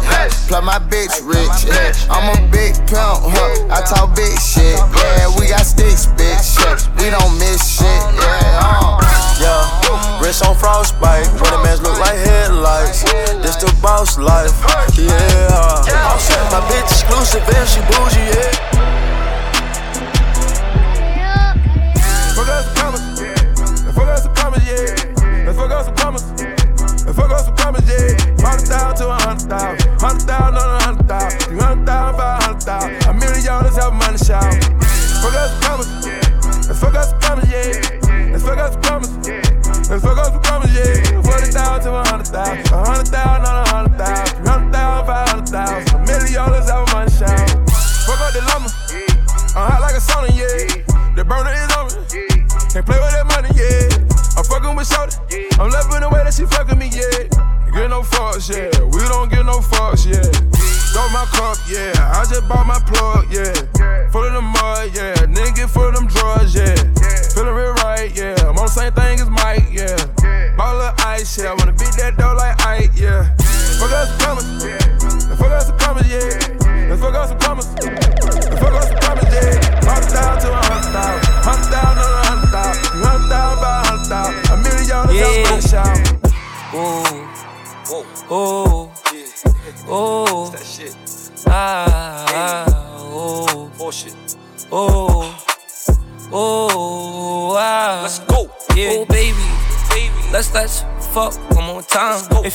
[0.49, 1.67] Plug my bitch rich.
[1.67, 3.75] Yeah, I'm a big pimp, huh?
[3.75, 4.79] I talk big shit.
[4.97, 6.59] Yeah, we got sticks, bitch.
[6.59, 7.87] Yeah, we don't miss shit.
[7.87, 9.08] Yeah, uh.
[9.41, 11.27] Yeah, wrist on frostbite.
[11.27, 13.05] The mans look like headlights.
[13.43, 14.53] This the boss life.
[14.99, 15.49] Yeah.
[16.51, 18.25] My bitch exclusive and she bougie,
[22.75, 23.05] promise,
[24.35, 25.05] promise, yeah.
[36.05, 36.29] Yeah.
[36.81, 38.31] Fuck us some commas, yeah.
[38.33, 39.18] Let's fuck us some commas.
[39.89, 41.01] Let's fuck us some commas, yeah.
[41.25, 42.69] Hundred thousand to a hundred thousand.
[42.69, 44.37] Hundred thousand on a hundred thousand.
[44.37, 45.89] Three hundred thousand, five hundred thousand.
[45.89, 47.49] A million dollars dollars have money shout.
[48.05, 48.69] Fuck up the llama.
[49.57, 50.85] I'm hot like a sauna, yeah.
[51.17, 52.29] The burner is on me.
[52.69, 53.89] Can't play with that money, yeah.
[54.37, 55.49] I'm fucking with Shorty.
[55.57, 57.25] I'm loving the way that she fucking me, yeah.
[57.73, 58.69] Get no fucks, yeah.
[58.93, 60.21] We don't get no fucks, yeah.
[60.93, 61.97] Throw my cup, yeah.
[62.13, 63.55] I just bought my plug, yeah.
[64.13, 64.98] Full of the mud, yeah.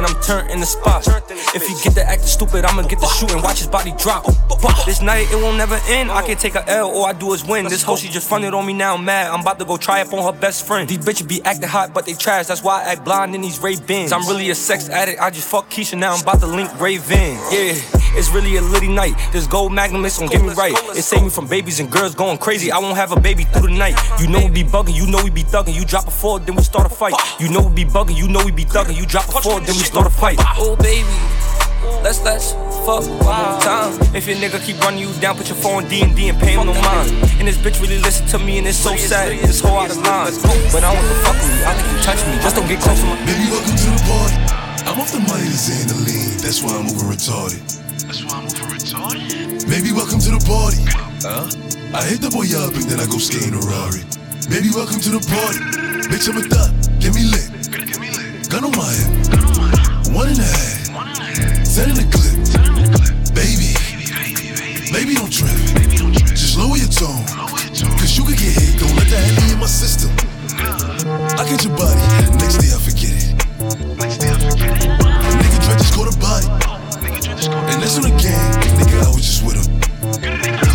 [0.00, 1.04] And I'm turned in the spot.
[1.52, 4.24] If he get the acting stupid, I'ma get the shoot and Watch his body drop.
[4.86, 6.12] This night it won't never end.
[6.12, 7.64] I can't take a L, all I do is win.
[7.64, 8.94] This hoe she just fronted on me now.
[8.94, 9.30] I'm mad.
[9.30, 10.88] I'm about to go try up on her best friend.
[10.88, 12.46] These bitches be acting hot, but they trash.
[12.46, 14.12] That's why I act blind in these Ray-Bans.
[14.12, 15.20] I'm really a sex addict.
[15.20, 16.14] I just fuck Keisha now.
[16.14, 17.38] I'm about to link Ray Raven.
[17.50, 17.74] Yeah.
[18.12, 19.14] It's really a litty night.
[19.32, 20.74] This gold magnum is gonna get me right.
[20.96, 22.72] It save me from babies and girls going crazy.
[22.72, 23.94] I won't have a baby through the night.
[24.20, 25.74] You know we be bugging, you know we be thugging.
[25.74, 27.14] You drop a four, then we start a fight.
[27.38, 28.96] You know we be bugging, you know we be thugging.
[28.96, 30.38] You drop a four, then we start a fight.
[30.58, 31.06] Oh baby,
[32.02, 32.52] let's let's
[32.84, 33.92] fuck one more time.
[34.14, 36.52] If your nigga keep running you down, put your phone D and D and pay
[36.52, 37.10] him no mind.
[37.38, 39.38] And this bitch really listen to me and it's so sad.
[39.38, 40.32] This whole out of line.
[40.72, 41.64] But I want to fuck with you.
[41.64, 42.34] I think you touch me.
[42.42, 43.16] Just don't get close to my.
[43.24, 44.36] Baby, welcome to the party.
[44.88, 46.42] I'm off the money to Xandaline.
[46.42, 47.62] That's why I'm over retarded.
[48.06, 49.68] That's why I'm over retarded.
[49.68, 50.82] Maybe welcome to the party.
[51.22, 51.46] Huh?
[51.94, 54.02] I hit the boy up and then I go skating a Rari.
[54.50, 55.62] Baby, welcome to the party.
[56.10, 56.70] Bitch, I'm a thot.
[56.98, 57.46] Get me lit.
[58.50, 60.14] Gun on my hip.
[60.14, 60.79] One and a half.
[61.70, 62.34] Send in the clip.
[63.32, 63.70] Baby.
[64.90, 65.54] Baby, don't trip.
[66.34, 67.22] Just lower your tone.
[67.94, 68.80] Cause you could get hit.
[68.80, 70.10] Don't let that be in my system.
[71.38, 72.02] I get your body.
[72.42, 73.38] Next day I forget it.
[73.96, 74.98] Next day I forget it.
[75.38, 76.50] Nigga tried to score the body.
[77.70, 78.50] And that's on the gang.
[78.74, 80.69] Nigga, I was just with him.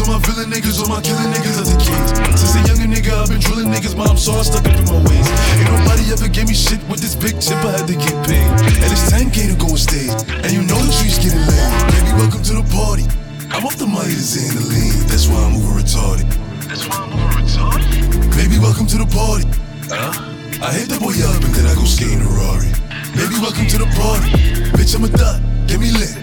[0.00, 2.40] Niggas, all my villain niggas, all my killing niggas as a kids.
[2.40, 4.84] Since a younger nigga, I've been drilling niggas, but I'm so I stuck up in
[4.86, 5.28] my ways.
[5.58, 8.48] Ain't nobody ever gave me shit with this big chip, I had to get paid.
[8.80, 10.12] And it's 10k to go on stage.
[10.28, 11.68] And you know the streets getting laid.
[11.92, 13.04] Baby, welcome to the party.
[13.50, 15.04] I'm off the money to Xandaline.
[15.10, 16.28] That's why I'm over retarded.
[16.68, 17.90] That's why I'm over retarded?
[18.36, 19.46] Baby, welcome to the party.
[19.90, 20.14] Huh?
[20.62, 22.70] I hit the boy up and then I go skating a Rari.
[23.16, 24.30] Baby, welcome to the party.
[24.76, 25.40] Bitch, I'm a thot.
[25.66, 26.14] Get me lit.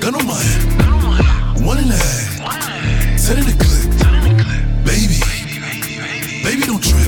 [0.00, 1.23] Gun on my hip.
[1.62, 3.20] One and a half.
[3.20, 3.86] Ten in the clip.
[4.84, 5.20] Baby.
[5.22, 6.42] Baby, baby, baby.
[6.42, 7.06] Baby don't trip.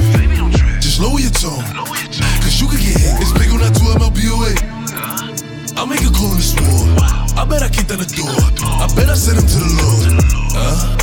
[0.81, 1.65] Just lower your tone.
[2.45, 3.19] Cause you could get hit.
[3.21, 4.53] It's big on that 2 MLBOA.
[5.77, 6.89] I'll make a call in this war.
[7.37, 8.33] I bet I kick down the door.
[8.65, 10.25] I bet I send him to the Lord.
[10.57, 10.97] Huh?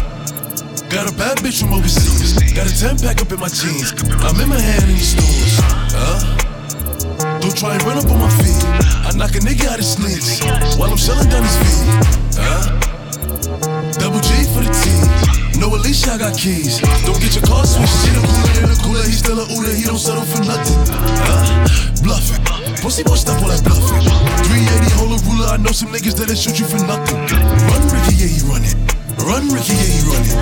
[0.89, 2.33] Got a bad bitch from overseas.
[2.53, 3.93] Got a 10 pack up in my jeans.
[4.25, 5.61] I'm in my hand in these stores.
[5.93, 7.39] Huh?
[7.39, 8.65] Don't try and run up on my feet.
[9.05, 10.41] I knock a nigga out his sneaks
[10.77, 12.39] while I'm shelling down his feet.
[12.39, 12.92] Huh?
[14.01, 14.89] Double G for the T.
[15.61, 16.81] No, at least I got keys.
[17.05, 17.93] Don't get your car switched.
[18.01, 19.05] She the cooler in the cooler.
[19.05, 19.71] He still a Uda.
[19.77, 20.73] He don't settle for nothing.
[20.89, 21.69] Huh?
[22.01, 22.41] Bluffing.
[22.81, 24.01] Pussy boy, stop all that bluffing.
[24.49, 25.47] 380, hold a ruler.
[25.53, 27.21] I know some niggas that'll shoot you for nothing.
[27.69, 28.75] Run, Ricky, yeah, he run it.
[29.21, 30.37] Run, Ricky, yeah, he running.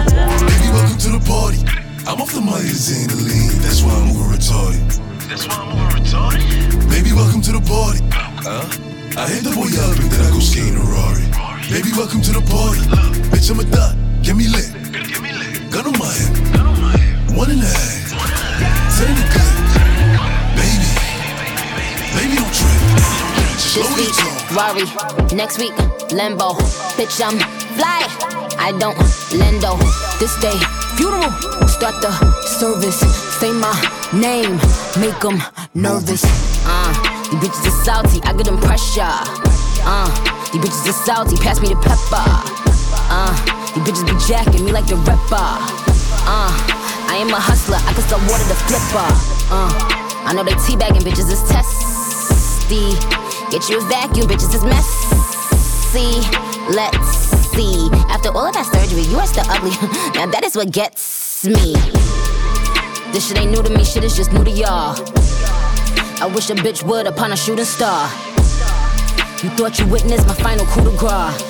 [0.48, 1.60] Baby, welcome to the party.
[2.08, 3.52] I'm off the and the lean.
[3.60, 4.88] That's why I'm over retarded.
[5.28, 6.48] That's why I'm over retarded.
[6.88, 8.00] Baby, welcome to the party.
[8.40, 8.64] Huh?
[9.20, 11.61] I hit the boy up and then I go skating a Rari.
[11.72, 12.84] Baby, welcome to the party.
[13.32, 13.96] Bitch, I'm a dot.
[14.22, 14.76] Get me lit.
[15.72, 17.32] Gun on my head.
[17.32, 18.12] One and a half.
[19.00, 19.56] In the clip.
[20.60, 20.88] Baby.
[22.12, 22.76] Baby, don't trip.
[23.72, 24.12] This week,
[24.52, 24.84] Rari.
[25.34, 25.72] Next week,
[26.12, 26.60] Lambo.
[27.00, 27.40] Bitch, I'm
[27.80, 28.04] fly.
[28.60, 28.98] I don't
[29.32, 29.80] lendo.
[30.20, 30.60] This day,
[31.00, 31.32] funeral.
[31.70, 32.12] Start the
[32.60, 33.00] service.
[33.40, 33.72] Say my
[34.12, 34.60] name.
[35.00, 35.42] Make them
[35.74, 36.26] nervous.
[36.68, 36.92] Uh,
[37.32, 38.20] these bitches are salty.
[38.24, 39.08] I get them pressure.
[39.88, 41.38] Uh, these bitches are salty.
[41.38, 42.28] Pass me the pepper.
[43.10, 43.34] Uh,
[43.74, 45.48] these bitches be jacking me like the rapper.
[46.28, 46.52] Uh,
[47.08, 47.80] I am a hustler.
[47.88, 49.10] I can sell water to flipper.
[49.52, 49.72] Uh,
[50.28, 52.96] I know they teabagging bitches is testy.
[53.52, 56.22] Get you a vacuum, bitches is messy.
[56.72, 57.12] Let's
[57.52, 57.90] see.
[58.08, 59.72] After all of that surgery, you are still ugly.
[60.16, 61.74] now that is what gets me.
[63.12, 64.96] This shit ain't new to me, shit is just new to y'all.
[66.22, 68.10] I wish a bitch would upon a shooting star.
[69.44, 71.42] You thought you witnessed my final coup de grace.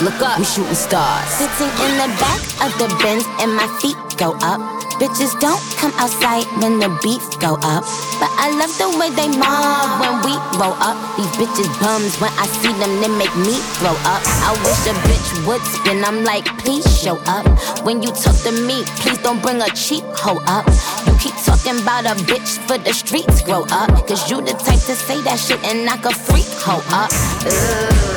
[0.00, 1.28] Look up, we shooting stars.
[1.28, 4.79] Sitting in the back of the Benz and my feet go up.
[5.00, 7.88] Bitches don't come outside when the beef go up.
[8.20, 10.92] But I love the way they mob when we roll up.
[11.16, 14.20] These bitches bums when I see them, they make me throw up.
[14.44, 16.04] I wish a bitch would spin.
[16.04, 17.48] I'm like, please show up.
[17.82, 20.68] When you talk to me, please don't bring a cheap hoe up.
[21.08, 23.88] You keep talking about a bitch for the streets, grow up.
[24.06, 27.08] Cause you the type to say that shit and knock a freak hoe up.
[27.48, 28.10] Ugh.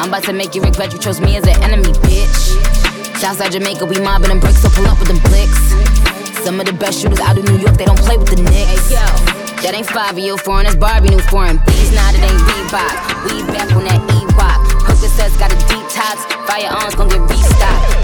[0.00, 2.71] I'm about to make you regret you chose me as an enemy, bitch.
[3.22, 5.56] Southside Jamaica, we mobbing them bricks, so pull up with them blicks.
[6.42, 8.90] Some of the best shooters out of New York, they don't play with the Knicks.
[8.90, 11.58] Hey, yo, that ain't five of you foreign, that's Barbie new foreign.
[11.62, 12.98] Bees, nah, that ain't Reebok.
[13.22, 14.58] We back on that E-Rock.
[14.82, 16.18] Percocets got a detox,
[16.50, 17.94] firearms gon' get restocked.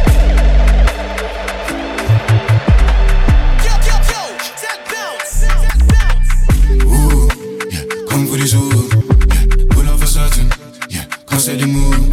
[6.86, 7.26] Ooh,
[7.66, 8.86] yeah, come for this ooh,
[9.34, 10.46] yeah, pull off a certain,
[10.88, 12.06] yeah, can't set the mood,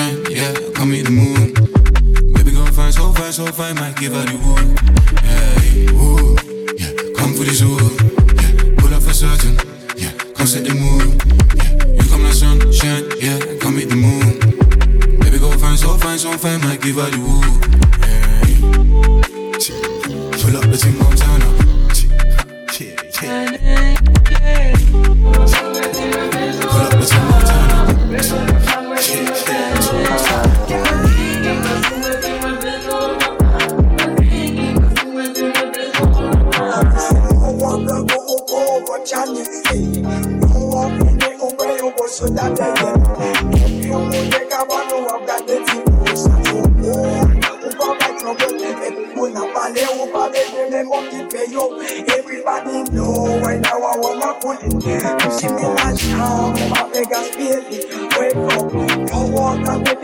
[0.00, 1.52] sunshine, yeah, come meet the moon,
[2.32, 4.78] baby go find so fine, so fine, might give her the wood,
[5.24, 6.36] yeah, ooh,
[6.78, 7.76] yeah, come for this ooh,
[8.40, 9.56] yeah, pull up for certain,
[9.96, 11.22] yeah, can't set the mood,
[11.56, 14.40] yeah, you come like sunshine, yeah, come meet the moon,
[15.20, 17.60] baby go find so fine, so fine, might give her the wood,
[18.00, 18.40] yeah,
[20.40, 21.50] pull up the thing, I'm turn up.
[28.12, 28.49] Everybody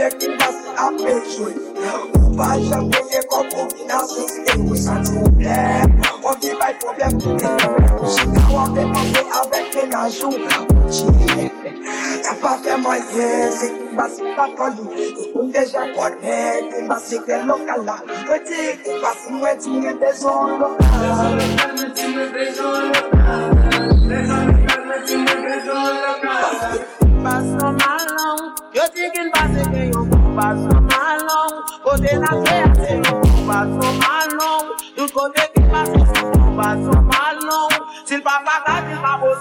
[0.06, 1.52] Mek mas apè jwè
[2.14, 8.10] Ou pa jan kwenye kon kombinasyon E wè san problem On di bay problem Ou
[8.14, 11.48] si ta wap e pase avèk menajou Ou chi
[12.22, 13.26] Ka pa fè mwenye
[13.58, 16.38] Se ki mas pa konou E koun deja konè
[16.70, 17.96] Ki mas se kre lokal la.
[18.30, 22.92] E ti ki mas mwen ti mwen bezon lokal Bezon lokal mwen ti mwen bezon
[22.94, 23.50] lokal
[24.06, 26.95] Bezon lokal mwen ti mwen bezon lokal.
[30.36, 31.64] Pass no man long.
[31.84, 33.02] But then I say I say you
[33.48, 36.04] pass no man long, you go take it pass you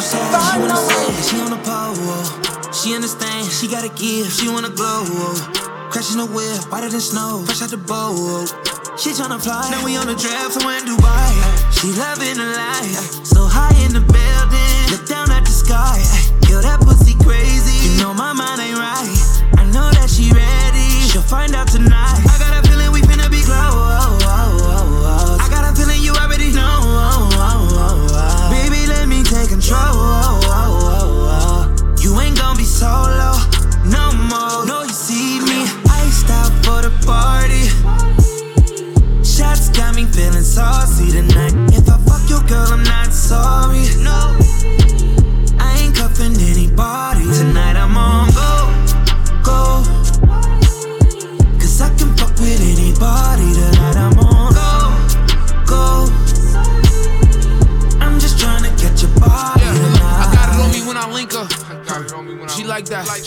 [0.00, 1.12] pass no man, hill.
[1.28, 5.04] She on the pole, she understand, she got a gift, she wanna glow.
[5.90, 8.48] Crashing the whip, whiter than snow, fresh out the boat.
[8.96, 9.68] Shit tryna fly.
[9.70, 11.32] Now we on the draft somewhere in Dubai.
[11.72, 13.24] She loving the life.
[13.24, 14.76] So high in the building.
[14.92, 15.96] Look down at the sky.
[16.48, 17.88] Yo, that pussy crazy.
[17.88, 19.16] You know my mind ain't right.
[19.56, 20.88] I know that she ready.
[21.08, 22.29] She'll find out tonight.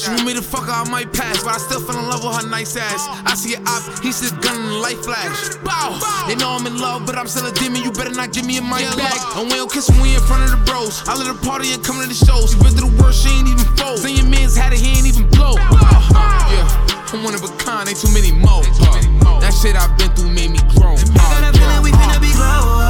[0.03, 2.27] She want me to fuck her, I might pass, but I still fell in love
[2.27, 3.07] with her nice ass.
[3.23, 5.55] I see an op, he said gun in the light flash.
[5.63, 5.95] Bow.
[6.27, 7.87] They know I'm in love, but I'm still a demon.
[7.87, 9.15] You better not give me in my bag.
[9.39, 11.07] And we don't kiss when we in front of the bros.
[11.07, 12.51] I let her party and come to the shows.
[12.51, 14.03] She been through the worst, she ain't even fold.
[14.03, 15.55] Then your man's had it, he ain't even blow.
[15.55, 15.71] Uh,
[16.51, 16.67] yeah,
[17.15, 18.59] I'm one of a kind, ain't too many more.
[18.83, 20.99] Uh, that shit I've been through made me grow.
[20.99, 22.82] I got a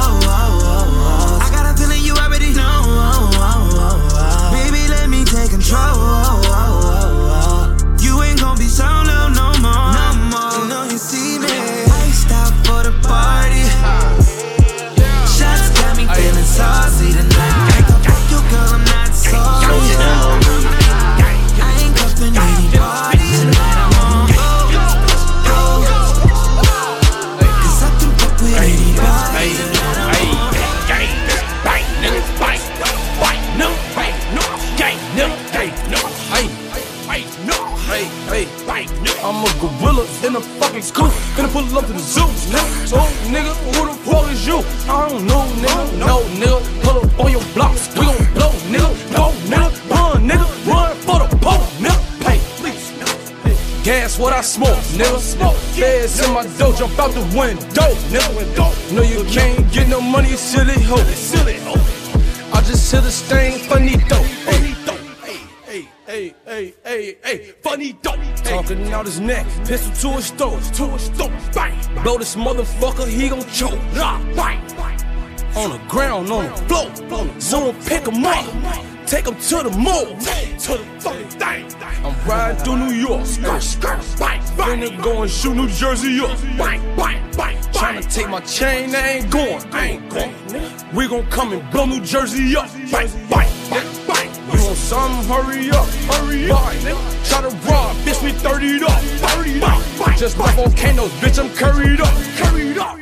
[57.34, 58.94] window, nigga.
[58.94, 60.96] No, you can't get no money, you silly hoe.
[61.14, 61.80] Silly hoe.
[62.52, 64.24] I just hit a stain, funny dope.
[64.46, 64.74] Funny
[65.26, 68.20] Hey, hey, hey, hey, hey, hey, funny dope.
[68.44, 72.02] Talking out his neck, pistol to his throat, to his throat, bang.
[72.04, 73.80] Blow this motherfucker, he gon' choke.
[73.96, 74.60] Rah, bang.
[75.56, 76.56] On the ground, on the
[77.08, 78.44] floor, zone pick him up.
[79.06, 81.74] Take him to the mall, to the fucking thing.
[82.04, 84.40] I'm riding through New York, skirt, skirt, bang.
[84.56, 87.03] Finna go and shoot New Jersey up, bang, bang, bang.
[87.03, 87.03] Tryna
[88.14, 90.32] take my chain, they ain't going, I ain't going.
[90.94, 94.30] We gon' come and blow New Jersey up, bang, bang, bang, bang.
[94.52, 95.28] You want something?
[95.28, 96.72] Hurry up, hurry up.
[97.24, 100.16] Try to rob, bitch, we 30'd up, 30'd up.
[100.16, 102.98] Just my volcanoes, bitch, I'm curried up, curried up.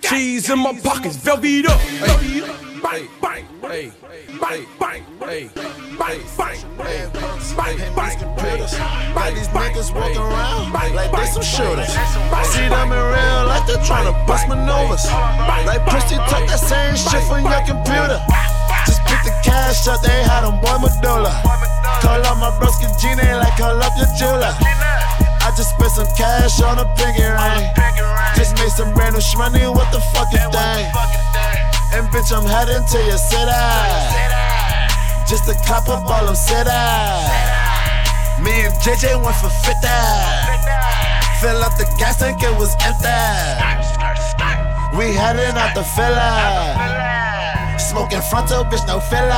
[0.00, 1.80] Cheese in my pockets, velvet up.
[1.80, 2.46] Hey,
[2.82, 3.92] bang, bang, hey,
[4.40, 5.50] bang, bang, hey,
[5.98, 9.34] bang, bang, hey, bang, bang, hey.
[9.34, 11.88] These niggas walking around like they some shooters.
[11.88, 13.01] See them in real life, they
[13.80, 15.06] tryna bust maneuvers.
[15.64, 18.20] Like pussy, talk that same shit from your computer.
[18.84, 21.32] Just pick the cash up, they had on boy Medulla.
[22.04, 24.52] Call up my broski Gina like call up your jeweler.
[25.42, 27.66] I just spent some cash on a pinky ring.
[28.36, 30.90] Just made some brand new shmoney, what the fuck is that?
[31.94, 33.52] And bitch, I'm heading to your city.
[35.28, 36.72] Just to cop up all them cities.
[38.42, 40.41] Me and JJ went for 50.
[41.42, 43.10] Fill up the gas tank, it was empty.
[44.96, 46.38] We heading out the filler.
[47.90, 49.34] Smoking frontal, bitch, no filler.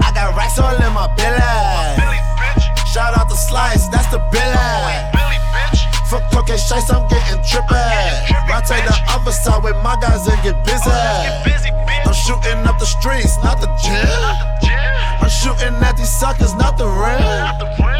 [0.00, 1.36] I got racks all in my belly.
[2.88, 4.56] Shout out the slice, that's the billy.
[6.08, 7.76] Fuck cocaine shites, I'm getting trippy.
[7.76, 10.88] I take the other side with my guys and get busy.
[10.88, 14.08] I'm shooting up the streets, not the gym.
[15.20, 17.91] I'm shooting at these suckers, not the rim.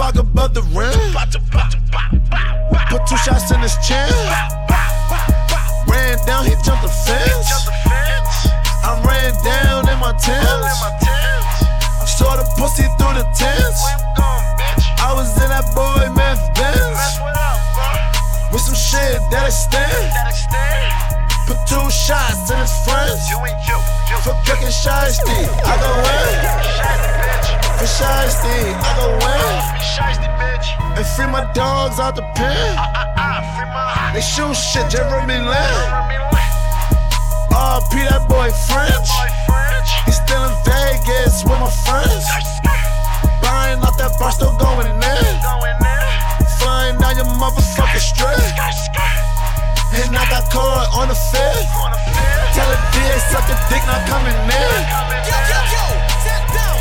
[0.00, 0.96] Tupac above the rim.
[2.88, 4.08] Put two shots in his chin.
[5.86, 7.68] Ran down, he jumped the fence.
[8.80, 10.80] I ran down in my tents.
[12.16, 13.84] Saw the pussy through the tents.
[15.04, 17.20] I was in that boy meth Benz.
[18.50, 20.08] With some shit that extend.
[21.44, 23.20] Put two shots in his friends.
[24.24, 27.19] For cooking shiesty, I go in.
[27.80, 31.00] For shiesty, I go in.
[31.00, 32.76] And free my dogs out the pen.
[34.12, 35.80] They shoot shit, Jeremy Lin.
[37.48, 39.08] RP that boy French.
[40.04, 42.28] He's still in Vegas with my friends.
[43.40, 45.34] Buying out that bar, still going in.
[46.60, 48.60] Flying down your motherfucking straight.
[51.00, 51.64] on the fed.
[52.52, 55.89] Tell a dick, suck a dick, not coming in.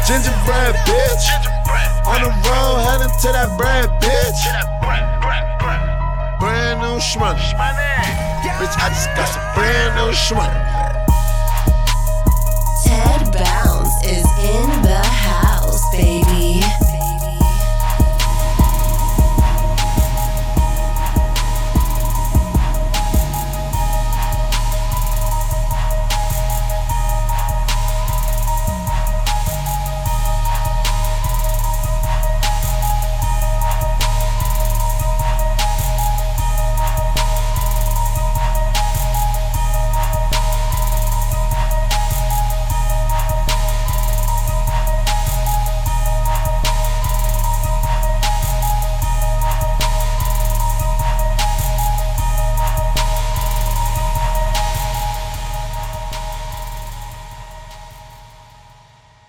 [0.08, 1.26] Gingerbread bitch.
[2.06, 4.42] On the road, heading to that bread bitch.
[6.40, 7.38] Brand new shmoney.
[8.58, 10.62] Bitch, I just got some brand new shmoney.
[12.84, 16.89] Ted Bounce is in the house, baby.